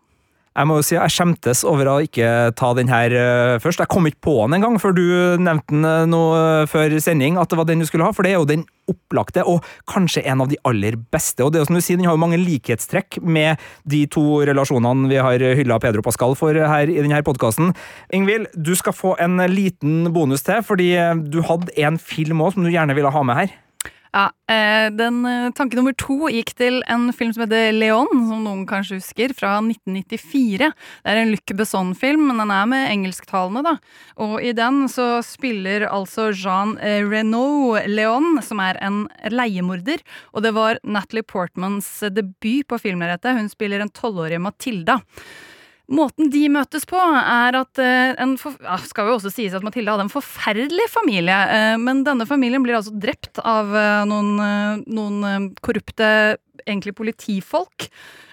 Jeg 0.51 0.67
må 0.67 0.75
jo 0.81 0.83
si 0.83 0.97
jeg 0.97 1.13
skjemtes 1.15 1.61
over 1.63 1.87
å 1.87 1.99
ikke 2.03 2.51
ta 2.59 2.73
den 2.75 2.89
her 2.91 3.13
uh, 3.15 3.55
først. 3.63 3.79
Jeg 3.79 3.91
kom 3.91 4.09
ikke 4.09 4.25
på 4.27 4.33
den 4.41 4.57
engang 4.57 4.75
før 4.83 4.91
du 4.97 5.05
nevnte 5.39 5.71
den 5.71 5.87
uh, 5.87 6.03
noe 6.11 6.41
uh, 6.65 6.67
før 6.67 6.97
sending, 6.99 7.37
at 7.39 7.47
det 7.47 7.59
var 7.59 7.69
den 7.69 7.79
du 7.79 7.87
skulle 7.87 8.03
ha, 8.03 8.11
for 8.11 8.27
det 8.27 8.33
er 8.33 8.41
jo 8.41 8.49
den 8.49 8.65
opplagte, 8.91 9.45
og 9.47 9.63
kanskje 9.87 10.25
en 10.27 10.43
av 10.43 10.51
de 10.51 10.59
aller 10.67 10.99
beste. 11.15 11.39
Og 11.45 11.53
det 11.53 11.61
er 11.61 11.63
jo 11.63 11.69
som 11.69 11.79
du 11.79 11.85
sier, 11.85 12.01
Den 12.01 12.09
har 12.09 12.17
jo 12.17 12.23
mange 12.25 12.41
likhetstrekk 12.41 13.21
med 13.23 13.63
de 13.87 14.03
to 14.11 14.41
relasjonene 14.49 15.07
vi 15.07 15.23
har 15.23 15.47
hylla 15.61 15.79
Pedro 15.79 16.03
Pascal 16.03 16.35
for 16.35 16.59
her 16.59 16.91
i 16.91 16.99
denne 16.99 17.23
podkasten. 17.23 17.71
Ingvild, 18.11 18.51
du 18.51 18.75
skal 18.75 18.97
få 18.97 19.15
en 19.23 19.39
liten 19.53 20.11
bonus 20.11 20.43
til, 20.43 20.59
fordi 20.67 20.91
du 21.31 21.39
hadde 21.47 21.71
en 21.79 21.95
film 21.95 22.43
òg 22.43 22.57
som 22.57 22.67
du 22.67 22.73
gjerne 22.73 22.97
ville 22.97 23.15
ha 23.15 23.23
med 23.23 23.45
her. 23.45 23.59
Ja, 24.11 24.25
eh, 24.51 24.91
den 24.91 25.25
eh, 25.25 25.51
Tanke 25.55 25.77
nummer 25.79 25.93
to 25.95 26.27
gikk 26.27 26.49
til 26.59 26.81
en 26.91 27.13
film 27.15 27.31
som 27.31 27.45
heter 27.45 27.69
Leon, 27.71 28.09
som 28.27 28.41
noen 28.43 28.65
kanskje 28.67 28.97
husker, 28.99 29.31
fra 29.37 29.53
1994. 29.63 30.67
Det 30.67 31.13
er 31.13 31.19
en 31.21 31.31
Luc 31.31 31.53
Besson-film, 31.55 32.25
men 32.27 32.41
den 32.43 32.51
er 32.51 32.65
med 32.67 32.89
engelsktalende, 32.89 33.63
da. 33.63 33.77
Og 34.19 34.35
i 34.43 34.51
den 34.57 34.83
så 34.91 35.21
spiller 35.23 35.87
altså 35.87 36.27
Jean 36.35 36.75
eh, 36.83 36.99
Renault 37.07 37.87
Leon, 37.87 38.41
som 38.43 38.59
er 38.59 38.81
en 38.83 39.05
leiemorder. 39.31 40.03
Og 40.35 40.43
det 40.43 40.51
var 40.59 40.81
Natalie 40.83 41.23
Portmans 41.23 41.87
debut 42.11 42.67
på 42.67 42.81
filmlerretet. 42.83 43.39
Hun 43.39 43.47
spiller 43.53 43.79
en 43.79 43.93
tolvårig 43.95 44.41
Matilda. 44.43 44.99
Måten 45.91 46.29
de 46.31 46.45
møtes 46.51 46.85
på, 46.87 46.95
er 46.97 47.57
at 47.59 47.81
en 47.81 48.37
for, 48.39 48.55
ja, 48.63 48.77
skal 48.87 49.09
jo 49.09 49.17
også 49.17 49.31
sies 49.33 49.55
at 49.57 49.65
Mathilde 49.65 49.91
hadde 49.91 50.07
en 50.07 50.13
forferdelig 50.13 50.87
familie. 50.93 51.35
Eh, 51.51 51.75
men 51.81 52.05
denne 52.07 52.27
familien 52.29 52.63
blir 52.63 52.77
altså 52.77 52.95
drept 52.95 53.41
av 53.43 53.75
eh, 53.75 54.05
noen, 54.07 54.85
noen 54.87 55.51
korrupte 55.59 56.37
egentlig 56.63 56.95
politifolk. 56.95 57.89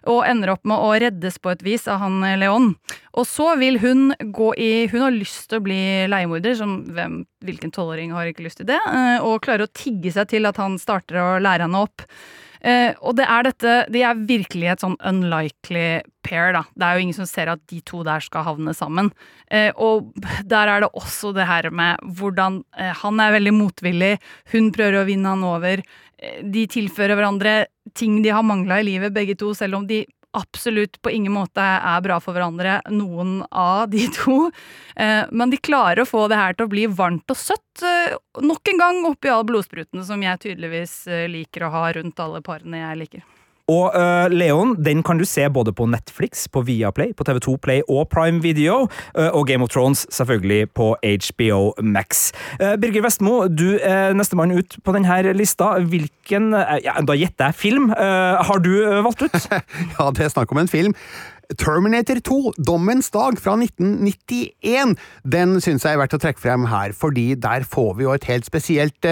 Og 0.09 0.23
ender 0.25 0.55
opp 0.55 0.62
med 0.68 0.79
å 0.79 0.92
reddes 1.03 1.37
på 1.42 1.51
et 1.53 1.62
vis 1.66 1.88
av 1.90 1.99
han 2.01 2.23
Leon. 2.40 2.71
Og 3.18 3.27
så 3.29 3.51
vil 3.61 3.81
hun 3.83 4.12
gå 4.33 4.53
i 4.57 4.71
Hun 4.88 5.03
har 5.03 5.12
lyst 5.12 5.51
til 5.51 5.59
å 5.59 5.64
bli 5.66 5.81
leiemorder, 6.09 6.55
som 6.57 6.79
hvem, 6.94 7.25
hvilken 7.44 7.75
tolvåring 7.75 8.14
har 8.14 8.31
ikke 8.31 8.47
lyst 8.47 8.62
til 8.62 8.71
det? 8.71 8.79
Og 9.27 9.42
klarer 9.44 9.66
å 9.66 9.75
tigge 9.75 10.14
seg 10.14 10.31
til 10.31 10.49
at 10.49 10.61
han 10.62 10.79
starter 10.81 11.18
å 11.21 11.31
lære 11.42 11.66
henne 11.66 11.83
opp. 11.88 12.07
Og 13.01 13.14
det 13.18 13.27
er 13.31 13.44
dette 13.47 13.75
De 13.94 14.01
er 14.03 14.23
virkelig 14.29 14.66
et 14.73 14.83
sånn 14.83 14.97
unlikely 15.07 16.01
pair, 16.27 16.53
da. 16.57 16.64
Det 16.75 16.85
er 16.85 16.97
jo 16.97 17.05
ingen 17.05 17.16
som 17.16 17.29
ser 17.29 17.51
at 17.53 17.62
de 17.71 17.81
to 17.87 18.03
der 18.07 18.23
skal 18.25 18.44
havne 18.47 18.75
sammen. 18.77 19.11
Eh, 19.51 19.71
og 19.77 20.11
der 20.49 20.73
er 20.73 20.85
det 20.85 20.90
også 20.99 21.33
det 21.37 21.47
her 21.49 21.71
med 21.71 22.03
hvordan 22.18 22.62
eh, 22.77 22.92
han 23.03 23.23
er 23.23 23.35
veldig 23.38 23.55
motvillig, 23.57 24.12
hun 24.53 24.71
prøver 24.75 25.01
å 25.01 25.09
vinne 25.09 25.35
han 25.35 25.47
over. 25.47 25.85
De 26.42 26.64
tilfører 26.66 27.14
hverandre 27.14 27.53
ting 27.97 28.18
de 28.25 28.33
har 28.35 28.44
mangla 28.44 28.81
i 28.83 28.88
livet, 28.88 29.14
begge 29.14 29.38
to, 29.38 29.53
selv 29.57 29.79
om 29.79 29.87
de 29.88 30.03
absolutt 30.38 31.01
på 31.03 31.12
ingen 31.14 31.35
måte 31.35 31.62
er 31.62 32.03
bra 32.05 32.18
for 32.22 32.37
hverandre, 32.37 32.79
noen 32.94 33.42
av 33.51 33.88
de 33.92 34.07
to. 34.14 34.38
Eh, 34.96 35.24
men 35.31 35.51
de 35.53 35.61
klarer 35.61 36.05
å 36.05 36.09
få 36.09 36.27
det 36.31 36.38
her 36.40 36.57
til 36.57 36.68
å 36.68 36.72
bli 36.72 36.87
varmt 36.90 37.35
og 37.35 37.38
søtt. 37.38 37.83
Eh, 37.83 38.14
nok 38.44 38.72
en 38.72 38.85
gang 38.85 39.03
oppi 39.11 39.33
all 39.33 39.46
blodsprutene 39.48 40.07
som 40.07 40.22
jeg 40.22 40.44
tydeligvis 40.46 41.01
eh, 41.11 41.27
liker 41.31 41.66
å 41.66 41.74
ha 41.74 41.88
rundt 41.98 42.22
alle 42.22 42.42
parene 42.44 42.85
jeg 42.85 43.03
liker. 43.05 43.27
Og 43.68 43.92
uh, 43.92 44.26
Leon 44.33 44.72
den 44.81 45.02
kan 45.04 45.20
du 45.20 45.26
se 45.28 45.44
både 45.52 45.74
på 45.76 45.87
Netflix, 45.90 46.46
på 46.52 46.62
Viaplay, 46.64 47.12
på 47.16 47.26
TV2 47.28 47.57
Play 47.61 47.85
og 47.88 48.09
Prime 48.09 48.40
Video. 48.42 48.87
Uh, 49.12 49.28
og 49.37 49.46
Game 49.50 49.64
of 49.64 49.72
Thrones 49.74 50.07
selvfølgelig 50.14 50.70
på 50.72 50.94
HBO 51.02 51.74
Max. 51.85 52.31
Uh, 52.57 52.76
Birger 52.81 53.04
Vestmo, 53.04 53.42
du 53.48 53.76
er 53.76 54.16
nestemann 54.16 54.57
ut 54.57 54.78
på 54.85 54.94
denne 54.96 55.35
lista. 55.37 55.74
Hvilken 55.85 56.52
ja, 56.85 56.96
Da 57.04 57.16
gjetter 57.16 57.50
jeg 57.50 57.54
film. 57.54 57.90
har 57.90 58.59
du 58.64 58.72
valgt 59.04 59.22
ut? 59.22 59.37
ja, 59.98 60.11
det 60.16 60.24
er 60.24 60.33
snakk 60.33 60.52
om 60.52 60.62
en 60.62 60.68
film. 60.68 60.94
Terminator 61.59 62.20
2, 62.24 62.52
Dommens 62.66 63.09
dag 63.11 63.38
fra 63.40 63.54
1991, 63.57 64.96
den 65.24 65.61
syns 65.64 65.87
jeg 65.87 65.96
er 65.96 66.00
verdt 66.02 66.16
å 66.18 66.20
trekke 66.20 66.42
frem 66.42 66.66
her, 66.68 66.92
fordi 66.92 67.31
der 67.40 67.64
får 67.64 67.94
vi 67.96 68.04
jo 68.04 68.12
et 68.12 68.28
helt 68.28 68.48
spesielt 68.48 69.09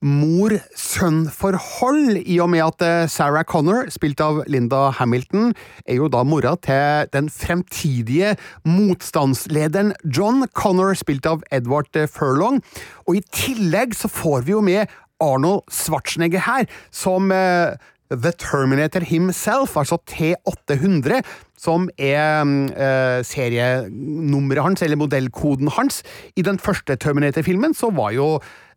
mor-sønn-forhold, 0.00 2.16
i 2.24 2.38
og 2.40 2.48
med 2.54 2.62
at 2.64 2.84
eh, 2.84 3.08
Sarah 3.10 3.44
Connor, 3.44 3.90
spilt 3.92 4.20
av 4.24 4.44
Linda 4.48 4.90
Hamilton, 4.96 5.52
er 5.84 6.00
jo 6.00 6.08
da 6.12 6.22
mora 6.24 6.56
til 6.64 7.10
den 7.12 7.28
fremtidige 7.32 8.36
motstandslederen 8.64 9.92
John 10.04 10.46
Connor, 10.56 10.94
spilt 10.96 11.26
av 11.28 11.44
Edward 11.52 11.96
eh, 11.96 12.08
Furlong. 12.08 12.62
Og 13.06 13.20
i 13.20 13.24
tillegg 13.34 13.94
så 13.98 14.08
får 14.08 14.48
vi 14.48 14.56
jo 14.56 14.64
med 14.64 14.88
Arnold 15.20 15.68
Schwarzenegger 15.68 16.40
her, 16.46 16.64
som 16.90 17.28
uh, 17.28 17.76
The 18.10 18.32
Terminator 18.34 19.04
himself, 19.06 19.76
altså 19.78 20.00
T800, 20.10 21.20
som 21.60 21.86
er 22.00 22.42
eh, 22.74 23.20
serienummeret 23.26 24.64
hans, 24.64 24.82
eller 24.82 24.98
modellkoden 24.98 25.70
hans. 25.76 26.02
I 26.34 26.42
den 26.42 26.58
første 26.58 26.96
Terminator-filmen 26.96 27.76
så 27.76 27.92
var 27.94 28.10
jo 28.16 28.28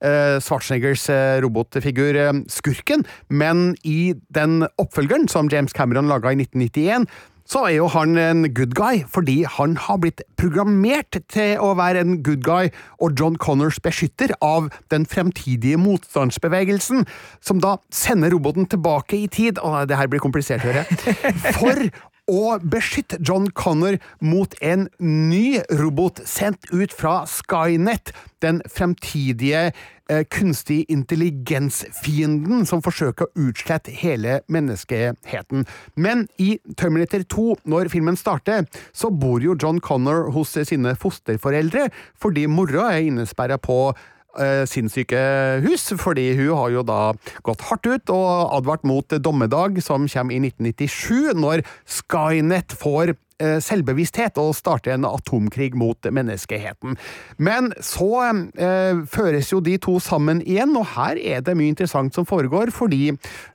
eh, 0.04 0.38
Schwarzeneggers 0.38 1.08
eh, 1.10 1.42
robotfigur 1.42 2.20
skurken, 2.52 3.08
men 3.30 3.72
i 3.84 4.14
den 4.36 4.68
oppfølgeren 4.78 5.30
som 5.32 5.50
James 5.50 5.74
Cameron 5.74 6.12
laga 6.12 6.34
i 6.34 6.38
1991, 6.44 7.10
så 7.50 7.66
er 7.68 7.76
jo 7.76 7.90
han 7.92 8.18
en 8.18 8.48
good 8.56 8.76
guy, 8.78 9.04
fordi 9.10 9.44
han 9.58 9.76
har 9.78 10.00
blitt 10.04 10.24
programmert 10.40 11.18
til 11.32 11.60
å 11.62 11.74
være 11.78 12.04
en 12.04 12.18
good 12.24 12.44
guy 12.46 12.72
og 13.04 13.20
John 13.20 13.36
Connors 13.36 13.82
beskytter 13.84 14.34
av 14.44 14.70
den 14.94 15.06
fremtidige 15.10 15.80
motstandsbevegelsen, 15.82 17.04
som 17.44 17.60
da 17.64 17.76
sender 17.94 18.34
roboten 18.34 18.70
tilbake 18.72 19.20
i 19.26 19.28
tid. 19.28 19.60
Å, 19.60 19.84
det 19.90 20.00
her 20.00 20.10
blir 20.12 20.24
komplisert, 20.24 20.64
hører 20.64 20.84
jeg. 20.84 21.16
For 21.60 21.88
å 22.30 22.58
beskytte 22.60 23.20
John 23.20 23.50
Connor 23.52 23.98
mot 24.24 24.54
en 24.64 24.88
ny 25.00 25.60
robot 25.76 26.22
sendt 26.30 26.70
ut 26.72 26.94
fra 26.96 27.24
Skynet, 27.28 28.14
den 28.44 28.62
fremtidige 28.72 29.72
eh, 30.10 30.24
kunstig 30.32 30.84
intelligens-fienden 30.92 32.66
som 32.68 32.84
forsøker 32.84 33.28
å 33.28 33.48
utslette 33.50 33.92
hele 33.96 34.40
menneskeheten. 34.52 35.68
Men 35.96 36.26
i 36.40 36.58
Terminator 36.80 37.26
2, 37.28 37.48
når 37.68 37.92
filmen 37.94 38.20
starter, 38.20 38.68
så 38.96 39.12
bor 39.12 39.44
jo 39.44 39.58
John 39.60 39.84
Connor 39.84 40.32
hos 40.36 40.56
sine 40.56 40.96
fosterforeldre, 41.00 41.90
fordi 42.20 42.48
mora 42.48 42.92
er 42.94 43.08
innesperra 43.10 43.60
på 43.60 43.94
uh, 44.40 44.64
sinnssykehus, 44.70 45.92
fordi 46.02 46.32
hun 46.40 46.56
har 46.58 46.72
jo 46.74 46.86
da 46.88 47.02
gått 47.46 47.66
hardt 47.70 47.90
ut 47.90 48.14
og 48.14 48.56
advart 48.60 48.88
mot 48.88 49.18
dommedag, 49.20 49.82
som 49.84 50.08
kommer 50.10 50.36
i 50.36 50.42
1997, 50.48 51.34
når 51.38 51.64
Skynet 51.86 52.76
får 52.80 53.14
uh, 53.14 53.60
selvbevissthet 53.64 54.40
og 54.42 54.56
starter 54.58 54.96
en 54.96 55.08
atomkrig 55.10 55.74
mot 55.80 56.10
menneskeheten. 56.10 56.98
Men 57.38 57.72
så 57.84 58.10
eh, 58.24 59.02
føres 59.10 59.50
jo 59.52 59.60
de 59.64 59.78
to 59.82 59.98
sammen 60.04 60.42
igjen, 60.46 60.76
og 60.80 60.94
her 60.96 61.20
er 61.20 61.42
det 61.46 61.56
mye 61.58 61.74
interessant 61.74 62.16
som 62.16 62.28
foregår, 62.30 62.72
fordi 62.76 63.14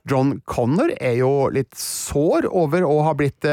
John 0.08 0.38
Connor 0.48 0.92
er 0.98 1.20
jo 1.20 1.48
litt 1.54 1.74
sår 1.78 2.50
over 2.50 2.84
å 2.86 3.00
ha 3.06 3.14
blitt 3.16 3.46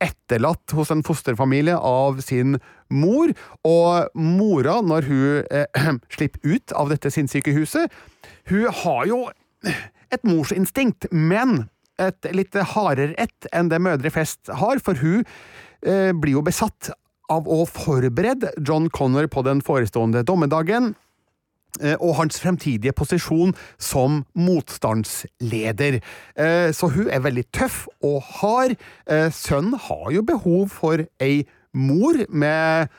etterlatt 0.00 0.74
hos 0.76 0.90
en 0.92 1.04
fosterfamilie 1.04 1.76
av 1.76 2.20
sin 2.24 2.58
mor, 2.90 3.32
og 3.66 4.14
mora, 4.14 4.80
når 4.82 5.08
hun 5.08 5.26
eh, 5.50 5.90
slipper 6.14 6.56
ut 6.56 6.76
av 6.76 6.92
dette 6.92 7.12
sinnssykehuset, 7.14 7.90
hun 8.50 8.66
har 8.84 9.04
jo 9.10 9.20
et 10.10 10.24
morsinstinkt, 10.26 11.08
men 11.12 11.68
et 12.00 12.30
litt 12.34 12.56
hardere 12.72 13.14
ett 13.20 13.48
enn 13.52 13.70
det 13.70 13.80
mødre 13.82 14.12
flest 14.12 14.50
har, 14.62 14.80
for 14.82 14.98
hun 15.00 15.22
eh, 15.84 16.10
blir 16.16 16.38
jo 16.38 16.44
besatt 16.46 16.92
av 17.30 17.46
å 17.48 17.62
forberede 17.68 18.52
John 18.58 18.88
Connor 18.90 19.28
på 19.30 19.44
den 19.46 19.62
forestående 19.64 20.24
dommedagen 20.26 20.94
eh, 21.80 21.94
og 21.94 22.16
hans 22.18 22.40
fremtidige 22.42 22.94
posisjon 22.96 23.54
som 23.78 24.24
motstandsleder. 24.34 26.00
Eh, 26.34 26.68
så 26.74 26.90
hun 26.94 27.10
er 27.12 27.22
veldig 27.24 27.46
tøff 27.54 27.84
og 28.02 28.20
hard. 28.40 28.76
Eh, 29.06 29.28
sønnen 29.34 29.78
har 29.86 30.10
jo 30.16 30.26
behov 30.26 30.74
for 30.80 31.06
ei 31.22 31.44
mor 31.74 32.18
med 32.28 32.90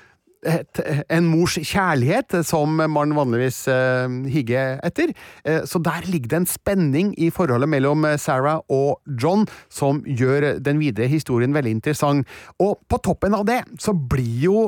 en 1.13 1.27
mors 1.29 1.59
kjærlighet, 1.59 2.39
som 2.47 2.79
man 2.89 3.13
vanligvis 3.13 3.59
uh, 3.69 4.09
higger 4.25 4.79
etter. 4.85 5.13
Uh, 5.45 5.61
så 5.69 5.77
der 5.85 6.07
ligger 6.09 6.31
det 6.31 6.39
en 6.39 6.49
spenning 6.49 7.11
i 7.21 7.29
forholdet 7.29 7.69
mellom 7.69 8.07
Sarah 8.17 8.63
og 8.65 9.01
John 9.21 9.45
som 9.69 10.01
gjør 10.05 10.55
den 10.63 10.81
videre 10.81 11.11
historien 11.11 11.53
veldig 11.53 11.75
interessant. 11.77 12.29
Og 12.57 12.79
på 12.89 13.01
toppen 13.05 13.37
av 13.37 13.45
det 13.49 13.61
så 13.81 13.93
blir 13.93 14.47
jo 14.47 14.63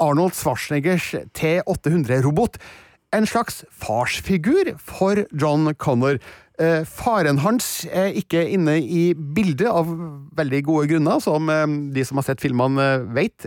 Arnold 0.00 0.32
Schwarzeneggers 0.32 1.12
T800-robot 1.36 2.56
en 3.16 3.26
slags 3.26 3.64
farsfigur 3.74 4.74
for 4.78 5.24
John 5.32 5.74
Connor. 5.74 6.20
Eh, 6.60 6.82
faren 6.84 7.38
hans 7.40 7.86
er 7.88 8.12
ikke 8.20 8.42
inne 8.52 8.74
i 8.84 9.14
bildet 9.16 9.70
av 9.70 9.88
veldig 10.36 10.60
gode 10.66 10.90
grunner, 10.90 11.22
som 11.24 11.48
eh, 11.48 11.64
de 11.94 12.04
som 12.04 12.20
har 12.20 12.26
sett 12.26 12.42
filmene 12.42 12.84
eh, 12.98 13.06
vet, 13.16 13.46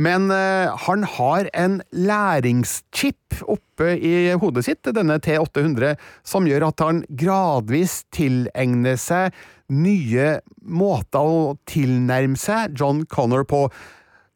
men 0.00 0.30
han 0.30 1.04
har 1.16 1.50
en 1.56 1.80
læringschip 1.92 3.42
oppe 3.44 3.92
i 3.96 4.32
hodet 4.40 4.64
sitt, 4.66 4.88
denne 4.96 5.18
T800, 5.20 5.98
som 6.26 6.48
gjør 6.48 6.70
at 6.70 6.84
han 6.84 7.02
gradvis 7.08 8.00
tilegner 8.14 8.96
seg 9.00 9.36
nye 9.70 10.38
måter 10.64 11.20
å 11.20 11.56
tilnærme 11.70 12.40
seg 12.40 12.78
John 12.78 13.04
Connor 13.10 13.44
på, 13.48 13.66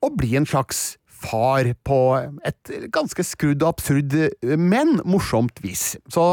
og 0.04 0.20
bli 0.20 0.36
en 0.36 0.48
slags 0.48 0.94
far 1.24 1.70
på 1.86 2.00
et 2.46 2.74
ganske 2.94 3.24
skrudd 3.26 3.62
og 3.64 3.74
absurd, 3.74 4.16
men 4.60 4.98
morsomt 5.08 5.62
vis. 5.64 5.94
Så 6.12 6.24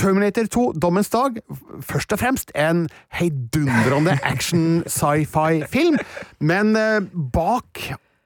Terminator 0.00 0.46
2, 0.48 0.62
Dommens 0.80 1.10
dag, 1.12 1.40
først 1.84 2.14
og 2.14 2.20
fremst 2.22 2.52
en 2.56 2.86
heidundrende 3.12 4.16
action-sci-fi-film, 4.24 5.98
men 6.40 6.76
eh, 6.78 7.02
bak 7.34 7.82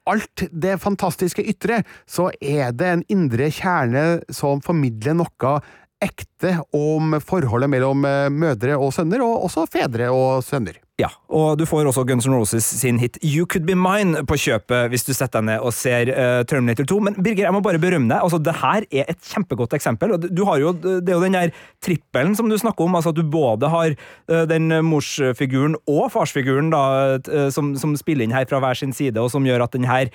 alt 0.07 0.45
det 0.53 0.77
fantastiske 0.79 1.43
ytre, 1.43 1.81
så 2.07 2.29
er 2.39 2.71
det 2.77 2.91
en 2.91 3.03
indre 3.11 3.49
kjerne 3.51 4.05
som 4.33 4.63
formidler 4.63 5.17
noe 5.17 5.57
ekte 6.05 6.57
om 6.75 7.17
forholdet 7.23 7.71
mellom 7.71 8.07
eh, 8.07 8.31
mødre 8.31 8.77
og 8.79 8.93
sønner, 8.95 9.25
og 9.25 9.49
også 9.49 9.67
fedre 9.71 10.11
og 10.13 10.45
sønner. 10.45 10.79
Ja, 10.95 11.09
og 11.27 11.57
du 11.59 11.65
får 11.67 11.89
også 11.89 12.05
Guns 12.07 12.23
N' 12.23 12.31
Roses 12.31 12.63
sin 12.79 13.01
hit 13.01 13.17
You 13.19 13.43
Could 13.51 13.65
Be 13.67 13.75
Mine 13.75 14.21
på 14.23 14.37
kjøpet 14.39 14.93
hvis 14.93 15.03
du 15.03 15.09
setter 15.11 15.41
deg 15.41 15.49
ned 15.49 15.63
og 15.67 15.73
ser 15.75 16.07
uh, 16.07 16.39
Terminator 16.47 16.87
2. 16.87 16.99
Men 17.03 17.17
Birger, 17.19 17.49
jeg 17.49 17.51
må 17.51 17.59
bare 17.65 17.81
berømme 17.83 18.07
deg. 18.07 18.23
altså 18.23 18.39
Det 18.39 18.53
her 18.61 18.85
er 18.87 19.11
et 19.11 19.19
kjempegodt 19.33 19.75
eksempel. 19.75 20.13
og 20.15 20.29
du 20.31 20.45
har 20.47 20.61
jo, 20.63 20.71
Det 20.71 21.03
er 21.03 21.17
jo 21.17 21.25
den 21.25 21.35
der 21.35 21.51
trippelen 21.83 22.31
som 22.39 22.47
du 22.47 22.55
snakker 22.55 22.87
om, 22.87 22.95
altså 22.95 23.11
at 23.11 23.19
du 23.19 23.27
både 23.27 23.67
har 23.73 23.91
uh, 23.91 24.45
den 24.47 24.71
morsfiguren 24.87 25.75
og 25.83 26.07
farsfiguren 26.15 26.71
da, 26.71 26.85
uh, 27.27 27.49
som, 27.51 27.73
som, 27.75 27.97
spiller 27.99 28.23
inn 28.23 28.35
her 28.35 28.47
fra 28.47 28.61
hver 28.63 28.79
sin 28.79 28.95
side, 28.95 29.19
og 29.19 29.27
som 29.31 29.43
gjør 29.47 29.67
at 29.67 29.75
den 29.75 29.87
her 29.87 30.07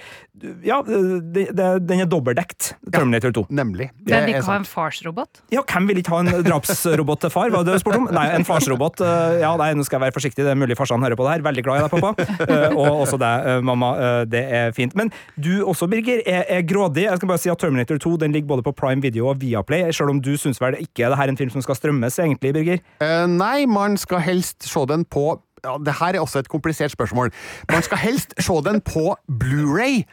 Ja, 0.64 0.80
det, 0.86 1.50
det, 1.56 1.68
den 1.84 2.00
er 2.00 2.08
dobbeltdekt, 2.08 2.72
Terminator 2.88 3.36
2. 3.36 3.44
Ja, 3.50 3.58
nemlig. 3.60 3.90
Hvem 4.08 4.24
vil 4.30 4.38
ikke 4.38 4.48
ha 4.48 4.58
en 4.62 4.68
farsrobot? 4.68 5.44
Ja, 5.52 5.60
hvem 5.60 5.92
vil 5.92 6.00
ikke 6.00 6.16
ha 6.16 6.24
en 6.24 6.44
drapsrobot 6.48 7.26
til 7.26 7.36
far? 7.36 7.52
Hva 7.52 7.64
det 7.66 7.76
du 7.76 7.84
spurte 7.84 8.00
om? 8.00 8.08
Nei, 8.16 8.26
en 8.38 8.48
farsrobot. 8.48 9.04
ja, 9.44 9.52
nei, 9.60 9.72
nå 9.76 9.84
skal 9.84 10.00
jeg 10.00 10.08
være 10.08 10.16
forsiktig. 10.16 10.48
det 10.48 10.54
er 10.54 10.60
mulig 10.60 10.69
mulig 10.70 10.78
farsan 10.78 11.02
hører 11.02 11.18
på 11.18 11.26
det 11.26 11.34
her. 11.34 11.44
Veldig 11.44 11.64
glad 11.66 11.80
i 11.80 11.84
deg, 11.84 11.90
pappa. 11.90 12.14
Uh, 12.46 12.76
og 12.80 13.02
også 13.04 13.18
deg, 13.20 13.46
uh, 13.46 13.64
mamma. 13.66 13.90
Uh, 13.98 14.22
det 14.30 14.42
er 14.46 14.72
fint. 14.76 14.94
Men 14.98 15.10
du 15.36 15.66
også, 15.66 15.88
Birger, 15.90 16.22
er, 16.26 16.44
er, 16.48 16.62
grådig. 16.62 17.08
Jeg 17.08 17.18
skal 17.18 17.28
bare 17.28 17.42
si 17.42 17.50
at 17.50 17.58
Terminator 17.58 17.98
2 17.98 18.16
den 18.22 18.32
ligger 18.32 18.48
både 18.54 18.66
på 18.66 18.72
Prime 18.72 19.02
Video 19.02 19.28
og 19.28 19.40
Viaplay, 19.42 19.90
selv 19.92 20.14
om 20.14 20.22
du 20.22 20.36
syns 20.38 20.60
vel 20.62 20.78
ikke 20.80 21.04
er 21.04 21.12
det 21.12 21.20
her 21.20 21.32
en 21.32 21.40
film 21.40 21.50
som 21.50 21.64
skal 21.64 21.78
strømmes, 21.78 22.18
egentlig, 22.22 22.54
Birger? 22.54 22.82
nei, 23.30 23.66
man 23.66 23.96
skal 24.00 24.22
helst 24.24 24.66
se 24.68 24.82
den 24.88 25.04
på 25.04 25.40
ja, 25.64 25.74
Det 25.82 25.92
her 25.98 26.16
er 26.16 26.22
også 26.22 26.40
et 26.40 26.48
komplisert 26.48 26.92
spørsmål. 26.94 27.32
Man 27.68 27.82
skal 27.84 28.00
helst 28.00 28.34
se 28.40 28.54
den 28.64 28.80
på 28.80 29.14
Blu-ray. 29.28 30.04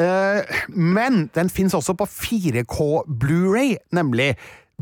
Uh, 0.00 0.44
men 0.68 1.28
den 1.34 1.50
fins 1.52 1.74
også 1.76 1.94
på 1.96 2.04
4K 2.08 2.78
Blu-ray, 3.20 3.76
nemlig. 3.92 4.34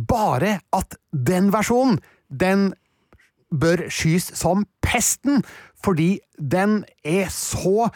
Bare 0.09 0.59
at 0.75 0.99
den 1.13 1.53
versjonen, 1.55 1.99
den 2.31 2.73
bør 3.51 3.89
skys 3.93 4.31
som 4.39 4.65
pesten, 4.85 5.43
fordi 5.83 6.19
den 6.39 6.85
er 7.05 7.29
så 7.33 7.89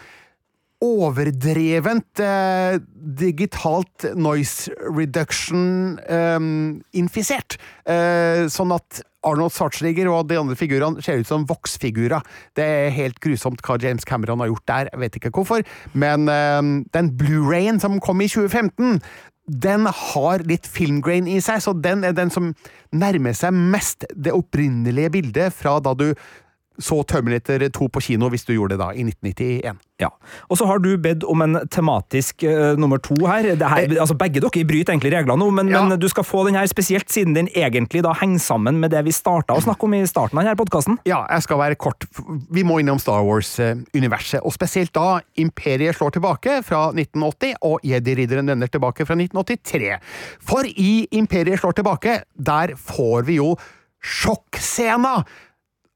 overdrevent 0.82 2.18
eh, 2.22 2.78
digitalt 3.20 4.04
noise 4.18 4.72
reduction-infisert. 4.82 7.56
Eh, 7.86 8.48
sånn 8.50 8.72
at 8.74 9.02
Arnold 9.22 9.54
Schwarzenegger 9.54 10.10
og 10.10 10.26
de 10.30 10.38
andre 10.40 10.56
figurene 10.58 11.02
ser 11.04 11.18
ut 11.22 11.28
som 11.28 11.46
voksfigurer. 11.46 12.22
Det 12.58 12.66
er 12.66 12.96
helt 12.96 13.20
grusomt 13.22 13.62
hva 13.62 13.78
James 13.82 14.04
Cameron 14.08 14.40
har 14.42 14.48
gjort 14.50 14.70
der, 14.72 14.84
jeg 14.90 15.00
vet 15.04 15.14
ikke 15.20 15.34
hvorfor. 15.38 15.60
Men 15.94 16.20
eh, 16.32 16.62
den 16.96 17.06
Blu-rayen 17.18 17.78
som 17.82 18.00
kom 18.02 18.18
i 18.24 18.28
2015, 18.32 18.98
den 19.52 19.86
har 19.86 20.44
litt 20.48 20.66
filmgrain 20.70 21.28
i 21.28 21.38
seg, 21.44 21.60
så 21.60 21.74
den 21.76 22.06
er 22.08 22.14
den 22.16 22.32
som 22.32 22.52
nærmer 22.92 23.36
seg 23.36 23.52
mest 23.52 24.06
det 24.14 24.32
opprinnelige 24.34 25.12
bildet 25.18 25.56
fra 25.56 25.78
da 25.84 25.92
du 25.98 26.12
så 26.78 27.02
Terminator 27.04 27.58
2 27.68 27.88
på 27.92 28.00
kino, 28.00 28.28
hvis 28.32 28.44
du 28.48 28.54
gjorde 28.54 28.76
det 28.76 28.80
da, 28.84 28.90
i 28.92 29.04
1991. 29.04 29.80
Ja. 30.02 30.08
Og 30.50 30.58
så 30.58 30.66
har 30.66 30.80
du 30.82 30.96
bedt 30.98 31.22
om 31.28 31.42
en 31.44 31.60
tematisk 31.70 32.42
uh, 32.42 32.74
nummer 32.80 32.98
to 32.98 33.14
her. 33.26 33.52
her 33.54 33.82
Eh. 33.82 34.00
altså 34.00 34.16
Begge 34.18 34.40
dere 34.42 34.64
bryter 34.66 34.92
egentlig 34.92 35.12
reglene 35.14 35.38
nå, 35.38 35.50
men, 35.54 35.68
Ja. 35.68 35.84
men 35.84 35.98
du 36.00 36.08
skal 36.08 36.24
få 36.24 36.44
den 36.46 36.56
her 36.58 36.66
spesielt 36.66 37.10
siden 37.10 37.34
den 37.34 37.48
egentlig 37.54 38.02
da 38.02 38.12
henger 38.18 38.38
sammen 38.42 38.80
med 38.80 38.90
det 38.90 39.04
vi 39.04 39.12
starta 39.12 39.54
å 39.54 39.62
snakke 39.62 39.86
om 39.86 39.94
i 39.94 40.02
starten 40.06 40.38
av 40.38 40.44
denne 40.44 40.58
podkasten. 40.58 40.98
Ja, 41.06 41.26
jeg 41.30 41.42
skal 41.42 41.58
være 41.58 41.78
kort. 41.78 42.06
Vi 42.50 42.64
må 42.66 42.80
innom 42.80 42.98
Star 42.98 43.22
Wars-universet, 43.22 44.40
og 44.42 44.52
spesielt 44.52 44.92
da 44.92 45.20
Imperiet 45.36 45.96
slår 45.96 46.16
tilbake 46.18 46.62
fra 46.66 46.90
1980 46.92 47.54
og 47.62 47.80
Jedi-ridderen 47.86 48.50
vender 48.50 48.66
tilbake 48.72 49.06
fra 49.06 49.14
1983. 49.14 50.00
For 50.42 50.66
i 50.66 51.06
Imperiet 51.12 51.60
slår 51.62 51.78
tilbake, 51.78 52.22
der 52.34 52.74
får 52.76 53.28
vi 53.28 53.38
jo 53.38 53.54
sjokkscena 54.02 55.22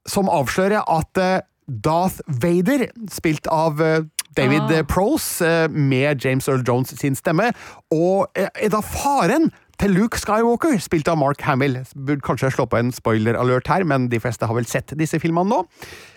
som 0.07 0.31
avslører 0.31 0.83
at 0.87 1.21
eh, 1.21 1.45
Darth 1.67 2.21
Vader, 2.27 2.87
spilt 3.11 3.47
av 3.51 3.81
eh, 3.83 4.01
David 4.37 4.71
Ah. 4.71 4.83
Prose, 4.87 5.41
eh, 5.45 5.69
med 5.69 6.23
James 6.23 6.47
Earl 6.47 6.63
Jones 6.67 6.93
sin 6.99 7.15
stemme, 7.15 7.51
og 7.91 8.27
er 8.35 8.69
da 8.69 8.81
faren 8.81 9.51
til 9.77 9.93
Luke 9.93 10.17
Skywalker, 10.17 10.79
spilt 10.81 11.07
av 11.11 11.19
Mark 11.21 11.41
Hamill. 11.45 11.77
Burde 11.93 12.23
kanskje 12.25 12.49
slå 12.55 12.65
på 12.69 12.79
en 12.79 12.89
spoiler-alert 12.93 13.67
her, 13.69 13.85
men 13.85 14.07
de 14.09 14.19
fleste 14.19 14.47
har 14.49 14.57
vel 14.57 14.65
sett 14.65 14.93
disse 14.97 15.19
filmene 15.21 15.51
nå. 15.51 15.59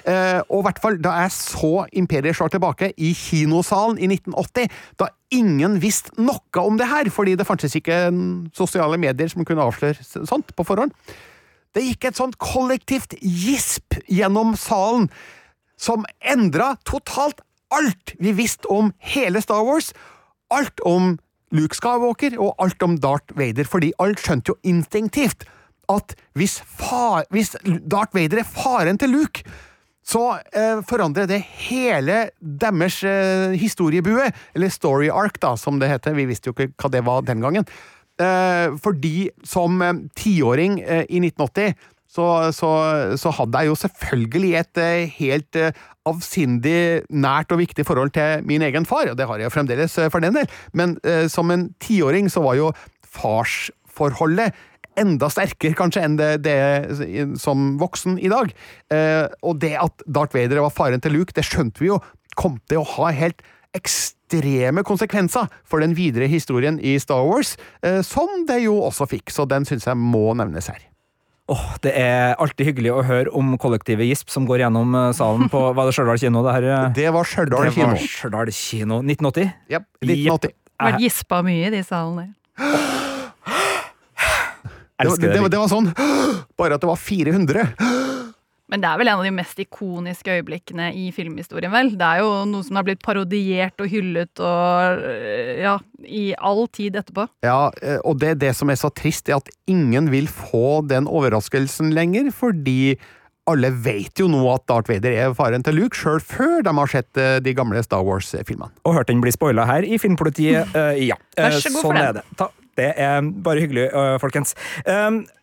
Eh, 0.09 0.41
og 0.49 0.63
i 0.63 0.67
hvert 0.69 0.81
fall 0.81 0.97
da 1.03 1.13
jeg 1.21 1.35
så 1.37 1.73
Imperiet 2.01 2.39
slår 2.39 2.55
tilbake 2.55 2.93
i 2.97 3.13
kinosalen 3.17 4.01
i 4.01 4.09
1980, 4.09 4.71
da 5.01 5.11
ingen 5.37 5.77
visste 5.83 6.15
noe 6.17 6.65
om 6.65 6.81
det 6.81 6.89
her, 6.89 7.11
fordi 7.13 7.37
det 7.37 7.49
fantes 7.49 7.77
ikke 7.77 8.07
sosiale 8.57 8.97
medier 9.01 9.29
som 9.29 9.45
kunne 9.45 9.67
avsløre 9.69 10.01
sånt 10.25 10.57
på 10.57 10.67
forhånd. 10.67 10.97
Det 11.77 11.85
gikk 11.87 12.09
et 12.09 12.19
sånt 12.19 12.39
kollektivt 12.43 13.15
gisp 13.23 13.95
gjennom 14.11 14.57
salen 14.59 15.09
som 15.81 16.05
endra 16.21 16.75
totalt 16.85 17.41
alt 17.71 18.15
vi 18.19 18.35
visste 18.35 18.69
om 18.69 18.91
hele 18.99 19.41
Star 19.43 19.63
Wars, 19.65 19.93
alt 20.51 20.83
om 20.87 21.15
Luke 21.55 21.77
Skywalker 21.79 22.37
og 22.43 22.55
alt 22.63 22.83
om 22.83 22.99
Darth 22.99 23.35
Vader, 23.39 23.67
fordi 23.67 23.93
alt 24.03 24.23
skjønte 24.23 24.53
jo 24.53 24.59
instinktivt 24.67 25.47
at 25.91 26.15
hvis, 26.39 26.61
fa 26.63 27.23
hvis 27.35 27.57
Darth 27.65 28.15
Vader 28.15 28.43
er 28.43 28.51
faren 28.51 28.99
til 28.99 29.15
Luke, 29.15 29.43
så 30.07 30.41
eh, 30.57 30.81
forandrer 30.87 31.29
det 31.31 31.41
hele 31.69 32.31
deres 32.41 33.01
eh, 33.07 33.57
historiebue, 33.59 34.31
eller 34.55 34.73
story 34.73 35.11
arc, 35.13 35.39
da, 35.43 35.55
som 35.61 35.79
det 35.79 35.91
heter. 35.91 36.17
Vi 36.17 36.27
visste 36.31 36.51
jo 36.51 36.55
ikke 36.57 36.73
hva 36.81 36.91
det 36.95 37.03
var 37.07 37.27
den 37.27 37.43
gangen. 37.45 37.69
Eh, 38.21 38.77
fordi 38.83 39.31
som 39.47 39.81
eh, 39.83 39.95
tiåring 40.19 40.81
eh, 40.81 41.07
i 41.09 41.23
1980 41.23 41.75
så, 42.11 42.27
så, 42.53 42.71
så 43.17 43.31
hadde 43.37 43.61
jeg 43.63 43.71
jo 43.71 43.77
selvfølgelig 43.79 44.49
et 44.59 44.79
helt 45.15 45.59
avsindig 46.11 47.05
nært 47.07 47.55
og 47.55 47.61
viktig 47.61 47.85
forhold 47.87 48.11
til 48.17 48.43
min 48.49 48.65
egen 48.67 48.83
far, 48.89 49.07
og 49.13 49.15
det 49.15 49.29
har 49.31 49.39
jeg 49.39 49.47
jo 49.47 49.53
fremdeles 49.55 49.95
for 50.11 50.19
den 50.19 50.35
del, 50.35 50.49
men 50.75 50.97
som 51.31 51.55
en 51.55 51.69
tiåring 51.79 52.27
så 52.27 52.43
var 52.43 52.59
jo 52.59 52.73
farsforholdet 53.15 54.59
enda 54.99 55.31
sterkere 55.31 55.79
kanskje 55.79 56.03
enn 56.03 56.19
det, 56.19 56.33
det 56.43 56.59
som 57.39 57.77
voksen 57.79 58.19
i 58.19 58.33
dag. 58.35 58.51
Og 59.47 59.63
det 59.63 59.77
at 59.79 60.03
Darth 60.11 60.35
Vader 60.35 60.65
var 60.67 60.75
faren 60.75 61.07
til 61.07 61.15
Luke, 61.15 61.37
det 61.39 61.47
skjønte 61.47 61.79
vi 61.79 61.93
jo 61.93 62.03
kom 62.35 62.59
til 62.67 62.83
å 62.83 62.89
ha 62.97 63.15
helt 63.15 63.47
ekstreme 63.77 64.83
konsekvenser 64.87 65.49
for 65.69 65.83
den 65.83 65.95
videre 65.99 66.29
historien 66.31 66.79
i 66.83 66.97
Star 67.03 67.23
Wars, 67.27 67.57
eh, 67.83 68.01
som 68.07 68.47
det 68.49 68.63
jo 68.65 68.79
også 68.87 69.07
fikk, 69.11 69.31
så 69.35 69.47
den 69.49 69.67
syns 69.69 69.87
jeg 69.87 69.99
må 69.99 70.31
nevnes 70.39 70.71
her. 70.73 70.81
Åh, 71.51 71.77
Det 71.83 71.91
er 71.99 72.37
alltid 72.39 72.69
hyggelig 72.69 72.93
å 72.95 73.03
høre 73.03 73.33
om 73.35 73.57
kollektive 73.59 74.07
gisp 74.07 74.31
som 74.31 74.45
går 74.47 74.63
gjennom 74.63 74.95
eh, 74.95 75.09
salen 75.19 75.49
på 75.51 75.63
Var 75.75 75.89
det 75.89 75.95
Stjørdal 75.97 76.21
kino? 76.23 76.45
Det 76.47 76.53
her? 76.55 76.69
Det 77.01 77.09
var 77.11 77.27
Stjørdal 77.27 77.73
kino. 77.75 77.97
Stjørdal 77.99 78.53
kino 78.55 79.01
1980. 79.03 79.51
Yep, 79.73 79.89
1980. 80.05 80.55
Vært 80.81 81.03
gispa 81.03 81.43
mye 81.45 81.67
i 81.67 81.73
de 81.75 81.83
salene. 81.85 82.29
Det, 82.61 82.69
Elsker 85.07 85.27
det, 85.27 85.35
det. 85.35 85.43
det, 85.43 85.51
det 85.55 85.61
var 85.61 85.71
sånn 85.73 85.91
Bare 86.61 86.77
at 86.77 86.85
det 86.85 86.91
var 86.91 87.01
400. 87.01 87.67
Men 88.71 88.83
det 88.83 88.91
er 88.91 89.01
vel 89.01 89.11
en 89.11 89.21
av 89.21 89.27
de 89.27 89.33
mest 89.35 89.59
ikoniske 89.63 90.37
øyeblikkene 90.39 90.91
i 90.95 91.09
filmhistorien, 91.15 91.73
vel? 91.75 91.93
Det 91.99 92.07
er 92.07 92.23
jo 92.23 92.33
noe 92.51 92.67
som 92.67 92.79
har 92.79 92.87
blitt 92.87 93.03
parodiert 93.03 93.83
og 93.83 93.91
hyllet 93.91 94.43
og 94.43 95.07
øh, 95.11 95.55
ja, 95.59 95.77
i 96.07 96.31
all 96.39 96.67
tid 96.73 96.99
etterpå. 97.01 97.27
Ja, 97.47 97.71
eh, 97.83 97.99
og 98.07 98.21
det 98.23 98.35
er 98.35 98.43
det 98.47 98.53
som 98.59 98.71
er 98.71 98.79
så 98.79 98.93
trist, 98.95 99.29
er 99.29 99.41
at 99.41 99.51
ingen 99.71 100.11
vil 100.15 100.31
få 100.31 100.81
den 100.87 101.11
overraskelsen 101.11 101.91
lenger, 101.97 102.31
fordi 102.35 102.95
alle 103.51 103.71
vet 103.83 104.21
jo 104.21 104.29
nå 104.31 104.41
at 104.53 104.67
Darth 104.71 104.91
Vader 104.91 105.15
er 105.25 105.35
faren 105.35 105.65
til 105.67 105.79
Luke, 105.81 105.99
sjøl 105.99 106.21
før 106.23 106.61
de 106.67 106.75
har 106.77 106.93
sett 106.93 107.21
eh, 107.21 107.39
de 107.43 107.55
gamle 107.57 107.83
Star 107.83 108.05
Wars-filmene. 108.07 108.71
Og 108.87 108.99
hørt 108.99 109.11
den 109.11 109.23
bli 109.25 109.33
spoila 109.35 109.67
her 109.69 109.87
i 109.87 109.99
Filmpolitiet. 110.01 110.71
Uh, 110.77 110.95
ja. 111.01 111.19
Vær 111.39 111.51
Eh, 111.51 111.59
så 111.59 111.73
god 111.73 111.81
for 111.81 111.89
sånn 111.89 111.99
den. 111.99 112.07
er 112.07 112.19
det. 112.21 112.25
Ta, 112.39 112.51
det 112.81 112.89
er 112.97 113.21
bare 113.45 113.63
hyggelig, 113.63 113.91
folkens. 114.23 114.57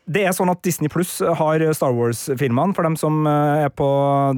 Det 0.07 0.21
er 0.23 0.31
sånn 0.31 0.47
at 0.47 0.61
Disney 0.63 0.88
Pluss 0.91 1.17
har 1.19 1.61
Star 1.75 1.91
Wars-filmene, 1.95 2.71
for 2.75 2.88
dem 2.88 2.95
som 2.99 3.27
er 3.27 3.67
på 3.75 3.88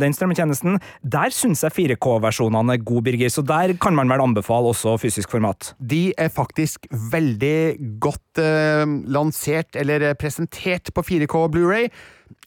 den 0.02 0.16
strømmetjenesten. 0.18 0.80
Der 1.06 1.34
syns 1.36 1.62
jeg 1.66 1.76
4K-versjonene 1.76 2.74
er 2.74 2.82
gode, 2.82 3.06
Birger, 3.06 3.30
så 3.30 3.44
der 3.46 3.76
kan 3.82 3.94
man 3.98 4.10
vel 4.10 4.24
anbefale 4.24 4.72
også 4.74 4.98
fysisk 5.02 5.30
format. 5.36 5.74
De 5.78 6.10
er 6.18 6.34
faktisk 6.34 6.90
veldig 7.14 8.00
godt 8.02 8.42
eh, 8.42 8.86
lansert 9.14 9.78
eller 9.78 10.10
presentert 10.20 10.90
på 10.96 11.06
4K 11.06 11.46
Blu-ray. 11.54 11.92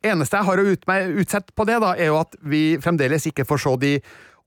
Eneste 0.02 0.40
jeg 0.40 0.48
har 0.48 0.58
å 0.58 0.66
ut 0.66 0.90
utsette 1.22 1.54
på 1.54 1.66
det, 1.68 1.78
da, 1.82 1.94
er 1.94 2.10
jo 2.10 2.18
at 2.18 2.34
vi 2.42 2.74
fremdeles 2.82 3.30
ikke 3.30 3.46
får 3.46 3.62
se 3.62 3.78
de 3.86 3.94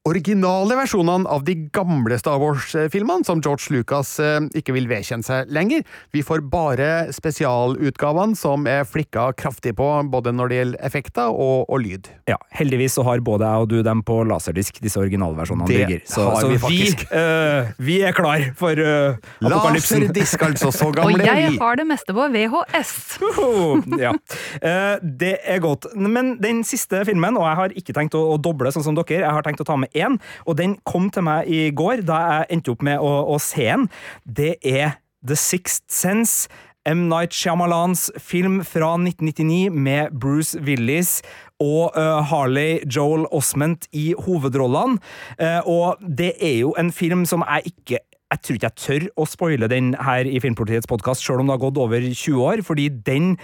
originale 0.06 0.76
versjonene 0.78 1.26
av 1.30 1.44
de 1.48 1.56
gamle 1.74 2.18
Star 2.20 2.38
Wars-filmene, 2.42 3.26
som 3.26 3.42
George 3.42 3.74
Lucas 3.74 4.16
eh, 4.22 4.38
ikke 4.58 4.76
vil 4.76 4.86
vedkjenne 4.90 5.26
seg 5.26 5.50
lenger. 5.54 5.82
Vi 6.14 6.22
får 6.26 6.44
bare 6.52 6.90
spesialutgavene 7.16 8.38
som 8.38 8.68
er 8.70 8.86
flikka 8.86 9.32
kraftig 9.38 9.74
på, 9.80 9.88
både 10.14 10.34
når 10.36 10.52
det 10.52 10.60
gjelder 10.60 10.86
effekter 10.86 11.34
og, 11.34 11.66
og 11.66 11.82
lyd. 11.82 12.10
Ja, 12.30 12.38
Heldigvis 12.54 13.00
så 13.00 13.06
har 13.08 13.24
både 13.26 13.50
jeg 13.50 13.66
og 13.66 13.72
du 13.72 13.80
dem 13.86 14.04
på 14.06 14.20
laserdisk, 14.30 14.78
disse 14.84 15.02
originalversjonene. 15.02 15.70
Det 15.72 15.82
Birger. 15.82 16.06
Så, 16.06 16.28
har 16.30 16.44
så 16.44 16.52
vi 16.52 16.60
vi, 16.60 16.62
faktisk. 16.68 17.08
eh, 17.10 17.74
vi 17.90 17.98
er 18.06 18.14
klar 18.16 18.46
for 18.60 18.78
uh, 18.78 19.18
apokalypsen. 19.42 20.06
Laserdisk, 20.06 20.46
altså! 20.46 20.70
Så 20.76 20.92
gamle 21.00 21.18
gamle 21.18 21.34
er 21.34 21.42
jeg 21.48 21.56
vi! 21.56 21.62
har 21.64 21.82
det 21.82 21.88
meste 21.90 22.14
på 22.14 22.30
VHS. 22.36 22.94
Oh, 23.42 23.82
ja. 23.98 24.14
Uh, 24.62 25.02
det 25.02 25.34
er 25.42 25.60
godt. 25.66 25.90
Men 25.98 26.36
den 26.44 26.62
siste 26.68 27.02
filmen, 27.10 27.42
og 27.42 27.50
jeg 27.50 27.62
har 27.64 27.76
ikke 27.82 27.98
tenkt 27.98 28.18
å, 28.18 28.22
å 28.36 28.38
doble 28.38 28.70
sånn 28.76 28.86
som 28.86 28.98
dere, 29.02 29.24
jeg 29.26 29.34
har 29.40 29.46
tenkt 29.46 29.66
å 29.66 29.68
ta 29.68 29.80
med 29.82 29.95
én, 29.96 30.20
og 30.46 30.60
den 30.60 30.78
kom 30.88 31.10
til 31.14 31.26
meg 31.28 31.50
i 31.50 31.70
går 31.76 32.06
da 32.08 32.22
jeg 32.28 32.54
endte 32.58 32.76
opp 32.76 32.86
med 32.86 33.02
å, 33.02 33.12
å 33.36 33.42
se 33.42 33.68
den. 33.72 33.90
Det 34.24 34.56
er 34.62 34.98
The 35.26 35.38
Sixth 35.40 35.86
Sense. 35.90 36.50
M. 36.86 37.08
Night 37.10 37.34
Shyamalans 37.34 38.12
film 38.22 38.60
fra 38.62 38.92
1999 38.94 39.72
med 39.74 40.14
Bruce 40.22 40.60
Willis 40.62 41.24
og 41.58 41.96
uh, 41.98 42.22
Harley 42.30 42.84
Joel 42.86 43.26
Osment 43.34 43.88
i 43.90 44.12
hovedrollene. 44.14 45.00
Uh, 45.42 45.66
og 45.66 46.04
det 46.06 46.36
er 46.38 46.60
jo 46.60 46.76
en 46.78 46.92
film 46.94 47.26
som 47.26 47.42
jeg 47.48 47.74
ikke 47.74 48.04
jeg 48.34 48.42
tror 48.42 48.58
ikke 48.58 48.70
jeg 48.70 48.82
tør 48.82 49.04
å 49.22 49.26
spoile 49.30 49.68
den 49.72 49.92
her 50.02 50.28
i 50.28 50.40
Filmpolitiets 50.42 50.90
podkast, 50.90 51.24
sjøl 51.24 51.44
om 51.44 51.50
det 51.50 51.56
har 51.56 51.62
gått 51.62 51.78
over 51.80 52.02
20 52.02 52.42
år, 52.42 52.64
fordi 52.66 52.88
den 53.06 53.36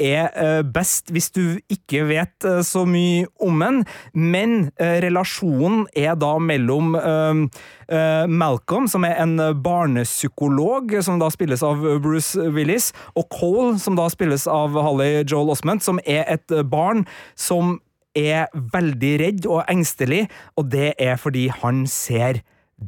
er 0.00 0.30
eh, 0.38 0.62
best 0.62 1.12
hvis 1.12 1.30
du 1.34 1.58
ikke 1.72 2.04
vet 2.08 2.46
eh, 2.48 2.60
så 2.66 2.84
mye 2.88 3.26
om 3.42 3.60
den, 3.62 3.82
men 4.14 4.70
eh, 4.80 5.00
relasjonen 5.04 5.86
er 5.96 6.16
da 6.18 6.36
mellom 6.38 6.96
Malcolm, 8.32 8.86
som 8.88 9.04
er 9.04 9.18
en 9.20 9.36
barnepsykolog, 9.60 10.94
som 11.04 11.18
da 11.20 11.26
spilles 11.32 11.60
av 11.66 11.82
Bruce 12.00 12.40
Willis, 12.54 12.86
og 13.18 13.26
Cole, 13.34 13.74
som 13.82 13.98
da 13.98 14.06
spilles 14.08 14.46
av 14.48 14.78
Holly 14.78 15.26
Joel 15.26 15.52
Osment, 15.52 15.84
som 15.84 16.00
er 16.08 16.24
et 16.32 16.54
barn 16.72 17.04
som 17.36 17.76
er 18.16 18.48
veldig 18.72 19.12
redd 19.20 19.50
og 19.50 19.66
engstelig, 19.68 20.24
og 20.56 20.70
det 20.72 20.94
er 21.00 21.20
fordi 21.20 21.50
han 21.52 21.84
ser 21.90 22.40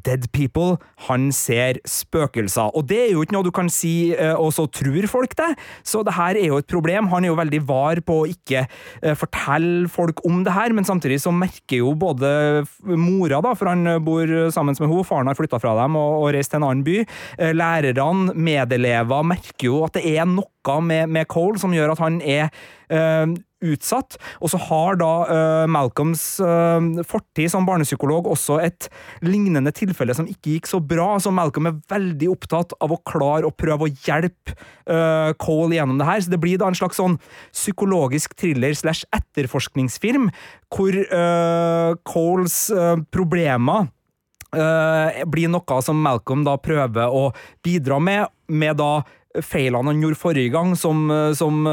Dead 0.05 0.29
people. 0.33 0.79
Han 1.09 1.31
ser 1.35 1.81
spøkelser. 1.89 2.75
Og 2.75 2.89
det 2.91 3.01
er 3.07 3.13
jo 3.15 3.25
ikke 3.25 3.37
noe 3.37 3.47
du 3.47 3.53
kan 3.55 3.71
si, 3.73 4.15
eh, 4.15 4.35
og 4.35 4.53
så 4.57 4.67
tror 4.67 5.09
folk 5.11 5.37
det. 5.39 5.53
Så 5.87 6.03
det 6.07 6.17
her 6.17 6.39
er 6.39 6.49
jo 6.49 6.59
et 6.61 6.71
problem. 6.71 7.09
Han 7.13 7.25
er 7.25 7.33
jo 7.33 7.39
veldig 7.39 7.63
var 7.69 8.01
på 8.05 8.21
å 8.23 8.29
ikke 8.31 8.65
eh, 8.67 9.15
fortelle 9.19 9.89
folk 9.93 10.25
om 10.27 10.43
det 10.47 10.55
her, 10.55 10.75
men 10.77 10.87
samtidig 10.87 11.21
så 11.23 11.33
merker 11.35 11.83
jo 11.83 11.95
både 11.99 12.65
mora, 12.85 13.41
da, 13.45 13.55
for 13.59 13.71
han 13.71 13.87
bor 14.05 14.29
sammen 14.55 14.75
med 14.75 14.89
henne, 14.89 15.07
faren 15.07 15.31
har 15.31 15.39
flytta 15.39 15.61
fra 15.63 15.75
dem 15.79 15.99
og, 16.01 16.23
og 16.23 16.35
reist 16.35 16.53
til 16.53 16.61
en 16.61 16.69
annen 16.69 16.85
by, 16.87 17.01
eh, 17.39 17.55
lærerne, 17.57 18.35
medelever, 18.35 19.27
merker 19.35 19.69
jo 19.69 19.83
at 19.87 19.99
det 19.99 20.05
er 20.15 20.29
noe 20.29 20.79
med, 20.85 21.11
med 21.13 21.29
Cole 21.31 21.61
som 21.61 21.75
gjør 21.75 21.95
at 21.95 22.01
han 22.01 22.21
er 22.25 22.49
øh, 22.89 23.35
utsatt. 23.73 24.19
Og 24.41 24.53
så 24.53 24.61
har 24.69 24.99
da 25.01 25.13
uh, 25.29 25.65
Malcolms 25.71 26.23
uh, 26.43 27.03
fortid 27.09 27.51
som 27.53 27.67
barnepsykolog 27.69 28.29
også 28.31 28.61
et 28.65 28.89
lignende 29.25 29.73
tilfelle 29.75 30.17
som 30.17 30.29
ikke 30.31 30.57
gikk 30.57 30.71
så 30.71 30.81
bra. 30.83 31.15
Så 31.23 31.33
Malcolm 31.35 31.71
er 31.71 31.81
veldig 31.91 32.31
opptatt 32.35 32.77
av 32.85 32.95
å 32.95 33.01
klare 33.07 33.49
å 33.49 33.55
prøve 33.55 33.89
å 33.89 33.95
hjelpe 34.07 34.57
uh, 34.91 35.33
Cole 35.41 35.79
gjennom 35.79 36.01
det 36.01 36.09
her. 36.09 36.23
Så 36.25 36.35
det 36.35 36.43
blir 36.43 36.61
da 36.61 36.71
en 36.71 36.79
slags 36.79 37.01
sånn 37.01 37.19
psykologisk 37.55 38.37
thriller 38.39 38.75
slash 38.77 39.07
etterforskningsfilm 39.15 40.31
hvor 40.75 40.97
Coles 42.09 42.57
problemer 43.15 43.85
blir 45.31 45.51
noe 45.53 45.77
som 45.87 46.01
Malcolm 46.03 46.43
da 46.47 46.57
prøver 46.59 47.15
å 47.15 47.29
bidra 47.63 48.01
med, 48.03 48.27
med 48.51 48.81
da 48.81 49.05
feilene 49.43 49.91
han 49.91 50.03
gjorde 50.03 50.21
forrige 50.21 50.53
gang, 50.55 50.75
som, 50.79 51.09
som 51.35 51.65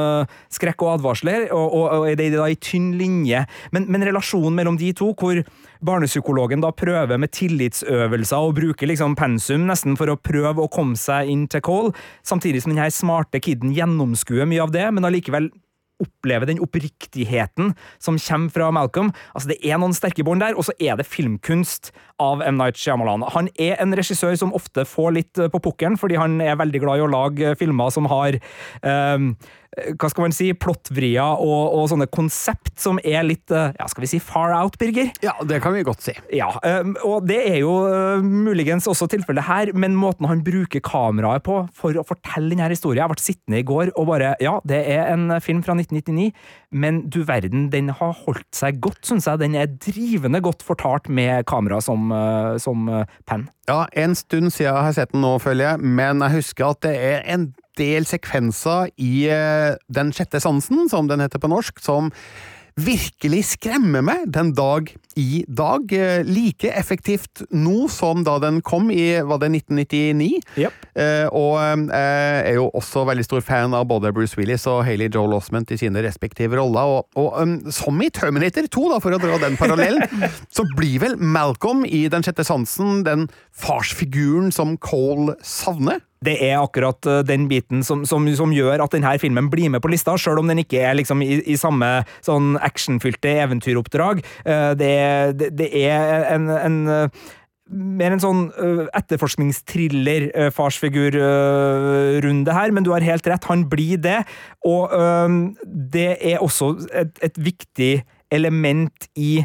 skrekk 0.53 0.81
og 0.85 0.95
advarsler, 0.95 1.47
og, 1.53 1.67
og, 1.67 1.85
og 1.99 2.07
er 2.09 2.17
det 2.19 2.31
da 2.33 2.47
i 2.49 2.57
tynn 2.57 2.91
linje. 2.97 3.43
Men, 3.75 3.85
men, 3.91 4.05
relasjonen 4.07 4.57
mellom 4.57 4.79
de 4.81 4.89
to, 4.97 5.11
hvor 5.17 5.43
barnepsykologen 5.85 6.63
da 6.63 6.71
prøver 6.73 7.21
med 7.21 7.33
tillitsøvelser 7.37 8.47
og 8.47 8.55
bruker 8.57 8.89
liksom 8.89 9.17
pensum 9.19 9.67
nesten 9.69 9.97
for 9.99 10.09
å 10.11 10.19
prøve 10.19 10.63
å 10.63 10.71
komme 10.71 10.97
seg 10.99 11.29
inn 11.31 11.47
til 11.51 11.63
Cole, 11.65 11.93
samtidig 12.25 12.63
som 12.63 12.73
denne 12.73 12.89
smarte 12.93 13.41
kiden 13.43 13.75
gjennomskuer 13.75 14.49
mye 14.49 14.65
av 14.65 14.73
det, 14.73 14.87
men 14.93 15.07
allikevel 15.07 15.51
oppleve 16.01 16.49
den 16.49 16.61
oppriktigheten 16.63 17.73
som 18.01 18.19
kommer 18.21 18.53
fra 18.53 18.71
Malcolm. 18.75 19.11
Altså 19.35 19.53
Det 19.53 19.59
er 19.63 19.81
noen 19.81 19.95
sterke 19.97 20.25
bånd 20.27 20.43
der, 20.43 20.57
og 20.57 20.67
så 20.67 20.75
er 20.79 20.99
det 20.99 21.09
filmkunst 21.09 21.91
av 22.21 22.43
M. 22.45 22.59
Night 22.59 22.77
Shyamalan. 22.77 23.25
Han 23.33 23.49
er 23.61 23.79
en 23.81 23.95
regissør 23.97 24.35
som 24.37 24.53
ofte 24.57 24.85
får 24.87 25.15
litt 25.17 25.41
på 25.53 25.63
pukkelen, 25.63 25.97
fordi 25.99 26.19
han 26.19 26.39
er 26.43 26.59
veldig 26.59 26.83
glad 26.83 27.01
i 27.01 27.05
å 27.05 27.11
lage 27.11 27.55
filmer 27.59 27.93
som 27.93 28.09
har 28.11 28.37
um, 28.81 29.33
hva 29.71 30.09
skal 30.11 30.25
man 30.25 30.33
si, 30.35 30.49
plottvria 30.57 31.23
og, 31.39 31.75
og, 31.77 31.85
sånne 31.91 32.07
konsept 32.11 32.73
som 32.81 32.99
er 33.07 33.23
litt 33.23 33.51
ja, 33.51 33.87
skal 33.87 34.03
vi 34.03 34.09
si 34.11 34.19
far 34.23 34.51
out, 34.57 34.75
Birger? 34.81 35.11
Ja, 35.23 35.37
det 35.47 35.61
kan 35.63 35.75
vi 35.75 35.85
godt 35.87 36.03
si. 36.03 36.15
Ja, 36.35 36.49
og 37.07 37.27
det 37.29 37.39
er 37.53 37.57
jo 37.61 37.71
muligens 38.23 38.89
også 38.91 39.07
tilfellet 39.11 39.47
her, 39.47 39.71
men 39.71 39.95
måten 39.99 40.27
han 40.27 40.43
bruker 40.43 40.83
kameraet 40.83 41.45
på 41.47 41.61
for 41.75 41.95
å 41.95 42.05
fortelle 42.07 42.51
denne 42.51 42.67
historien 42.71 43.05
Jeg 43.05 43.13
ble 43.13 43.23
sittende 43.23 43.61
i 43.61 43.67
går 43.67 43.93
og 43.95 44.09
bare 44.11 44.33
Ja, 44.43 44.57
det 44.67 44.81
er 44.91 45.07
en 45.13 45.37
film 45.43 45.63
fra 45.63 45.75
1999, 45.77 46.31
men 46.71 47.01
du 47.11 47.21
verden, 47.27 47.69
den 47.71 47.93
har 47.95 48.15
holdt 48.25 48.49
seg 48.55 48.81
godt, 48.83 49.01
syns 49.07 49.27
jeg. 49.29 49.41
Den 49.41 49.55
er 49.59 49.71
drivende 49.71 50.43
godt 50.43 50.65
fortalt 50.65 51.09
med 51.11 51.45
kamera 51.49 51.79
som, 51.83 52.11
som 52.61 52.91
penn. 53.29 53.47
Ja, 53.69 53.85
en 53.95 54.15
stund 54.17 54.51
siden 54.51 54.71
jeg 54.71 54.85
har 54.87 54.95
sett 54.95 55.13
den 55.13 55.23
nå, 55.23 55.35
føler 55.39 55.71
jeg, 55.71 55.91
men 55.99 56.23
jeg 56.25 56.41
husker 56.41 56.73
at 56.73 56.83
det 56.83 56.95
er 56.97 57.27
en 57.31 57.51
del 57.79 58.07
sekvenser 58.09 58.89
i 58.97 59.27
Den 59.91 60.11
sjette 60.15 60.41
sansen, 60.43 60.87
som 60.91 61.07
den 61.07 61.23
heter 61.23 61.41
på 61.41 61.51
norsk, 61.51 61.79
som 61.83 62.11
virkelig 62.79 63.43
skremmer 63.55 64.03
meg 64.05 64.27
den 64.31 64.51
dag 64.55 64.89
i 65.19 65.43
dag. 65.47 65.91
Like 66.27 66.71
effektivt 66.71 67.43
nå 67.51 67.87
som 67.91 68.23
da 68.27 68.37
den 68.41 68.61
kom 68.65 68.89
i 68.93 69.19
var 69.27 69.41
det 69.41 69.51
1999. 69.51 70.29
Yep. 70.59 70.85
Eh, 70.95 71.27
og 71.27 71.87
er 71.91 72.55
jo 72.57 72.69
også 72.77 73.05
veldig 73.09 73.25
stor 73.27 73.43
fan 73.45 73.75
av 73.77 73.87
både 73.89 74.13
Bruce 74.15 74.39
Willis 74.39 74.67
og 74.71 74.83
Hayley 74.87 75.11
Joel 75.11 75.35
Osment 75.37 75.71
i 75.71 75.79
sine 75.81 76.03
respektive 76.05 76.59
roller. 76.59 76.95
Og, 76.97 77.19
og 77.19 77.41
um, 77.41 77.57
som 77.71 77.99
i 78.01 78.11
Terminator 78.13 78.67
2, 78.71 78.85
da, 78.93 79.01
for 79.03 79.15
å 79.15 79.21
dra 79.21 79.39
den 79.43 79.59
parallellen, 79.59 80.05
så 80.55 80.65
blir 80.77 81.01
vel 81.03 81.17
Malcolm 81.19 81.83
i 81.87 82.05
Den 82.11 82.25
sjette 82.25 82.45
sansen 82.47 83.03
den 83.07 83.27
farsfiguren 83.55 84.51
som 84.55 84.77
Cole 84.81 85.37
savner? 85.45 86.01
Det 86.25 86.35
er 86.45 86.59
akkurat 86.61 87.07
den 87.25 87.47
biten 87.49 87.81
som, 87.85 88.03
som, 88.05 88.27
som, 88.37 88.53
gjør 88.53 88.83
at 88.83 88.93
denne 88.93 89.15
filmen 89.21 89.49
blir 89.49 89.71
med 89.73 89.81
på 89.81 89.89
lista, 89.89 90.13
selv 90.21 90.43
om 90.43 90.51
den 90.51 90.61
ikke 90.61 90.83
er 90.85 90.97
liksom 90.99 91.23
i, 91.25 91.39
i 91.49 91.57
samme 91.57 91.89
sånn 92.21 92.55
actionfylte 92.61 93.31
eventyroppdrag. 93.47 94.21
Det, 94.77 94.91
det, 95.39 95.49
det 95.57 95.69
er 95.81 96.27
en, 96.35 96.49
en 96.51 96.79
mer 97.71 98.13
en 98.13 98.21
sånn 98.21 98.43
etterforskningsthriller, 98.97 100.27
farsfigur-runde 100.53 102.51
uh, 102.51 102.57
her, 102.57 102.73
men 102.75 102.85
du 102.85 102.91
har 102.93 103.05
helt 103.05 103.27
rett, 103.31 103.47
han 103.49 103.65
blir 103.71 104.01
det. 104.03 104.19
Og 104.67 104.91
det 105.65 106.09
er 106.19 106.43
også 106.43 106.75
et, 106.91 107.15
et 107.23 107.41
viktig 107.41 107.93
element 108.31 109.09
i 109.15 109.41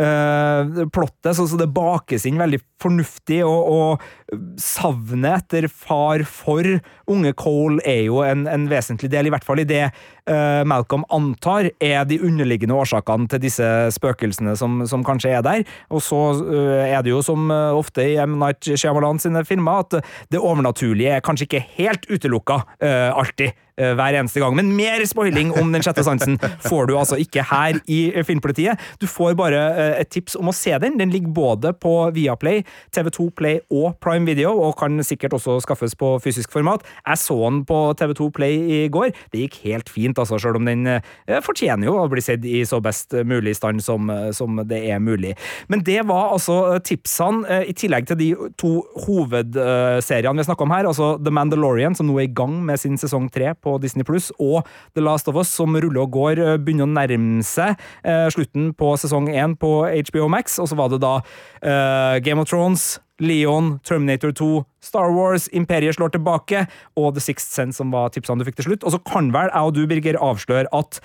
plottet, 0.00 1.34
så, 1.36 1.44
så, 1.48 1.58
det 1.60 1.68
bakes 1.74 2.24
inn 2.28 2.38
veldig 2.40 2.60
fornuftig, 2.80 3.40
og, 3.44 3.68
og 3.68 4.40
savnet 4.60 5.40
etter 5.40 5.66
far 5.68 6.24
for 6.28 6.66
unge 7.10 7.32
Cole 7.38 7.82
er 7.88 8.04
jo 8.06 8.22
en, 8.24 8.46
en, 8.48 8.68
vesentlig 8.70 9.10
del, 9.12 9.28
i 9.28 9.32
hvert 9.34 9.44
fall 9.46 9.62
i 9.62 9.66
det 9.68 9.82
uh, 9.90 10.62
Malcolm 10.68 11.04
antar 11.12 11.70
er 11.82 12.06
de 12.08 12.20
underliggende 12.24 12.76
årsakene 12.78 13.28
til 13.30 13.42
disse 13.42 13.68
spøkelsene 13.96 14.54
som, 14.58 14.80
som 14.88 15.04
kanskje 15.06 15.34
er 15.36 15.44
der. 15.46 15.64
Og 15.90 16.04
så 16.06 16.20
uh, 16.38 16.80
er 16.86 17.02
det 17.04 17.12
jo 17.12 17.22
som 17.26 17.50
ofte 17.50 18.06
i 18.12 18.18
M. 18.22 18.38
Night 18.40 18.64
Shyamalan 18.70 19.20
sine 19.22 19.44
filmer, 19.48 19.84
at 19.84 20.00
det 20.32 20.40
overnaturlige 20.40 21.18
er 21.18 21.24
kanskje 21.24 21.48
ikke 21.48 21.66
helt 21.76 22.06
utelukka 22.10 22.62
alltid 22.80 23.56
hver 23.80 24.18
eneste 24.20 24.42
gang. 24.42 24.56
Men 24.56 24.72
mer 24.76 25.02
spoiling 25.08 25.52
om 25.58 25.72
Den 25.72 25.84
sjette 25.84 26.04
sansen 26.04 26.36
får 26.66 26.90
du 26.90 26.96
altså 26.98 27.18
ikke 27.20 27.44
her 27.46 27.78
i 27.90 28.00
Filmpolitiet. 28.26 28.80
Du 29.00 29.06
får 29.10 29.36
bare 29.38 29.60
et 30.00 30.10
tips 30.12 30.36
om 30.38 30.50
å 30.50 30.56
se 30.56 30.74
den. 30.82 30.98
Den 31.00 31.12
ligger 31.14 31.32
både 31.34 31.72
på 31.78 31.94
Viaplay, 32.14 32.64
TV2 32.94 33.28
Play 33.38 33.60
og 33.70 33.96
Prime 34.02 34.26
Video, 34.28 34.52
og 34.58 34.76
kan 34.80 34.98
sikkert 35.06 35.36
også 35.38 35.58
skaffes 35.64 35.96
på 35.98 36.12
fysisk 36.22 36.52
format. 36.52 36.84
Jeg 37.06 37.22
så 37.22 37.38
den 37.46 37.62
på 37.68 37.78
TV2 37.98 38.30
Play 38.36 38.58
i 38.60 38.80
går. 38.92 39.12
Det 39.32 39.44
gikk 39.44 39.60
helt 39.64 39.92
fint, 39.92 40.18
altså, 40.18 40.38
selv 40.40 40.60
om 40.60 40.68
den 40.68 40.86
eh, 40.86 41.40
fortjener 41.44 41.88
jo 41.88 41.96
å 42.00 42.08
bli 42.10 42.24
sett 42.24 42.44
i 42.46 42.62
så 42.68 42.80
best 42.84 43.14
mulig 43.26 43.56
stand 43.58 43.82
som, 43.84 44.10
som 44.36 44.60
det 44.68 44.82
er 44.90 45.02
mulig. 45.02 45.34
Men 45.70 45.84
det 45.86 46.00
var 46.08 46.34
altså 46.34 46.78
tipsene, 46.84 47.44
eh, 47.48 47.68
i 47.70 47.76
tillegg 47.76 48.08
til 48.10 48.20
de 48.20 48.30
to 48.60 48.72
hovedseriene 49.06 50.40
vi 50.40 50.48
snakka 50.48 50.66
om 50.66 50.74
her, 50.74 50.88
altså 50.88 51.12
The 51.20 51.32
Mandalorian, 51.34 51.96
som 51.96 52.08
nå 52.08 52.18
er 52.18 52.28
i 52.28 52.34
gang 52.34 52.60
med 52.66 52.80
sin 52.80 52.98
sesong 53.00 53.28
tre 53.32 53.52
på 53.54 53.69
Disney 53.78 54.06
Pluss, 54.06 54.30
og 54.40 54.66
The 54.94 55.04
Last 55.04 55.28
of 55.30 55.38
Us, 55.38 55.52
som 55.52 55.76
ruller 55.76 56.02
og 56.02 56.14
går, 56.16 56.40
eh, 56.40 56.56
begynner 56.58 56.88
å 56.88 56.94
nærme 56.94 57.44
seg 57.46 57.76
eh, 58.04 58.26
slutten 58.32 58.72
på 58.76 58.94
sesong 59.00 59.30
én 59.30 59.56
på 59.60 59.84
HBO 59.86 60.28
Max, 60.32 60.58
og 60.58 60.70
så 60.70 60.78
var 60.78 60.90
det 60.92 61.02
da 61.04 61.18
eh, 61.62 62.18
Game 62.24 62.42
of 62.42 62.50
Thrones, 62.50 62.98
Leon, 63.20 63.74
Terminator 63.84 64.32
2, 64.32 64.64
Star 64.80 65.12
Wars, 65.12 65.46
Imperiet 65.52 65.98
slår 65.98 66.14
tilbake 66.14 66.64
og 66.96 67.12
The 67.14 67.22
Sixth 67.22 67.52
Sense, 67.52 67.76
som 67.76 67.92
var 67.92 68.08
tipsene 68.14 68.40
du 68.40 68.46
fikk 68.48 68.56
til 68.62 68.70
slutt. 68.70 68.86
Og 68.88 68.94
så 68.94 69.00
kan 69.04 69.28
vel 69.34 69.50
jeg 69.52 69.68
og 69.68 69.76
du, 69.76 69.82
Birger, 69.90 70.16
avsløre 70.24 70.70
at 70.72 71.02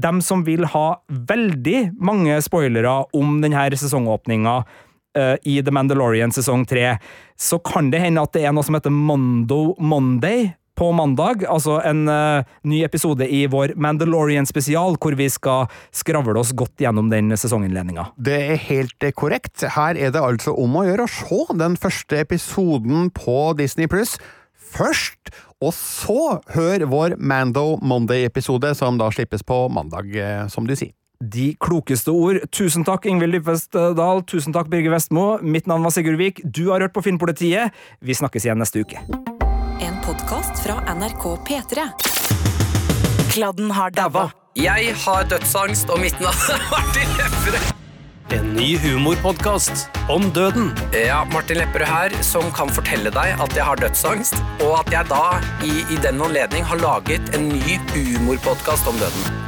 dem 0.00 0.22
som 0.24 0.46
vil 0.48 0.64
ha 0.72 0.86
veldig 1.28 1.90
mange 2.00 2.40
spoilere 2.44 3.02
om 3.12 3.42
denne 3.44 3.68
sesongåpninga 3.76 4.62
i 5.18 5.58
The 5.64 5.72
Mandalorian 5.74 6.30
sesong 6.32 6.64
3, 6.68 6.92
så 7.36 7.58
kan 7.64 7.92
det 7.92 8.00
hende 8.04 8.22
at 8.22 8.32
det 8.36 8.44
er 8.46 8.54
noe 8.54 8.66
som 8.66 8.76
heter 8.76 8.94
Mondo 8.94 9.74
Monday 9.80 10.52
på 10.78 10.92
mandag, 10.94 11.42
altså 11.50 11.80
en 11.86 12.06
uh, 12.06 12.46
ny 12.62 12.82
episode 12.86 13.26
i 13.26 13.44
vår 13.50 13.74
Mandalorian-spesial, 13.82 14.94
hvor 15.02 15.16
vi 15.18 15.26
skal 15.32 15.66
skravle 15.94 16.38
oss 16.38 16.54
godt 16.56 16.78
gjennom 16.84 17.10
den 17.10 17.32
sesonginnledninga. 17.34 18.12
Det 18.14 18.38
er 18.52 18.62
helt 18.68 19.08
korrekt. 19.18 19.66
Her 19.74 19.98
er 19.98 20.14
det 20.14 20.22
altså 20.22 20.54
om 20.54 20.78
å 20.78 20.86
gjøre 20.86 21.08
å 21.08 21.12
se 21.12 21.40
den 21.58 21.74
første 21.80 22.22
episoden 22.22 23.10
på 23.14 23.40
Disney 23.58 23.90
pluss 23.90 24.16
først, 24.68 25.32
og 25.64 25.72
så 25.74 26.38
hør 26.54 26.84
vår 26.90 27.16
Mando 27.18 27.78
Monday-episode, 27.82 28.74
som 28.78 29.00
da 29.00 29.08
slippes 29.14 29.42
på 29.42 29.64
mandag, 29.72 30.12
eh, 30.14 30.44
som 30.52 30.68
du 30.68 30.76
sier. 30.76 30.92
De 31.18 31.50
klokeste 31.58 32.12
ord. 32.14 32.44
Tusen 32.54 32.84
takk, 32.86 33.08
Ingvild 33.10 33.34
Dybfest 33.34 33.74
Dahl. 33.74 34.22
Tusen 34.22 34.54
takk, 34.54 34.70
Birger 34.70 34.94
Vestmo. 34.94 35.40
Mitt 35.42 35.66
navn 35.66 35.82
var 35.82 35.90
Sigurd 35.90 36.20
Vik. 36.20 36.44
Du 36.46 36.68
har 36.70 36.84
hørt 36.84 36.94
på 36.94 37.02
Filmpolitiet. 37.02 37.74
Vi 37.98 38.14
snakkes 38.14 38.46
igjen 38.46 38.62
neste 38.62 38.86
uke 38.86 39.37
podkast 40.02 40.62
fra 40.62 40.94
NRK 40.94 41.24
P3. 41.46 41.82
Kladden 43.30 43.70
har 43.70 43.90
daua. 43.90 44.30
Jeg 44.58 44.94
har 45.04 45.26
dødsangst, 45.30 45.90
og 45.94 46.00
mitt 46.02 46.18
navn 46.20 46.50
er 46.50 46.64
Martin 46.72 47.12
Lepperød. 47.18 47.74
En 48.34 48.48
ny 48.56 48.72
humorpodkast 48.82 49.86
om 50.10 50.26
døden. 50.34 50.72
Ja, 50.92 51.22
Martin 51.32 51.60
Lepperød 51.60 51.86
her, 51.86 52.16
som 52.26 52.50
kan 52.56 52.72
fortelle 52.74 53.12
deg 53.14 53.38
at 53.38 53.54
jeg 53.56 53.64
har 53.64 53.78
dødsangst, 53.78 54.42
og 54.66 54.80
at 54.80 54.90
jeg 54.92 55.06
da 55.12 55.38
i, 55.62 55.74
i 55.94 56.00
den 56.02 56.18
anledning 56.26 56.66
har 56.66 56.82
laget 56.82 57.30
en 57.38 57.48
ny 57.54 57.78
humorpodkast 57.94 58.90
om 58.90 58.98
døden. 58.98 59.47